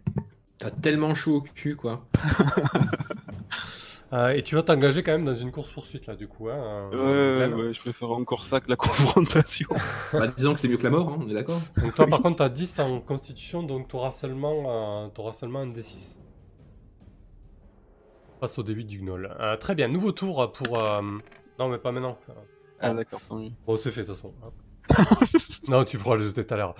[0.57, 2.07] T'as tellement chaud au cul, quoi.
[4.13, 6.47] Euh, et tu vas t'engager quand même dans une course-poursuite, là, du coup.
[6.47, 7.71] Hein, euh, Glenn.
[7.73, 9.67] je préfère encore ça que la confrontation.
[10.13, 12.21] Bah, disons que c'est mieux que la mort, hein, on est d'accord Donc toi par
[12.21, 16.19] contre t'as 10 en constitution donc tu auras seulement, euh, t'auras seulement un D6.
[18.44, 19.34] Face au début du gnoll.
[19.40, 20.84] Euh, très bien, nouveau tour pour...
[20.84, 21.02] euh,
[21.57, 22.18] Non mais pas maintenant.
[22.82, 23.52] ah d'accord, tant mieux.
[23.65, 24.34] Bon c'est fait de toute façon.
[25.70, 26.76] Non tu pourras le jeter tout à l'heure.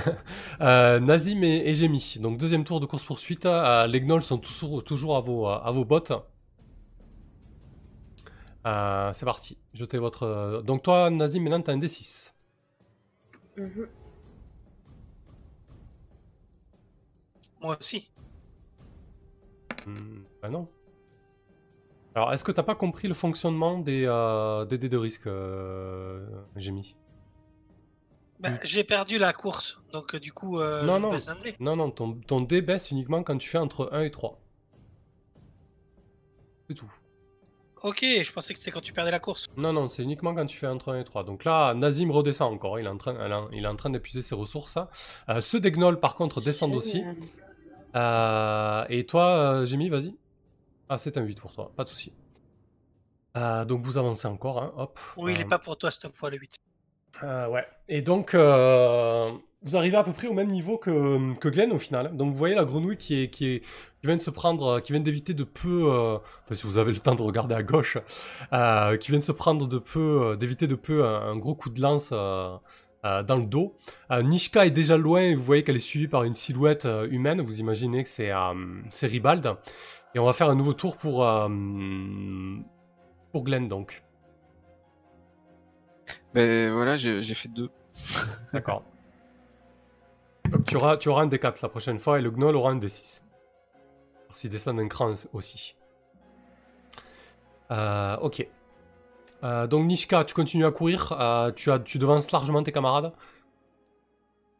[0.62, 2.16] euh, Nazim et, et Gémi.
[2.20, 3.44] Donc deuxième tour de course poursuite.
[3.44, 6.14] Euh, les gnolls sont toujours, toujours à, vos, à vos bottes.
[8.66, 9.58] Euh, c'est parti.
[9.74, 10.62] Jetez votre...
[10.64, 12.32] Donc toi Nazim maintenant t'as un D6.
[13.58, 13.88] Mhm.
[17.60, 18.10] Moi aussi.
[19.84, 20.66] Hmm, bah non.
[22.14, 26.24] Alors, est-ce que t'as pas compris le fonctionnement des, euh, des dés de risque, euh,
[26.56, 26.94] j'ai mis
[28.38, 28.50] Bah.
[28.62, 31.10] J'ai perdu la course, donc euh, du coup, euh, Non, je non.
[31.10, 31.54] baisse un dé.
[31.58, 34.40] Non, non, ton, ton dé baisse uniquement quand tu fais entre 1 et 3.
[36.68, 36.92] C'est tout.
[37.82, 39.46] Ok, je pensais que c'était quand tu perdais la course.
[39.58, 41.24] Non, non, c'est uniquement quand tu fais entre 1 et 3.
[41.24, 42.78] Donc là, Nazim redescend encore.
[42.78, 44.78] Il est en train, il est en train d'épuiser ses ressources.
[45.28, 47.04] Euh, ceux des gnolls, par contre, descendent aussi.
[47.94, 50.14] Euh, et toi, euh, Jimmy, vas-y.
[50.94, 52.12] Ah, c'est un 8 pour toi, pas de souci.
[53.36, 55.00] Euh, donc vous avancez encore, hein, hop.
[55.16, 56.54] Oui, il est Euh, pas pour toi cette fois, le 8.
[57.24, 57.66] Euh, ouais.
[57.88, 59.28] Et donc, euh,
[59.62, 62.16] vous arrivez à peu près au même niveau que, que Glenn au final.
[62.16, 64.92] Donc, vous voyez la grenouille qui, est, qui, est, qui vient de se prendre, qui
[64.92, 67.98] vient d'éviter de peu, euh, enfin, si vous avez le temps de regarder à gauche,
[69.00, 71.80] qui vient de se prendre de peu, d'éviter de peu un, un gros coup de
[71.80, 73.74] lance dans le dos.
[74.12, 77.40] Nishka est déjà loin et vous voyez qu'elle est suivie par une silhouette humaine.
[77.40, 78.30] Vous imaginez que c'est
[78.90, 79.56] c'est Ribald.
[80.14, 81.48] Et on va faire un nouveau tour pour, euh,
[83.32, 84.02] pour Glenn, donc.
[86.34, 87.70] Ben voilà, j'ai fait deux.
[88.52, 88.82] D'accord.
[90.50, 92.78] Donc tu auras, tu auras un D4 la prochaine fois et le gnoll aura un
[92.78, 93.20] D6.
[94.24, 95.76] Alors, S'il descend d'un cran aussi.
[97.70, 98.46] Euh, ok.
[99.42, 101.12] Euh, donc Nishka, tu continues à courir.
[101.18, 103.12] euh, tu, as, tu devances largement tes camarades.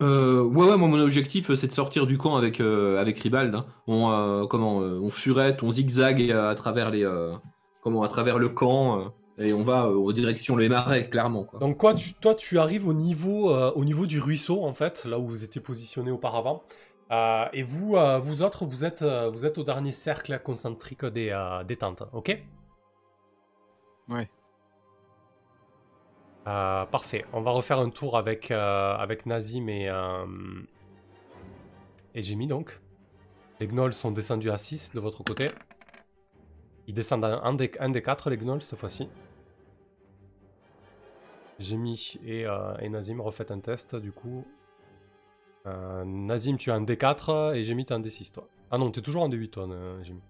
[0.03, 3.19] Euh, ouais, ouais, moi, mon objectif, euh, c'est de sortir du camp avec, euh, avec
[3.19, 3.55] Ribald.
[3.55, 3.66] hein.
[3.87, 7.33] On, euh, comment, euh, on furette, on zigzague euh, à travers les, euh,
[7.81, 9.05] comment, à travers le camp, euh,
[9.39, 11.45] et on va euh, aux directions les marais, clairement.
[11.45, 11.61] Quoi.
[11.61, 15.05] Donc quoi, tu, toi, tu arrives au niveau, euh, au niveau du ruisseau, en fait,
[15.05, 16.65] là où vous étiez positionné auparavant.
[17.12, 21.05] Euh, et vous, euh, vous autres, vous êtes, euh, vous êtes au dernier cercle concentrique
[21.05, 22.37] des, euh, des tentes, ok?
[24.09, 24.29] Ouais.
[26.47, 27.25] Euh, parfait.
[27.33, 30.27] On va refaire un tour avec, euh, avec Nazim et, euh,
[32.15, 32.79] et Jimmy, donc.
[33.61, 35.49] Les gnolls sont descendus à 6 de votre côté.
[36.87, 39.09] Ils descendent à un des, un des 4, les gnolls, cette fois-ci.
[41.61, 44.45] Jimmy et, euh, et Nazim, refaites un test, du coup.
[45.66, 48.49] Euh, Nazim, tu as un D4 et Jimmy, tu as un D6, toi.
[48.71, 49.69] Ah non, tu es toujours en D8, toi,
[50.03, 50.21] Jimmy.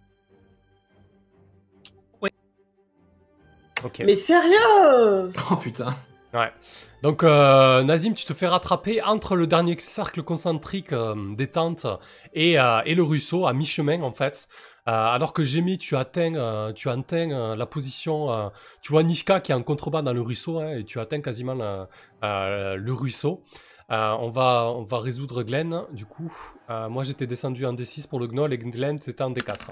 [3.85, 4.03] Ok.
[4.05, 5.95] Mais sérieux Oh putain.
[6.33, 6.51] Ouais.
[7.03, 11.87] Donc, euh, Nazim, tu te fais rattraper entre le dernier cercle concentrique euh, des tentes
[12.33, 14.49] et, euh, et le ruisseau, à mi-chemin en fait.
[14.89, 18.33] Euh, alors que Jimmy, tu atteins, euh, tu atteins euh, la position.
[18.33, 18.49] euh,
[18.83, 21.55] tu vois Nishka qui est en contrebas dans le ruisseau hein, et tu atteins quasiment
[21.55, 21.87] le,
[22.25, 23.43] euh, le ruisseau.
[23.93, 25.83] Euh, on, va, on va résoudre Glenn.
[25.93, 26.33] Du coup,
[26.69, 29.71] Euh, moi j'étais descendu en D6 pour le gnoll et Glenn c'était en D4.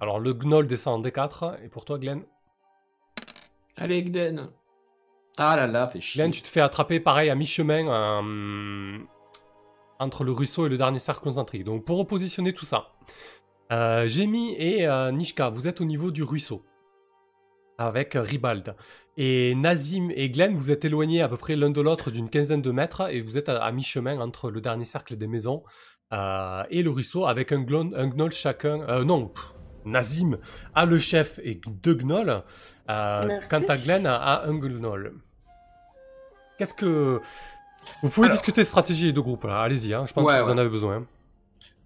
[0.00, 2.22] Alors le gnoll descend en D4 et pour toi, Glenn
[3.76, 4.48] Allez, Gden.
[5.36, 6.20] Ah là là, fait chier.
[6.20, 8.98] Glenn, tu te fais attraper pareil à mi-chemin euh,
[9.98, 11.64] entre le ruisseau et le dernier cercle concentrique.
[11.64, 12.92] Donc pour repositionner tout ça,
[13.72, 16.64] euh, Jemmy et euh, Nishka, vous êtes au niveau du ruisseau
[17.78, 18.76] avec euh, Ribald.
[19.16, 22.62] Et Nazim et Glenn, vous êtes éloignés à peu près l'un de l'autre d'une quinzaine
[22.62, 25.64] de mètres et vous êtes à, à mi-chemin entre le dernier cercle des maisons
[26.12, 28.82] euh, et le ruisseau avec un, glon- un gnoll chacun.
[28.88, 29.52] euh, non, pff,
[29.84, 30.38] Nazim
[30.74, 32.44] a le chef et deux gnolls.
[32.90, 35.14] Euh, quant à Glenn a un gnoll.
[36.58, 37.20] Qu'est-ce que.
[38.02, 40.50] Vous pouvez Alors- discuter stratégie de groupe là, allez-y, hein, je pense Ouais, que vous
[40.50, 41.04] en avez besoin.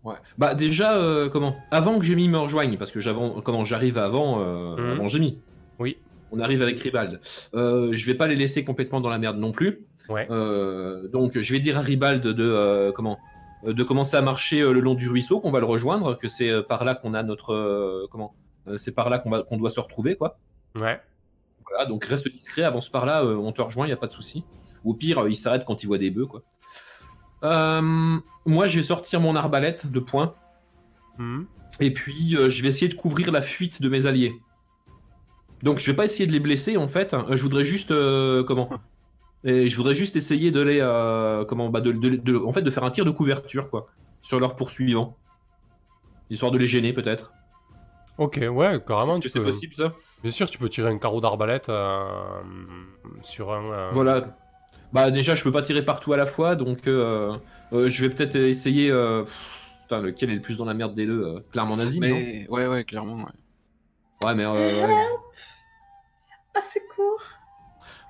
[0.05, 0.15] Ouais.
[0.39, 1.57] Bah déjà, euh, comment?
[1.71, 4.91] Avant que Jamie me rejoigne, parce que comment j'arrive avant, euh, Mhm.
[4.93, 5.39] avant Jamie.
[5.79, 5.99] Oui.
[6.31, 7.21] On arrive avec Ribald.
[7.55, 9.81] Euh, je vais pas les laisser complètement dans la merde non plus.
[10.09, 10.27] Ouais.
[10.31, 13.19] Euh, donc je vais dire à Ribald de euh, comment?
[13.67, 16.49] De commencer à marcher euh, le long du ruisseau, qu'on va le rejoindre, que c'est
[16.51, 18.35] euh, par là qu'on a notre euh, comment?
[18.69, 20.39] Euh, c'est par là qu'on va qu'on doit se retrouver quoi.
[20.81, 21.01] Ouais.
[21.69, 24.07] Voilà, donc reste discret, avance par là, euh, on te rejoint, il y a pas
[24.07, 24.45] de souci.
[24.85, 26.43] Ou au pire, euh, il s'arrête quand il voit des bœufs quoi.
[27.45, 30.35] Euh, moi, je vais sortir mon arbalète de poing.
[31.19, 31.47] Mhm.
[31.81, 34.35] Et puis, euh, je vais essayer de couvrir la fuite de mes alliés.
[35.63, 37.15] Donc, je vais pas essayer de les blesser, en fait.
[37.15, 37.91] Euh, Je voudrais juste...
[37.91, 38.71] euh, comment
[39.45, 40.79] Et Je voudrais juste essayer de les...
[41.49, 43.87] comment bah, de, de- de- En fait, de faire un tir de couverture, quoi.
[44.21, 45.17] Sur leurs poursuivants.
[46.31, 47.33] Histoire de les gêner, peut-être.
[48.19, 49.15] Ok, ouais, carrément.
[49.17, 49.95] Est-ce que c'est possible, ça?
[50.23, 52.05] Bien sûr, tu peux tirer un carreau d'arbalète euh,
[53.23, 53.73] sur un.
[53.73, 54.37] euh, Voilà.
[54.93, 56.87] Bah, déjà, je peux pas tirer partout à la fois, donc...
[56.87, 57.37] euh,
[57.73, 58.91] euh, je vais peut-être essayer...
[58.91, 62.01] euh, pff, Putain, lequel est le plus dans la merde des deux euh, Clairement nazi,
[62.01, 63.17] non Mais ouais, ouais, clairement.
[63.25, 64.27] Ouais.
[64.27, 64.45] Ouais, mais...
[64.45, 65.07] euh, ouais.
[66.55, 67.23] Ah, c'est court.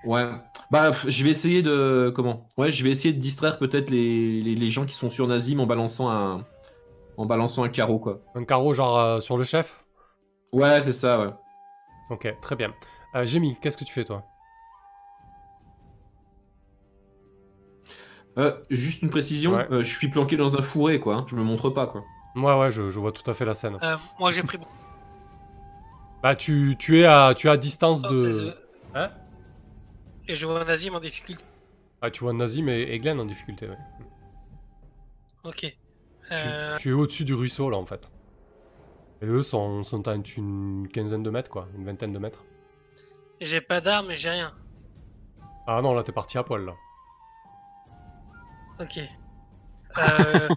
[0.05, 0.25] Ouais.
[0.71, 2.13] Bah, je vais essayer de.
[2.15, 2.49] Comment?
[2.57, 5.61] Ouais, je vais essayer de distraire peut-être les, les, les gens qui sont sur Nazim
[5.61, 6.45] en balançant un.
[7.17, 8.21] En balançant un carreau, quoi.
[8.35, 9.77] Un carreau, genre euh, sur le chef?
[10.53, 11.33] Ouais, c'est ça, ouais.
[12.11, 12.75] Ok, très bien.
[13.15, 14.25] Euh, Jimmy, qu'est-ce que tu fais toi?
[18.39, 19.67] Euh, juste une précision, Ouais.
[19.71, 21.25] euh, je suis planqué dans un fourré, quoi.
[21.29, 22.05] Je me montre pas, quoi.
[22.37, 23.79] Ouais, ouais, je, je vois tout à fait la scène.
[23.83, 24.73] Euh, moi, j'ai pris beaucoup.
[26.23, 28.55] Bah, tu, tu, es, à, tu es à distance Oh, de.
[28.95, 29.11] Hein?
[30.29, 31.43] Et je vois Nazim en difficulté.
[32.01, 33.79] Ah, tu vois Nazim et, et Glenn en difficulté, ouais.
[35.45, 35.57] Ok.
[35.61, 35.77] Tu,
[36.33, 38.13] Euh, tu es au-dessus du ruisseau, là, en fait.
[39.21, 41.69] Et eux sont, sont à une, quinzaine de mètres, quoi.
[41.77, 42.45] Une vingtaine de mètres.
[43.41, 44.53] J'ai pas d'armes et j'ai rien.
[45.67, 46.75] Ah non, là, t'es parti à poil, là.
[48.81, 49.01] Ok.
[49.97, 50.49] Euh,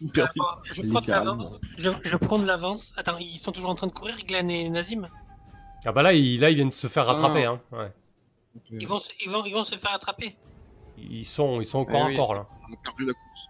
[0.00, 1.60] je prends de l'avance.
[1.76, 2.94] Je, je prends de l'avance.
[2.96, 5.06] Attends, ils sont toujours en train de courir, Glenn et Nazim?
[5.84, 7.12] Ah bah là, ils, là, ils viennent de se faire Ah.
[7.12, 7.60] rattraper, hein.
[7.72, 7.92] Ouais.
[8.70, 10.34] ils vont, se, ils, vont, ils vont se faire attraper.
[10.96, 12.16] Ils sont, ils sont encore Eh oui.
[12.16, 12.46] corps, là.
[12.68, 13.46] On a perdu la course.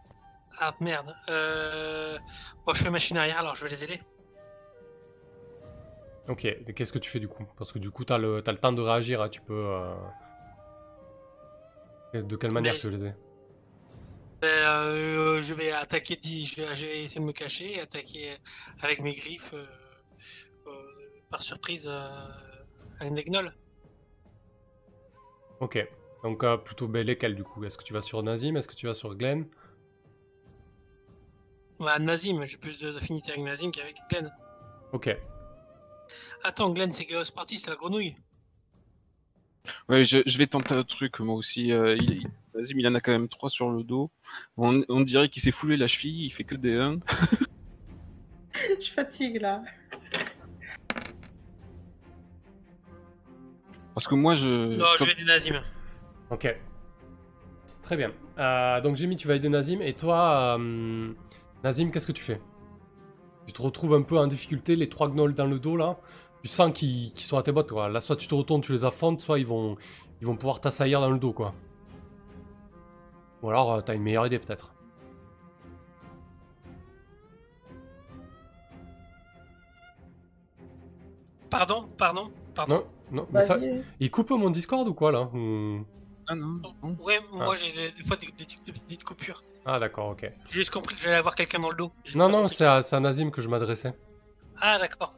[0.59, 1.15] Ah merde.
[1.31, 2.19] Euh...
[2.66, 4.01] Bon, je fais machine arrière, alors je vais les aider.
[6.31, 7.44] Ok, et qu'est-ce que tu fais du coup?
[7.59, 9.52] Parce que du coup, t'as le, t'as le temps de réagir, hein, tu peux...
[9.52, 9.94] euh,
[12.23, 13.15] De quelle manière Mais- tu veux les aider
[14.40, 18.39] Ben, euh, je vais attaquer, je vais, je vais essayer de me cacher et attaquer
[18.81, 19.66] avec mes griffes euh,
[20.69, 20.70] euh,
[21.28, 23.52] par surprise un Egnol.
[25.61, 25.86] Ok.
[26.23, 28.57] Donc plutôt bel lesquels du coup Est-ce que tu vas sur Nazim?
[28.57, 29.47] Est-ce que tu vas sur Glenn?
[31.81, 34.31] Ouais, Nazim, j'ai plus d'affinité avec Nazim qu'avec Glenn.
[34.93, 35.09] Ok.
[36.44, 38.14] Attends, Glenn, c'est Chaos Party, c'est la grenouille.
[39.88, 41.72] Ouais, je, je vais tenter un truc, moi aussi.
[41.72, 44.10] euh, il, il- Vas-y, mais il en a quand même trois sur le dos.
[44.56, 46.98] On, on dirait qu'il s'est foulé la cheville, il fait que des 1.
[48.80, 49.62] Je fatigue là.
[53.94, 54.76] Parce que moi, je.
[54.76, 55.60] non, je vais des Nazim.
[56.30, 56.56] Ok.
[57.82, 58.12] Très bien.
[58.38, 59.80] Euh, donc Jimmy, tu vas aider Nazim.
[59.80, 61.12] Et toi, euh,
[61.64, 62.40] Nazim, qu'est-ce que tu fais?
[63.46, 65.98] Tu te retrouves un peu en difficulté, les trois gnolls dans le dos là.
[66.42, 67.88] Tu sens qu'ils sont à tes bottes quoi.
[67.88, 69.76] Là, soit tu te retournes, tu les affrontes, soit ils vont,
[70.20, 71.54] ils vont pouvoir t'assaillir dans le dos quoi.
[73.42, 74.72] Ou alors, euh, t'as une meilleure idée peut-être.
[81.50, 82.76] Pardon, pardon, pardon.
[82.76, 82.86] Non,
[83.22, 83.28] non.
[83.32, 83.58] Mais ça,
[83.98, 85.84] il coupe mon Discord ou quoi là Ou-
[86.28, 86.96] Ah non, non.
[87.04, 89.42] Ouais, moi j'ai des, des fois des, des- des petites coupures.
[89.66, 90.30] Ah d'accord, ok.
[90.48, 91.92] J'ai juste compris que j'allais avoir quelqu'un dans le dos.
[92.14, 93.92] Non, non, c'est à, c'est à Nazim que je m'adressais.
[94.60, 95.12] Ah, d'accord.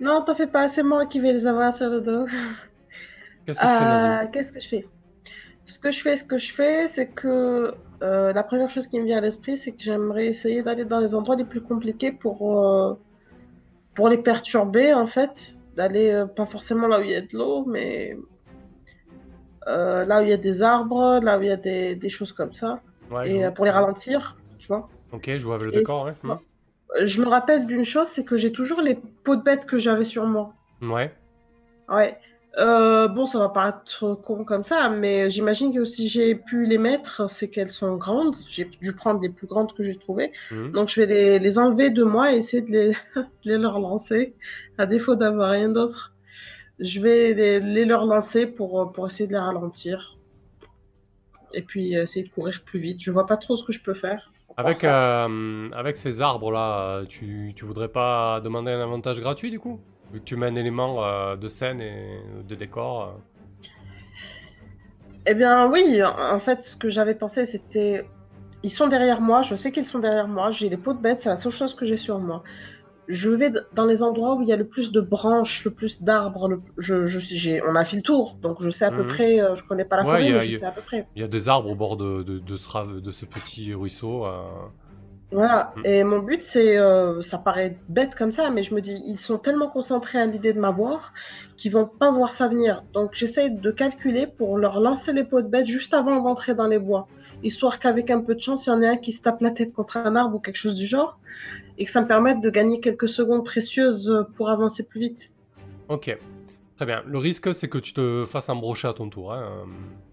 [0.00, 2.26] Non, t'en fais pas, c'est moi qui vais les avoir sur le dos.
[3.44, 4.86] Qu'est-ce que tu fais, Nazim Euh, Qu'est-ce que je fais?
[5.66, 8.98] Ce que je fais, ce que je fais, c'est que euh, la première chose qui
[9.00, 12.12] me vient à l'esprit, c'est que j'aimerais essayer d'aller dans les endroits les plus compliqués
[12.12, 12.94] pour, euh,
[13.94, 15.54] pour les perturber, en fait.
[15.76, 18.16] D'aller euh, pas forcément là où il y a de l'eau, mais
[19.66, 22.32] là où il y a des arbres, là où il y a des, des choses
[22.32, 22.80] comme ça.
[23.10, 24.88] Ouais, Et je- pour les ralentir, tu vois.
[25.12, 26.14] Ok, je vois avec le Et- décor, ouais.
[26.22, 26.36] Hmm.
[27.04, 30.04] Je me rappelle d'une chose, c'est que j'ai toujours les peaux de bêtes que j'avais
[30.04, 30.54] sur moi.
[30.80, 31.12] Ouais.
[31.88, 32.18] Ouais.
[32.56, 36.78] Euh, bon, ça va paraître con comme ça, mais j'imagine que si j'ai pu les
[36.78, 38.36] mettre, c'est qu'elles sont grandes.
[38.48, 40.32] J'ai dû prendre les plus grandes que j'ai trouvées.
[40.50, 40.72] Mhm.
[40.72, 43.78] Donc je vais les, les enlever de moi et essayer de les, de les leur
[43.78, 44.34] lancer,
[44.76, 46.14] à défaut d'avoir rien d'autre.
[46.80, 50.16] Je vais les, les leur lancer pour, pour essayer de les ralentir.
[51.52, 53.00] Et puis euh, essayer de courir plus vite.
[53.00, 54.32] Je vois pas trop ce que je peux faire.
[54.56, 59.60] Avec, euh, avec ces arbres-là, euh, tu, tu voudrais pas demander un avantage gratuit du
[59.60, 59.80] coup?
[60.12, 63.20] Vu que tu mets un élément euh, de scène et de décor.
[65.26, 68.06] Eh bien, oui, en fait, ce que j'avais pensé, c'était.
[68.62, 71.20] Ils sont derrière moi, je sais qu'ils sont derrière moi, j'ai les peaux de bête,
[71.20, 72.42] c'est la seule chose que j'ai sur moi.
[73.08, 76.02] Je vais dans les endroits où il y a le plus de branches, le plus
[76.02, 76.46] d'arbres.
[76.48, 79.08] le- Je, je, j'ai- on a fait le tour, donc je sais à peu Mhm.
[79.08, 79.40] près.
[79.40, 81.06] euh, je connais pas la Ouais, forêt, a- mais je a- sais à peu près.
[81.16, 83.72] Il y a des arbres au bord de, de, de ce, ra- de ce petit
[83.74, 84.26] ruisseau.
[84.26, 84.42] euh.
[85.30, 85.72] Voilà.
[85.76, 85.82] Mhm.
[85.86, 86.78] Et mon but, c'est.
[86.78, 90.26] euh, ça paraît bête comme ça, mais je me dis, ils sont tellement concentrés à
[90.26, 91.12] l'idée de m'avoir
[91.58, 92.82] qu'ils vont pas voir ça venir.
[92.94, 96.66] Donc j'essaie de calculer pour leur lancer les peaux de bête juste avant d'entrer dans
[96.66, 97.08] les bois.
[97.42, 99.50] Histoire qu'avec un peu de chance, il y en ait un qui se tape la
[99.50, 101.18] tête contre un arbre ou quelque chose du genre.
[101.78, 105.32] Et que ça me permette de gagner quelques secondes précieuses pour avancer plus vite.
[105.88, 106.16] Ok.
[106.76, 107.02] Très bien.
[107.06, 109.64] Le risque, c'est que tu te fasses embrocher à ton tour, hein, euh,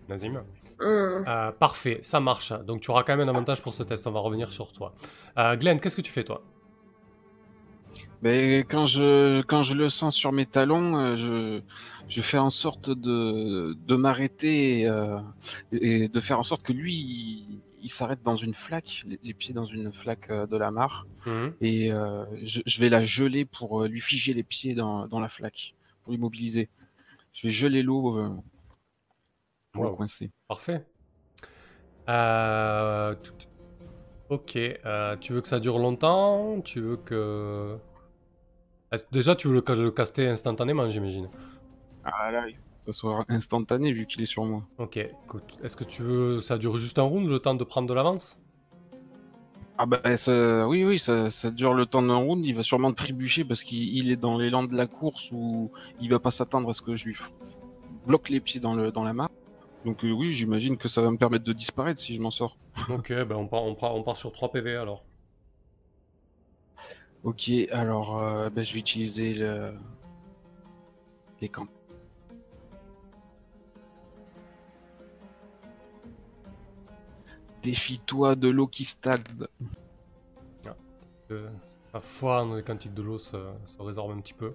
[0.10, 0.44] Nazim.
[0.80, 1.24] Hum.
[1.28, 2.54] Euh, parfait, ça marche.
[2.66, 4.08] Donc tu auras quand même un avantage pour ce test.
[4.08, 4.94] On va revenir sur toi.
[5.38, 6.42] Euh, Glenn, qu'est-ce que tu fais toi?
[8.22, 11.62] Mais quand je, quand je le sens sur mes talons, euh, je,
[12.08, 15.20] je fais en sorte de, de m'arrêter euh,
[15.72, 19.54] et de faire en sorte que lui, il, s'arrête dans une flaque, les, les pieds
[19.54, 21.54] dans une flaque euh, de la mare, Mhm.
[21.62, 25.20] et euh, je, je vais la geler pour euh, lui figer les pieds dans, dans
[25.20, 26.70] la flaque, pour l'immobiliser.
[27.34, 28.30] Je vais geler l'eau euh,
[29.72, 29.90] pour Wow.
[29.92, 30.32] le coincer.
[30.48, 30.86] Parfait.
[32.10, 33.16] Euh,
[34.30, 34.56] Ok.
[34.58, 36.62] euh, tu veux que ça dure longtemps?
[36.62, 37.78] Tu veux que.
[39.12, 41.30] Déjà, tu veux le, le caster instantanément, j'imagine.
[42.04, 44.64] Ah là, il faut que ça soit instantané vu qu'il est sur moi.
[44.78, 44.98] Ok.
[44.98, 47.94] Écoute, est-ce que tu veux ça dure juste un round, le temps de prendre de
[47.94, 48.38] l'avance?
[49.78, 52.94] Ah bah ça, oui oui ça, ça dure le temps d'un round, il va sûrement
[52.94, 56.70] trébucher parce qu'il il est dans l'élan de la course où il va pas s'attendre
[56.70, 57.18] à ce que je lui
[58.08, 59.32] bloque les pieds dans, le, dans la mare.
[59.84, 62.58] Donc euh, oui j'imagine que ça va me permettre de disparaître si je m'en sors.
[62.90, 65.04] Ok, ben on part, on, part, on part sur 3 PV alors.
[67.24, 69.74] Ok alors euh, bah, je vais utiliser le...
[71.42, 71.68] les camps.
[77.66, 79.24] Défie-toi de l'eau qui stagne.
[81.32, 81.50] Euh,
[81.96, 83.36] la foi dans les quantiques de l'eau se,
[83.66, 84.54] se résorbe un petit peu.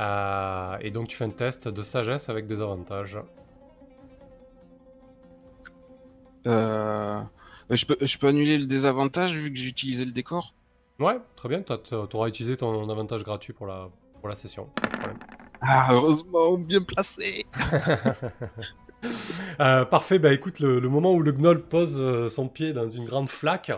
[0.00, 3.18] Euh, et donc tu fais un test de sagesse avec des avantages.
[6.46, 7.20] Euh,
[7.68, 10.54] je, peux, je peux annuler le désavantage vu que j'ai utilisé le décor?
[10.98, 13.90] Ouais, très bien, tu auras utilisé ton avantage gratuit pour la,
[14.20, 14.70] pour la session.
[15.60, 17.44] Ah, heureusement, bien placé.
[19.60, 22.88] Euh, parfait, bah écoute, le, le moment où le gnoll pose euh, son pied dans
[22.90, 23.70] une grande flaque,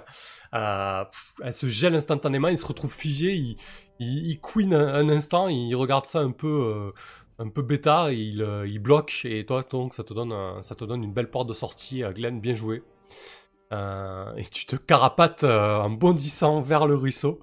[0.55, 3.57] euh, pff, elle se gèle instantanément, il se retrouve figé, il,
[4.01, 6.91] il, il couine un, un instant, il regarde ça un peu, euh,
[7.39, 10.85] un peu bêtard, il, il bloque, et toi, donc, ça te donne, un- ça te
[10.85, 12.83] donne une belle porte de sortie, Glenn, bien joué.
[13.73, 17.39] Euh, et tu te carapates euh, en bondissant vers le ruisseau.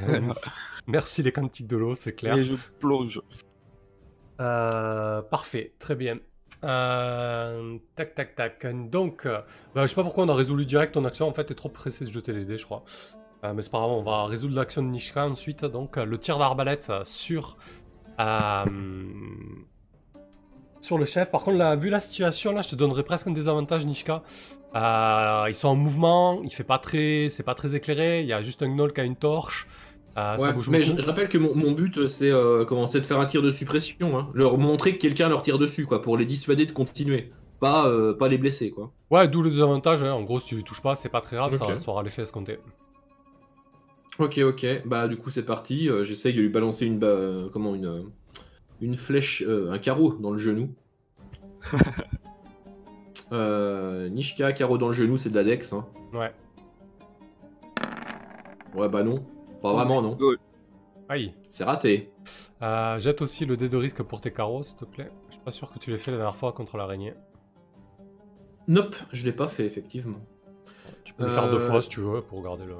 [0.00, 0.20] Euh,
[0.86, 2.36] Merci les cantiques de l'eau, c'est clair.
[2.36, 3.22] Et je plonge.
[4.36, 6.18] Parfait, très bien.
[6.64, 8.66] Euh, tac, tac, tac.
[8.90, 9.40] Donc, euh,
[9.74, 11.28] bah, je sais pas pourquoi on a résolu direct ton action.
[11.28, 12.82] En fait, t'es trop pressé de jeter les dés, je crois.
[13.44, 15.64] Euh, mais c'est pas grave, on va résoudre l'action de Nishka ensuite.
[15.64, 17.56] Donc, euh, le tir d'arbalète euh, sur.
[20.80, 21.30] sur le chef.
[21.30, 24.22] Par contre, là, vu la situation, là, je te donnerais presque un désavantage, Nishka.
[24.74, 28.20] Ils sont en mouvement, il fait pas très, c'est pas très éclairé.
[28.20, 29.66] Il y a juste un gnoll qui a une torche.
[30.16, 33.20] Ça bouge mais je, rappelle que mon, mon but, c'est euh, comment, c'est de faire
[33.20, 34.18] un tir de suppression.
[34.18, 34.30] Hein.
[34.32, 37.32] Leur montrer que quelqu'un leur tire dessus, quoi, pour les dissuader de continuer.
[37.60, 38.92] Pas, euh, pas les blesser, quoi.
[39.10, 40.02] Ouais, d'où le désavantage.
[40.02, 40.12] hein.
[40.12, 42.22] En gros, si tu les touches pas, c'est pas très grave, ça, ça aura l'effet
[42.22, 42.58] escompté.
[44.18, 44.66] Ok, ok.
[44.86, 45.88] Bah, du coup, c'est parti.
[45.90, 48.02] Euh, J'essaye de lui balancer une, ba- euh, comment, une, euh,
[48.80, 50.70] une flèche, euh, un carreau dans le genou.
[53.32, 55.72] euh, Nishka, carreau dans le genou, c'est de la dex.
[55.72, 55.86] Hein.
[56.14, 56.32] Ouais.
[58.74, 59.24] Ouais, bah non.
[59.66, 60.18] Pas vraiment, non.
[61.08, 61.34] Aïe.
[61.50, 62.10] C'est raté.
[62.62, 65.10] Euh, jette aussi le dé de risque pour tes carreaux, s'il te plaît.
[65.28, 67.14] Je suis pas sûr que tu l'aies fait la dernière fois contre l'araignée.
[68.68, 70.18] Nope, je l'ai pas fait, effectivement.
[71.04, 72.74] Tu peux le faire deux Euh, fois si tu veux pour garder le.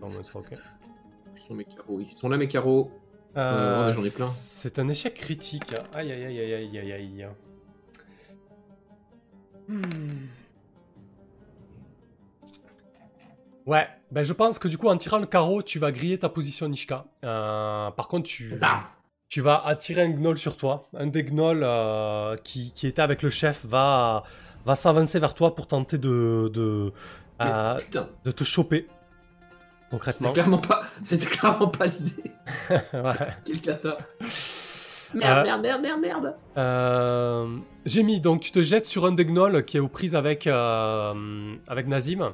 [0.00, 0.52] Non, mais c'est ok.
[1.32, 2.00] Où sont mes carreaux?
[2.00, 2.90] Ils sont là, mes carreaux.
[3.38, 4.26] Euh, ouais, j'en ai plein.
[4.26, 5.74] C'est un échec critique.
[5.94, 7.28] Aïe aïe aïe aïe aïe aïe aïe.
[9.68, 9.80] Hmm.
[13.66, 16.28] Ouais, ben je pense que du coup en tirant le carreau, tu vas griller ta
[16.28, 17.04] position Nishka.
[17.24, 18.84] Euh, par contre, tu, Ah.
[19.28, 20.82] tu vas attirer un gnoll sur toi.
[20.96, 24.24] Un des gnolls euh, qui, qui était avec le chef va,
[24.66, 26.92] va s'avancer vers toi pour tenter de, de,
[27.40, 27.78] euh,
[28.24, 28.86] de te choper.
[28.88, 30.32] c'était Concrètement.
[30.32, 32.32] clairement pas, c'était clairement pas l'idée.
[32.94, 33.28] ouais.
[33.44, 33.96] Quel cata.
[34.20, 34.26] Euh,
[35.14, 36.34] Merde, merde, merde, merde, merde.
[36.56, 40.16] Euh, J'ai mis, donc tu te jettes sur un des gnolls qui est aux prises
[40.16, 42.32] avec, euh, avec Nazim.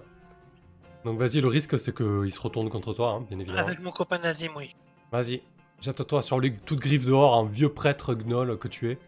[1.09, 3.67] Donc vas-y, le risque c'est qu'il se retourne contre toi, hein, bien évidemment.
[3.67, 4.77] Avec mon copain Nazim, oui.
[5.11, 5.41] Vas-y,
[5.81, 8.99] jette-toi sur les toutes griffes dehors en vieux prêtre gnoll que tu es.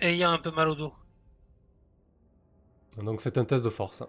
[0.00, 0.94] Et il y a un peu mal au dos.
[2.96, 4.02] Donc c'est un test de force.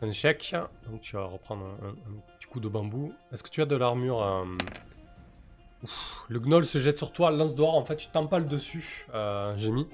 [0.00, 0.54] Un échec,
[0.88, 3.12] donc tu vas reprendre un, un- un petit coup de bambou.
[3.32, 4.46] Est-ce que tu as de l'armure euh,
[6.28, 9.70] Le gnoll se jette sur toi, lance dehors, en fait tu t'empales dessus, euh, j'ai
[9.72, 9.86] mis.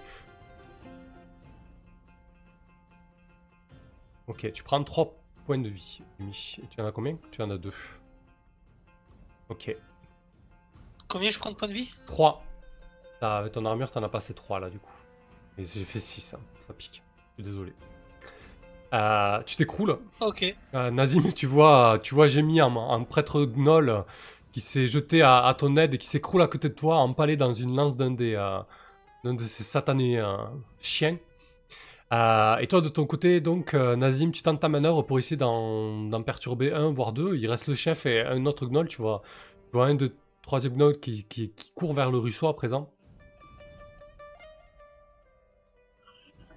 [4.29, 6.01] Ok, tu prends 3 points de vie.
[6.21, 7.17] Et tu en as combien?
[7.31, 7.73] Tu en as 2.
[9.49, 9.75] Ok.
[11.09, 11.93] Combien je prends de points de vie?
[12.07, 12.43] 3.
[13.21, 14.93] Avec ton armure, t'en as passé 3 là du coup.
[15.59, 16.41] Et j'ai fait 6, hein.
[16.61, 17.03] ça pique.
[17.39, 17.73] Je suis désolé.
[18.93, 19.99] Euh, tu t'écroules.
[20.21, 20.55] Ok.
[20.75, 24.05] Euh, Nazim, tu vois, tu vois Jémy, un, un prêtre gnoll
[24.53, 27.37] qui s'est jeté à, à ton aide et qui s'écroule à côté de toi, empalé
[27.37, 28.61] dans une lance d'un des, euh,
[29.25, 30.23] d'un de ces satanés
[30.81, 31.17] chiens.
[32.13, 35.37] Euh, et toi, de ton côté, donc, euh, Nazim, tu tentes ta manœuvre pour essayer
[35.37, 37.37] d'en, perturber un, voire deux.
[37.37, 39.23] Il reste le chef et un autre gnoll, tu vois.
[39.73, 40.13] Tu vois un de
[40.43, 42.93] troisième gnoll qui, qui, qui court vers le ruisseau à présent.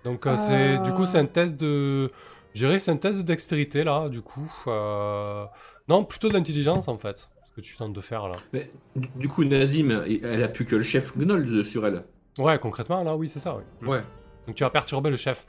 [0.03, 2.09] Donc, euh, c'est, du coup, c'est un test de.
[2.55, 4.51] Que c'est un test de dextérité là, du coup.
[4.67, 7.29] Non, plutôt d'intelligence en fait.
[7.43, 8.35] Ce que tu tentes de faire là.
[8.53, 12.03] Mais du coup, Nazim, elle a plus que le chef Gnoll sur elle.
[12.37, 13.57] Ouais, concrètement là, oui, c'est ça.
[13.57, 13.87] Oui.
[13.87, 14.01] Ouais.
[14.49, 15.45] Donc tu vas perturber le chef.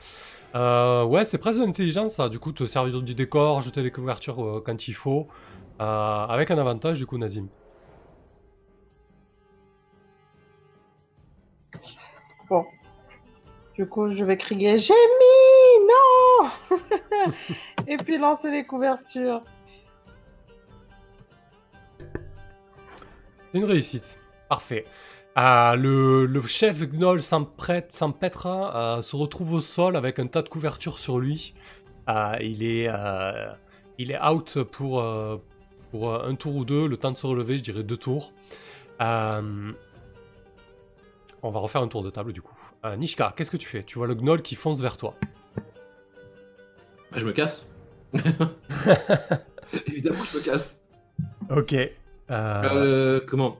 [0.53, 2.29] Euh, ouais, c'est presque de l'intelligence ça.
[2.29, 5.25] Du coup, te servir du décor, jeter les couvertures euh, quand il faut.
[5.81, 7.47] Euh, avec un avantage, du coup, Nazim.
[12.47, 12.63] Bon.
[13.73, 16.77] Du coup, je vais crier J'ai mis Non
[17.87, 19.41] Et puis lancer les couvertures.
[23.35, 24.19] C'est une réussite.
[24.47, 24.85] Parfait.
[25.37, 30.49] Euh, le, le chef Gnoll s'empêtra, euh, se retrouve au sol avec un tas de
[30.49, 31.53] couvertures sur lui.
[32.09, 33.53] Euh, il, est, euh,
[33.97, 35.03] il est out pour,
[35.91, 38.33] pour un tour ou deux, le temps de se relever, je dirais deux tours.
[39.01, 39.71] Euh,
[41.43, 42.57] on va refaire un tour de table du coup.
[42.85, 43.83] Euh, Nishka, qu'est-ce que tu fais?
[43.83, 45.15] Tu vois le Gnoll qui fonce vers toi.
[45.55, 47.65] Bah, je me casse.
[49.87, 50.81] Évidemment, je me casse.
[51.49, 51.75] Ok.
[52.29, 53.57] Euh, comment?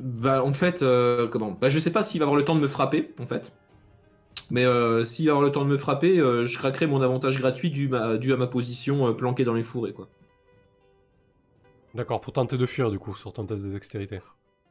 [0.00, 1.52] Bah, en fait, euh, comment?
[1.52, 3.52] Bah, je sais pas s'il va avoir le temps de me frapper, en fait.
[4.50, 7.38] Mais euh, s'il va avoir le temps de me frapper, euh, je craquerai mon avantage
[7.40, 10.08] gratuit dû, ma- dû à ma position planquée dans les fourrés, quoi.
[11.94, 14.20] D'accord, pour tenter de fuir du coup sur ton test de dextérité.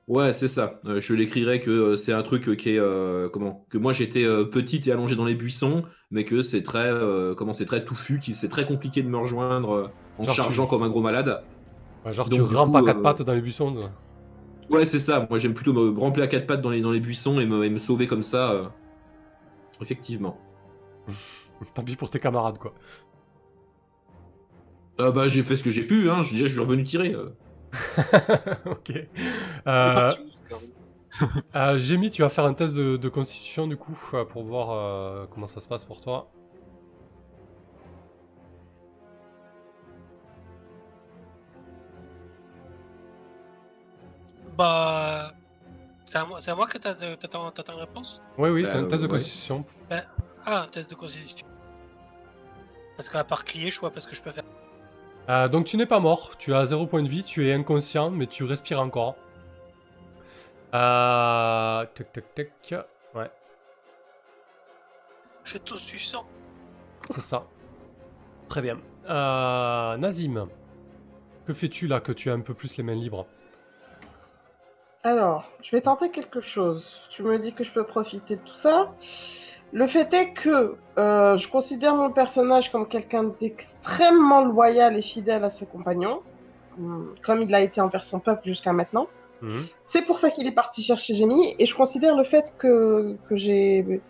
[0.07, 0.79] Ouais, c'est ça.
[0.85, 3.65] Euh, je l'écrirai que euh, c'est un truc euh, qui est euh, comment?
[3.69, 6.91] Que moi j'étais petite et allongée dans les buissons, mais que c'est très
[7.37, 7.53] comment?
[7.53, 10.81] C'est très touffu, qui c'est très compliqué de me rejoindre en Genre, tu- chargeant comme
[10.83, 11.43] un gros malade.
[12.05, 13.71] Ouais, genre Donc, tu du rampes coup, à quatre euh, pattes dans les buissons.
[13.71, 13.91] toi.
[14.69, 15.25] Ouais, c'est ça.
[15.29, 17.63] Moi j'aime plutôt me ramper à quatre pattes dans les dans les buissons et me,
[17.65, 18.51] et me sauver comme ça.
[18.51, 18.67] euh.
[19.81, 20.37] Effectivement.
[21.73, 22.73] Tant pis pour tes camarades quoi.
[24.97, 26.09] Ah bah j'ai fait ce que j'ai pu.
[26.09, 26.21] Hein.
[26.23, 27.13] Je, déjà, je suis revenu tirer.
[27.13, 27.29] euh.
[28.65, 28.91] ok.
[29.67, 30.13] Euh,
[31.55, 34.71] euh, Jémy, tu vas faire un test de, de constitution du coup euh, pour voir
[34.71, 36.29] euh, comment ça se passe pour toi.
[44.59, 45.31] Bah.
[46.03, 48.21] C'est à moi, c'est à moi que t'as t'as ta t'as ta réponse?
[48.37, 49.63] Oui, oui, Bah, t'as un test de constitution.
[50.45, 51.47] Ah, test de constitution.
[52.97, 54.43] Parce qu'à part crier, je vois pas ce que je peux faire.
[55.29, 58.09] Euh, donc tu n'es pas mort, tu as 0 point de vie, tu es inconscient,
[58.09, 59.15] mais tu respires encore.
[60.73, 61.85] Euh...
[61.95, 62.75] Tac tac tac.
[63.15, 63.31] Ouais,
[65.43, 66.25] Je tousse du sang.
[67.09, 67.45] c'est ça.
[68.49, 68.79] Très bien.
[69.09, 69.95] Euh...
[69.97, 70.47] Nazim,
[71.45, 73.25] que fais-tu là que tu as un peu plus les mains libres?
[75.03, 77.01] Alors, je vais tenter quelque chose.
[77.09, 78.93] Tu me dis que je peux profiter de tout ça.
[79.71, 85.43] Le fait est que euh, je considère mon personnage comme quelqu'un d'extrêmement loyal et fidèle
[85.43, 86.23] à ses compagnons,
[86.77, 89.07] hum, comme il l'a été envers son peuple jusqu'à maintenant.
[89.41, 89.67] Mhm.
[89.81, 93.35] C'est pour ça qu'il est parti chercher Jamie, et je considère le fait que, que
[93.35, 94.03] j'ai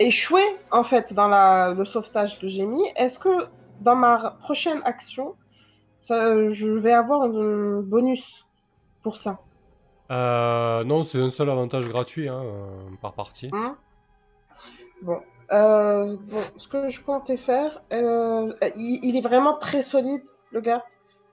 [0.00, 2.84] échoué en fait dans la, le sauvetage de Jamie.
[2.96, 3.30] Est-ce que
[3.80, 5.36] dans ma prochaine action,
[6.02, 8.44] ça- je vais avoir un bonus
[9.02, 9.43] pour ça?
[10.10, 12.66] Euh, non, c'est un seul avantage gratuit hein, euh,
[13.00, 13.50] par partie.
[13.52, 13.76] Hein
[15.02, 15.20] Bon.
[15.52, 20.60] Euh, bon, ce que je comptais faire, euh, il, il est vraiment très solide, le
[20.60, 20.84] gars.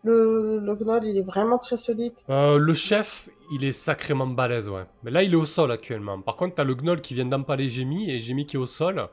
[0.03, 2.13] Le, le gnoll, il est vraiment très solide.
[2.27, 4.85] Le chef, il est sacrément balèze, ouais.
[5.03, 6.19] Mais là, il est au sol actuellement.
[6.21, 9.07] Par contre, t'as le gnoll qui vient d'empaler Jémy et Jémy qui est au sol.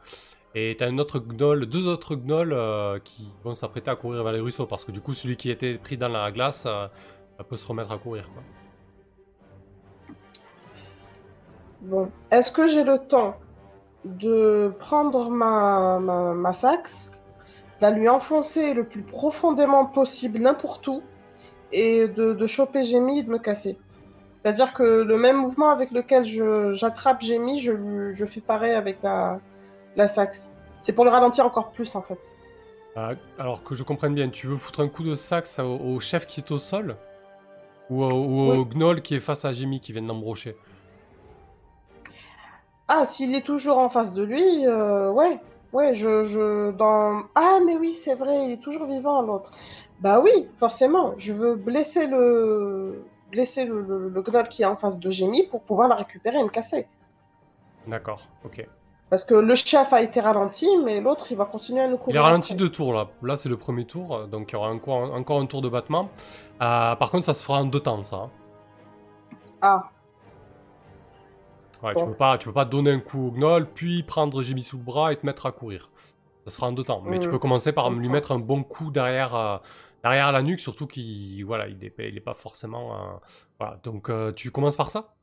[0.54, 4.32] Et t'as un autre gnoll, deux autres gnolls euh, qui vont s'apprêter à courir vers
[4.32, 6.88] les ruisseaux parce que du coup, celui qui était pris dans la glace euh,
[7.48, 8.30] peut se remettre à courir.
[8.32, 8.42] Quoi.
[11.80, 12.10] Bon.
[12.30, 13.36] Est-ce que j'ai le temps
[14.04, 17.10] de prendre ma, ma, ma saxe,
[17.80, 21.02] de la lui enfoncer le plus profondément possible n'importe où,
[21.72, 23.78] et de, de choper Jamie et de me casser?
[24.42, 26.24] C'est-à-dire que le même mouvement avec lequel
[26.74, 29.40] j'attrape Jamie, je, lui- je fais pareil avec la,
[29.96, 30.50] la saxe.
[30.80, 32.18] C'est pour le ralentir encore plus en fait.
[32.96, 36.00] Euh, alors que je comprenne bien, tu veux foutre un coup de saxe au, au
[36.00, 36.96] chef qui est au sol?
[37.90, 38.66] Ou, au, ou au Oui.
[38.66, 40.56] gnoll qui est face à Jémy qui vient d'embrocher
[42.88, 45.38] Ah, s'il est toujours en face de lui, euh, ouais,
[45.72, 47.22] ouais, je, je, dans...
[47.34, 49.50] Ah, mais oui, c'est vrai, il est toujours vivant, l'autre.
[50.00, 54.76] Bah oui, forcément, je veux blesser le, blesser le, le, le gnoll qui est en
[54.76, 56.86] face de Jamie pour pouvoir la récupérer et me casser.
[57.86, 58.66] D'accord, ok.
[59.10, 61.98] Parce que le chef a été ralenti, mais l'autre, il va continuer à nous Il
[61.98, 62.20] courir.
[62.20, 62.64] est ralenti après.
[62.64, 63.08] deux tours là.
[63.22, 66.10] Là c'est le premier tour, donc il y aura encore, encore un tour de battement.
[66.62, 68.16] Euh, par contre ça se fera en deux temps ça.
[68.16, 68.30] hein.
[69.62, 69.90] Ah,
[71.82, 74.62] Ouais, tu peux pas, tu peux pas donner un coup au gnoll, puis prendre Jimmy
[74.62, 75.90] sous le bras et te mettre à courir.
[76.44, 77.02] Ça se fera en deux temps.
[77.06, 77.32] Mais tu Mhm.
[77.32, 79.58] peux commencer par lui mettre un bon coup derrière, euh,
[80.02, 83.16] derrière la nuque, surtout qu'il, voilà, il est, il est pas forcément, euh,
[83.60, 83.78] voilà.
[83.84, 85.14] Donc euh, tu commences par ça?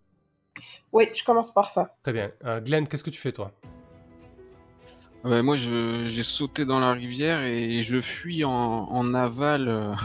[0.94, 1.96] oui, je commence par ça.
[2.04, 2.32] Très bien.
[2.46, 3.52] Euh, Glenn, qu'est-ce que tu fais toi?
[5.26, 9.98] Ah bah, moi, je- j'ai sauté dans la rivière et je fuis en, en aval.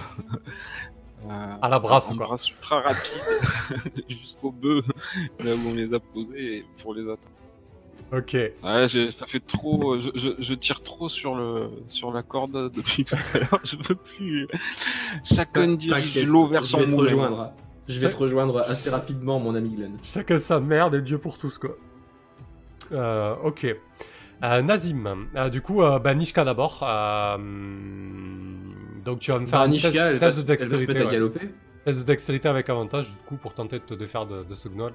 [1.28, 2.26] Euh, À la brasse, en quoi.
[2.26, 4.84] brasse ultra rapide jusqu'au bœuf,
[5.44, 7.18] là où on les a posés pour les atteindre.
[8.12, 8.32] Ok.
[8.32, 10.00] Ouais, ça fait trop.
[10.00, 13.60] Je, je- je tire trop sur le sur la corde depuis tout à l'heure.
[13.64, 14.48] Je veux plus.
[15.22, 17.02] Chacun dirige l'eau vers je son vais te moulin.
[17.02, 17.52] rejoindre.
[17.86, 19.96] Je vais Ça- te rejoindre assez rapidement, mon ami Glenn.
[20.02, 21.76] Chacun sa merde et Dieu pour tous, quoi.
[22.92, 23.76] Euh, ok.
[24.42, 26.80] Euh, Nazim, Euh, du coup, euh, bah, Nishka d'abord.
[26.82, 27.36] Euh,
[29.04, 30.94] donc tu vas me faire Bah, un Nishka, test, elle, de elle va se dextérité.
[30.94, 31.10] mettre
[31.42, 31.50] ouais.
[31.84, 34.68] Test de dextérité avec avantage, du coup, pour tenter de te défaire de, de ce
[34.68, 34.92] gnoll.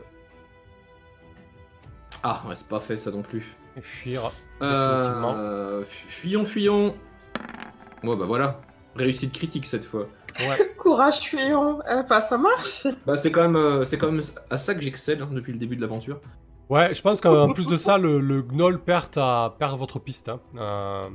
[2.24, 3.56] Ah, ouais, c'est pas fait ça non plus.
[3.78, 4.22] Et fuir.
[4.62, 6.96] Euh, fu- fuyons, fuyons.
[8.04, 8.62] Ouais, bah voilà.
[8.96, 10.08] Réussite critique cette fois.
[10.40, 10.74] Ouais.
[10.78, 11.80] Courage, fuyons.
[11.90, 12.88] Eh ben, ça marche.
[13.06, 15.60] Bah, c'est quand même, euh, c'est quand même à ça que j'excelle hein, depuis le
[15.60, 16.20] début de l'aventure.
[16.70, 20.30] Ouais, je pense qu'en plus de ça, le, le gnoll perd, ta- perd votre piste.
[20.30, 20.40] hein.
[20.58, 21.10] Euh,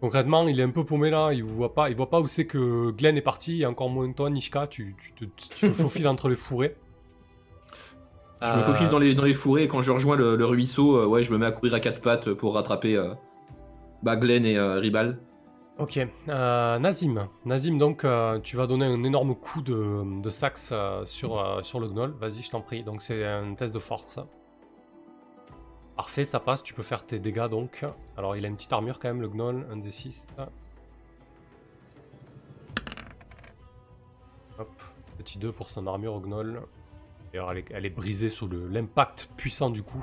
[0.00, 2.46] concrètement, il est un peu paumé là, il voit pas, il voit pas où c'est
[2.46, 6.08] que Glenn est parti, et encore moins toi, Nishka, tu, tu, te- tu te faufiles
[6.08, 6.76] entre les fourrés.
[8.42, 10.96] Je me faufile dans les, dans les fourrés et quand je rejoins le, le ruisseau,
[10.96, 13.12] euh, ouais, je me mets à courir à quatre pattes pour rattraper euh,
[14.02, 15.18] bah, Glenn et Ribal.
[15.78, 17.28] Ok, Nazim.
[17.44, 18.06] Nazim, donc,
[18.42, 20.72] tu vas donner un énorme coup de, de sax
[21.04, 22.14] sur, sur le gnoll.
[22.20, 22.82] Vas-y, je t'en prie.
[22.82, 24.18] Donc, c'est un test de force.
[26.00, 26.62] Parfait, ça passe.
[26.62, 27.84] Tu peux faire tes dégâts, donc.
[28.16, 29.66] Alors, il a une petite armure quand même, le gnoll.
[29.70, 30.26] Un des 6.
[34.58, 34.70] Hop,
[35.18, 36.62] petit 2 pour son armure au gnoll.
[37.34, 40.02] Alors, elle est, elle est brisée sous l'impact puissant du coup.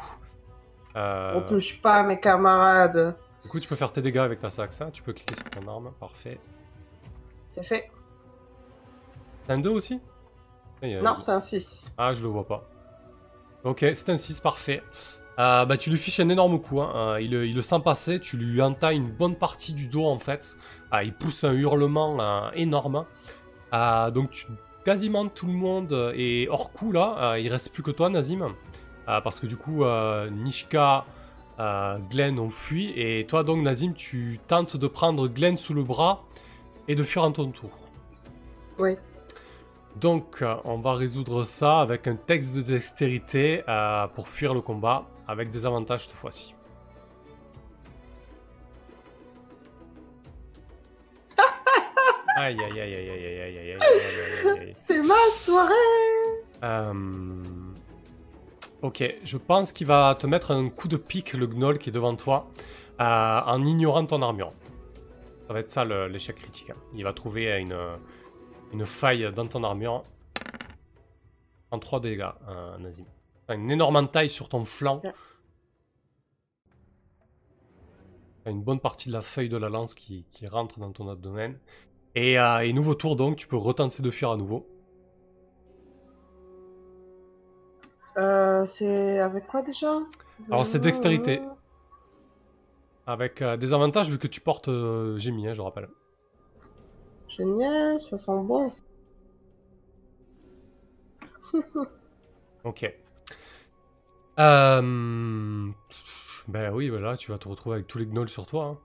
[0.95, 3.15] Euh, On touche pas mes camarades.
[3.41, 4.80] du coup, tu peux faire tes dégâts avec ta sax.
[4.82, 4.91] hein.
[4.94, 5.91] Tu peux cliquer sur ton arme.
[5.99, 6.40] Parfait.
[7.56, 7.90] C'est fait.
[9.48, 9.99] T'as un 2 aussi?
[10.84, 11.91] A- Non, c'est un 6.
[11.98, 12.69] Ah, je le vois pas.
[13.64, 14.84] Ok, c'est un 6, parfait.
[15.39, 16.81] Euh, bah, tu lui fiches un énorme coup.
[16.81, 16.91] hein.
[16.95, 20.55] Euh, il, le- sent passer, tu lui entailles une bonne partie du dos en fait.
[20.91, 23.05] Ah, il pousse un hurlement énorme.
[23.73, 24.47] Euh, donc,
[24.85, 27.38] quasiment tout le monde est hors coup là.
[27.38, 28.53] Il reste plus que toi, Nazim.
[29.05, 29.84] Parce que du coup,
[30.31, 31.05] Nishka,
[32.09, 32.91] Glenn ont fui.
[32.95, 36.23] Et toi, donc, Nazim, tu tentes de prendre Glenn sous le bras
[36.88, 37.69] et de fuir en ton tour.
[38.80, 38.95] Oui.
[39.99, 44.61] Donc, euh, on va résoudre ça avec un texte de dextérité euh, pour fuir le
[44.61, 46.53] combat, avec des avantages cette fois-ci.
[52.36, 54.74] Aïe aïe aïe aïe aïe aïe aïe aïe aïe aïe aïe aïe.
[54.88, 55.74] C'est ma soirée
[56.64, 56.94] Euh,
[58.84, 61.91] Ok, je pense qu'il va te mettre un coup de pique, le gnoll qui est
[61.91, 62.48] devant toi,
[63.02, 63.03] euh,
[63.44, 64.53] en ignorant ton armure.
[65.48, 66.69] Ça va être ça l'échec critique.
[66.69, 66.76] hein.
[66.94, 67.76] Il va trouver une,
[68.72, 70.03] une faille dans ton armure.
[71.72, 73.06] En 3 dégâts, euh, Nazim.
[73.45, 75.02] T'as une énorme taille sur ton flanc.
[78.44, 81.10] T'as une bonne partie de la feuille de la lance qui, qui rentre dans ton
[81.10, 81.57] abdomen.
[82.15, 84.68] Et, euh, et nouveau tour donc, tu peux retenter de fuir à nouveau.
[88.18, 89.99] Euh, c'est avec quoi déjà?
[90.49, 91.41] Alors, c'est dextérité.
[93.06, 95.88] Avec euh, des avantages vu que tu portes euh, Gémi, hein, je rappelle.
[97.38, 98.69] Génial, ça sent bon.
[102.64, 102.93] Ok.
[104.39, 105.72] Euh...
[106.47, 108.65] Ben oui, ben là, tu vas te retrouver avec tous les gnolls sur toi.
[108.65, 108.77] hein.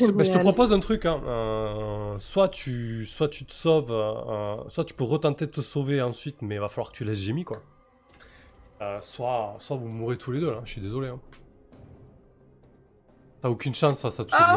[0.00, 1.06] Ben, je te propose un truc.
[1.06, 1.20] Hein.
[1.26, 5.60] euh, soit, tu, soit tu te sauves, euh, euh, soit tu peux retenter de te
[5.60, 7.58] sauver ensuite, mais il va falloir que tu laisses Jimmy, quoi.
[8.80, 10.60] Euh, soit, soit vous mourrez tous les deux, là.
[10.64, 11.08] Je suis désolé.
[11.08, 11.20] Hein.
[13.40, 14.56] T'as aucune chance face à tous ces Ah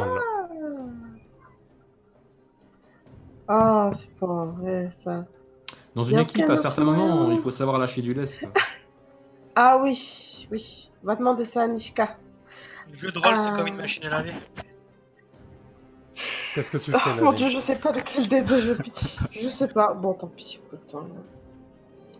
[3.47, 5.25] Ah, c'est pas vrai ça.
[5.95, 8.39] Dans une équipe, à certains moments, il faut savoir lâcher du lest.
[9.57, 10.91] Ah oui, oui.
[11.01, 12.17] Va demander ça à Nishka.
[12.91, 14.33] Le jeu de rôle, c'est comme une machine à laver.
[16.53, 18.73] Qu'est-ce que tu Oh fais, mon Nadine dieu, je sais pas lequel des deux je
[18.73, 19.17] pique.
[19.31, 19.93] Je sais pas.
[19.93, 20.93] Bon, tant pis, écoute.
[20.95, 21.05] hein.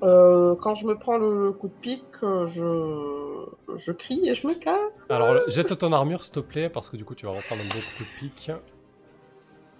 [0.03, 3.75] Euh, quand je me prends le coup de pique, euh, je...
[3.77, 5.05] je crie et je me casse.
[5.09, 7.67] Alors, jette ton armure, s'il te plaît, parce que du coup, tu vas reprendre un
[7.67, 8.49] beau coup de pique.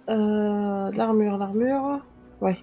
[0.08, 2.00] Euh, l'armure, l'armure.
[2.40, 2.58] Ouais.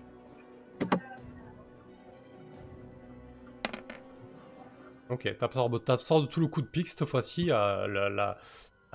[5.10, 7.52] Ok, t'absorbes, t'absorbes tout le coup de pique cette fois-ci.
[7.52, 8.38] euh, la, la,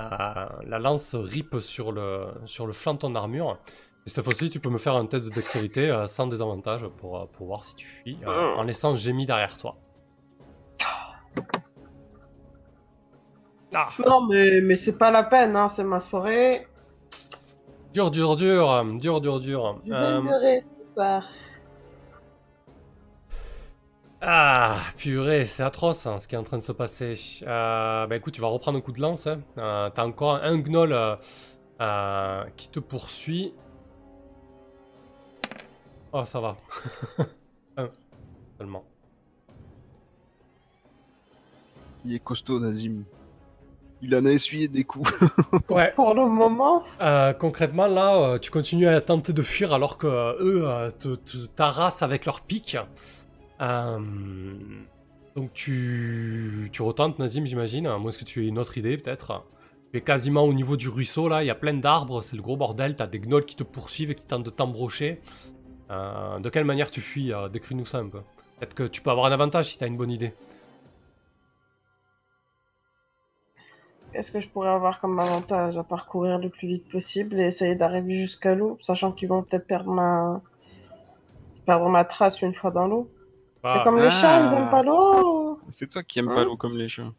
[0.01, 3.59] euh, la lance rip sur le, sur le flanc de ton armure.
[4.07, 7.20] Et cette fois-ci, tu peux me faire un test de dextérité euh, sans désavantage pour,
[7.20, 9.77] euh, pour voir si tu fuis, euh, en laissant Gémi derrière toi.
[13.75, 16.66] Ah, Non, mais, mais c'est pas la peine, hein, c'est ma soirée.
[17.94, 19.81] Dur, dur, dur, euh, dur, dur, dur.
[19.86, 20.23] Je Euh.
[24.20, 27.15] Ah, purée, c'est atroce hein, ce qui est en train de se passer.
[27.47, 29.28] Euh, bah écoute, tu vas reprendre un coup de lance.
[29.28, 29.40] hein.
[29.59, 31.15] Euh, T'as encore un gnoll euh,
[31.81, 33.55] euh, qui te poursuit.
[36.12, 36.56] Oh, ça va.
[37.77, 37.89] un
[38.59, 38.85] seulement.
[42.05, 43.05] Il est costaud, Nazim.
[44.01, 45.12] Il en a essuyé des coups.
[45.69, 45.93] Ouais.
[45.97, 50.07] Pour le moment, Euh, concrètement, là, euh, tu continues à tenter de fuir alors que
[50.07, 51.16] euh, eux euh, te,
[51.57, 52.77] t'arrassent avec leurs pics.
[53.61, 53.99] Euh,
[55.37, 57.87] donc tu, tu retentes, Nazim, j'imagine.
[57.87, 59.45] À moins que tu aies une autre idée, peut-être?
[59.93, 61.43] Tu es quasiment au niveau du ruisseau, là.
[61.43, 62.95] Il y a plein d'arbres, c'est le gros bordel.
[62.97, 65.20] T'as des gnolls qui te poursuivent et qui tentent de t'embrocher.
[65.91, 67.33] Euh, de quelle manière tu fuis?
[67.33, 68.20] Euh, Décris-nous ça un peu.
[68.59, 70.33] Peut-être que tu peux avoir un avantage si t'as une bonne idée.
[74.12, 77.74] Qu'est-ce que je pourrais avoir comme avantage à parcourir le plus vite possible et essayer
[77.74, 80.40] d'arriver jusqu'à l'eau, sachant qu'ils vont peut-être perdre ma...
[81.66, 83.10] perdre ma trace une fois dans l'eau?
[83.68, 85.59] C'est Ah, comme les chats, ils aiment pas l'eau.
[85.70, 86.35] C'est toi qui aimes Hein?
[86.35, 87.12] pas l'eau comme les chats.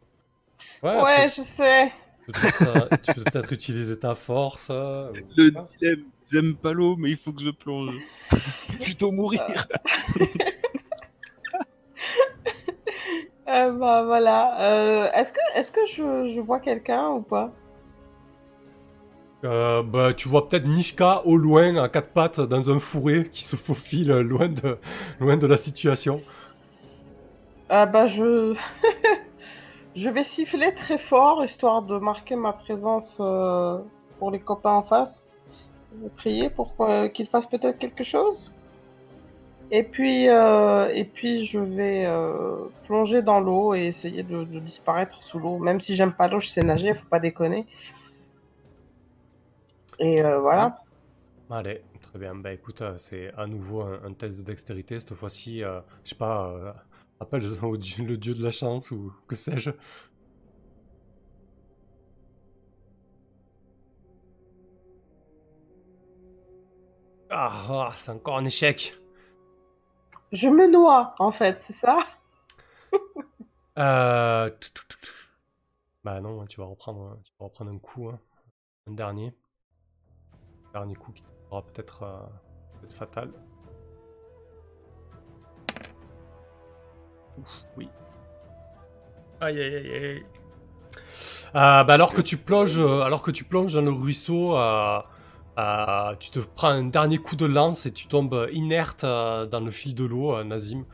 [0.82, 1.92] ouais, Ouais, je sais.
[2.26, 4.68] tu peux peut-être euh, tu peux peut-être utiliser ta force.
[4.70, 7.94] euh, Le dilemme, j'aime pas l'eau, mais il faut que je plonge.
[8.82, 9.42] Plutôt mourir.
[13.50, 14.60] Euh, bah voilà.
[14.60, 17.50] Euh, est-ce que, est-ce que je, je vois quelqu'un ou pas?
[19.44, 23.42] Euh, bah, tu vois peut-être Nishka au loin, à quatre pattes, dans un fourré, qui
[23.42, 24.78] se faufile loin de,
[25.18, 26.20] loin de la situation.
[27.68, 28.54] Ah bah je...
[29.94, 33.78] je vais siffler très fort, histoire de marquer ma présence euh,
[34.18, 35.26] pour les copains en face.
[35.92, 36.76] Je vais prier pour
[37.14, 38.54] qu'ils fassent peut-être quelque chose.
[39.72, 42.56] Et puis, euh, et puis je vais euh,
[42.86, 45.58] plonger dans l'eau et essayer de, disparaître sous l'eau.
[45.58, 47.66] Même si j'aime pas l'eau, je sais nager, faut pas déconner.
[50.00, 50.78] Et euh, voilà.
[51.50, 52.34] Allez, très bien.
[52.34, 54.98] Bah écoute, c'est à nouveau un, test de dextérité.
[54.98, 56.72] Cette fois-ci, je sais pas,
[57.20, 59.70] appelle le dieu de la chance ou que sais-je.
[67.32, 68.99] Ah, ah, c'est encore un échec.
[70.32, 71.98] Je me noie, en fait, c'est ça?
[73.78, 74.50] Euh...
[76.04, 78.18] Bah non, tu vas reprendre, tu vas reprendre un coup, hein.
[78.88, 79.34] un dernier.
[80.72, 82.20] Dernier coup qui sera peut-être euh,
[82.80, 83.30] peut-être fatal.
[87.38, 87.88] Ouf, oui.
[89.40, 90.22] Aïe aïe aïe aïe.
[91.54, 95.00] Euh, bah alors que tu plonges, euh, alors que tu plonges dans le ruisseau, euh,
[95.58, 99.60] euh, tu te prends un dernier coup de lance et tu tombes inerte euh, dans
[99.60, 100.84] le fil de l'eau, euh, Nazim,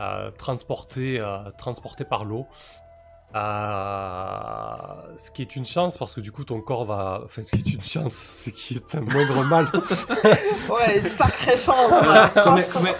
[0.00, 2.46] euh, transporté, euh, transporté par l'eau.
[3.34, 7.22] Euh, ce qui est une chance parce que du coup ton corps va.
[7.24, 9.66] Enfin, ce qui est une chance, c'est qui est un moindre mal.
[10.70, 11.90] Ouais, sacrée chance.
[11.90, 12.72] Comme elle, Franchement.
[12.72, 12.96] comme elle-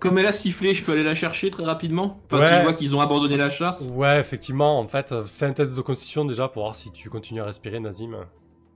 [0.00, 2.46] comme elle a sifflé, je peux aller la chercher très rapidement si Ouais.
[2.58, 3.88] je vois qu'ils ont abandonné la chasse.
[3.92, 7.40] ouais, effectivement, en fait, fais un test de constitution déjà pour voir si tu continues
[7.40, 8.16] à respirer, Nazim.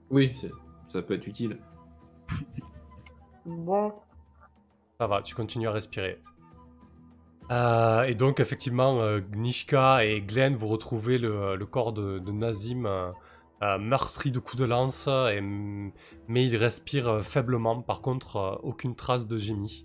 [0.09, 0.33] Oui,
[0.91, 1.57] ça peut être utile.
[3.45, 3.93] Bon,
[4.99, 6.21] Ça va, tu continues à respirer.
[7.51, 12.31] Euh, et donc, effectivement, euh, Nishka et Glenn, vous retrouvez le, le corps de, de
[12.31, 13.11] Nazim euh,
[13.63, 17.81] euh, meurtri de coups de lance, et, mais il respire euh, faiblement.
[17.81, 19.83] Par contre, euh, aucune trace de génie.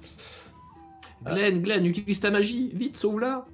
[1.25, 3.47] Glenn, Glenn, utilise ta magie, vite, sauve-la.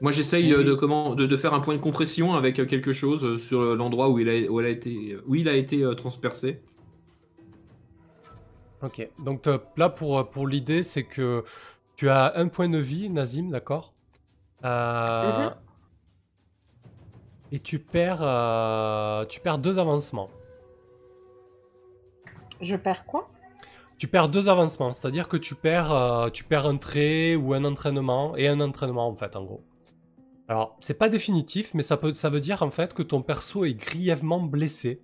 [0.00, 2.92] Moi, j'essaye euh, de, comment, de, de faire un point de compression avec euh, quelque
[2.92, 5.82] chose euh, sur l'endroit où il a, où elle a été, où il a été
[5.96, 6.60] transpercé.
[8.82, 11.44] Ok, donc là, pour, pour l'idée, c'est que
[11.96, 13.94] tu as un point de vie, Nazim, d'accord
[14.64, 15.54] Euh, Mhm.
[17.52, 20.28] Et tu perds, euh, tu perds deux avancements.
[22.60, 23.28] je perds quoi?
[23.98, 27.64] Tu perds deux avancements, c'est-à-dire que tu perds, euh, tu perds un trait ou un
[27.64, 29.62] entraînement, et un entraînement en fait, en gros.
[30.48, 33.64] Alors, c'est pas définitif, mais ça, peut, ça veut dire en fait que ton perso
[33.64, 35.02] est grièvement blessé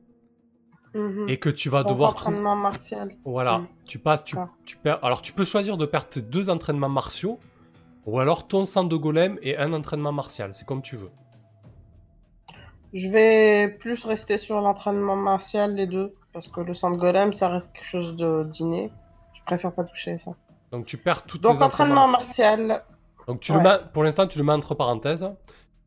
[0.95, 1.29] Mhm.
[1.29, 3.17] et que tu vas Bon, devoir entraînement martial.
[3.25, 3.69] Voilà, Mm.
[3.87, 4.51] tu passes, tu, Ah.
[4.67, 5.03] tu perds.
[5.05, 7.39] Alors, tu peux choisir de perdre deux entraînements martiaux,
[8.07, 11.11] ou alors ton sang de golem et un entraînement martial, c'est comme tu veux.
[12.93, 16.15] Je vais plus rester sur l'entraînement martial, les deux.
[16.35, 18.91] Parce que le sang de golem, ça reste quelque chose de dîner.
[19.35, 20.33] Je préfère pas toucher ça.
[20.71, 22.85] Donc, tu perds tous Donc, tes entraînement martial.
[23.27, 23.65] Donc tu le Ouais.
[23.65, 25.29] mets, pour l'instant, tu le mets entre parenthèses.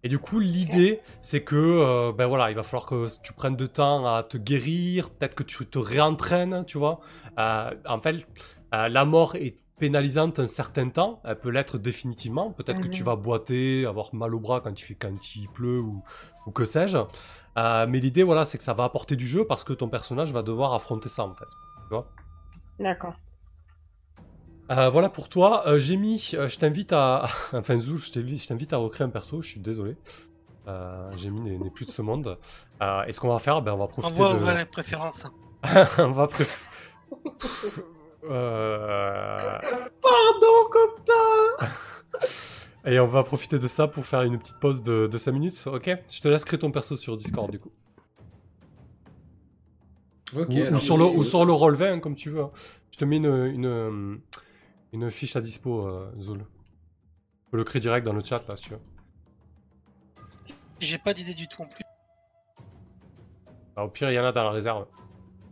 [0.04, 3.56] Et du coup, l'idée, c'est que, euh, ben voilà, il va falloir que tu prennes
[3.56, 7.00] de temps à te guérir, peut-être que tu te réentraînes, tu vois.
[7.40, 8.18] Euh, en fait,
[8.76, 12.52] euh, la mort est pénalisante un certain temps, elle peut l'être définitivement.
[12.52, 15.80] Peut-être que tu vas boiter, avoir mal au bras quand il, fait, quand il pleut
[15.80, 16.04] ou,
[16.46, 16.98] ou que sais-je.
[17.58, 20.44] Mais l'idée, voilà, c'est que ça va apporter du jeu parce que ton personnage va
[20.44, 21.46] devoir affronter ça, en fait.
[21.90, 22.08] Tu vois?
[22.80, 23.16] D'accord.
[24.72, 25.68] Euh, voilà pour toi.
[25.68, 27.26] Euh, j'ai mis, euh, je t'invite à.
[27.54, 28.12] enfin, Zou, je
[28.48, 29.96] t'invite à recréer un perso, je suis désolé.
[30.68, 32.38] Euh, j'ai mis n'est plus de ce monde.
[32.82, 34.38] Euh, et ce qu'on va faire, ben, on va profiter Envoie de.
[34.40, 35.28] ouvrir les préférences.
[36.00, 36.68] on va préf-
[38.28, 39.60] Euh,
[40.02, 41.68] Pardon, copain
[42.86, 45.64] Et on va profiter de ça pour faire une petite pause de, de 5 minutes,
[45.68, 45.96] ok?
[46.12, 47.70] Je te laisse créer ton perso sur Discord du coup.
[50.36, 50.50] Ok.
[50.72, 52.42] ou, sur le, ou sur le roll 20, comme tu veux.
[52.42, 52.50] hein.
[52.90, 54.20] Je te mets une, une,
[54.96, 56.46] une fiche à dispo, euh, Zoul.
[57.52, 58.80] Peux le créer direct dans le chat là, si tu veux.
[60.80, 61.84] J'ai pas d'idée du tout en plus.
[63.76, 64.88] Ah, au pire, il y en a dans la réserve.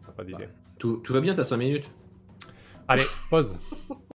[0.06, 0.48] T'as pas d'idée.
[0.80, 1.92] Tout, tout va bien, t'as 5 minutes.
[2.88, 3.60] Allez, pause.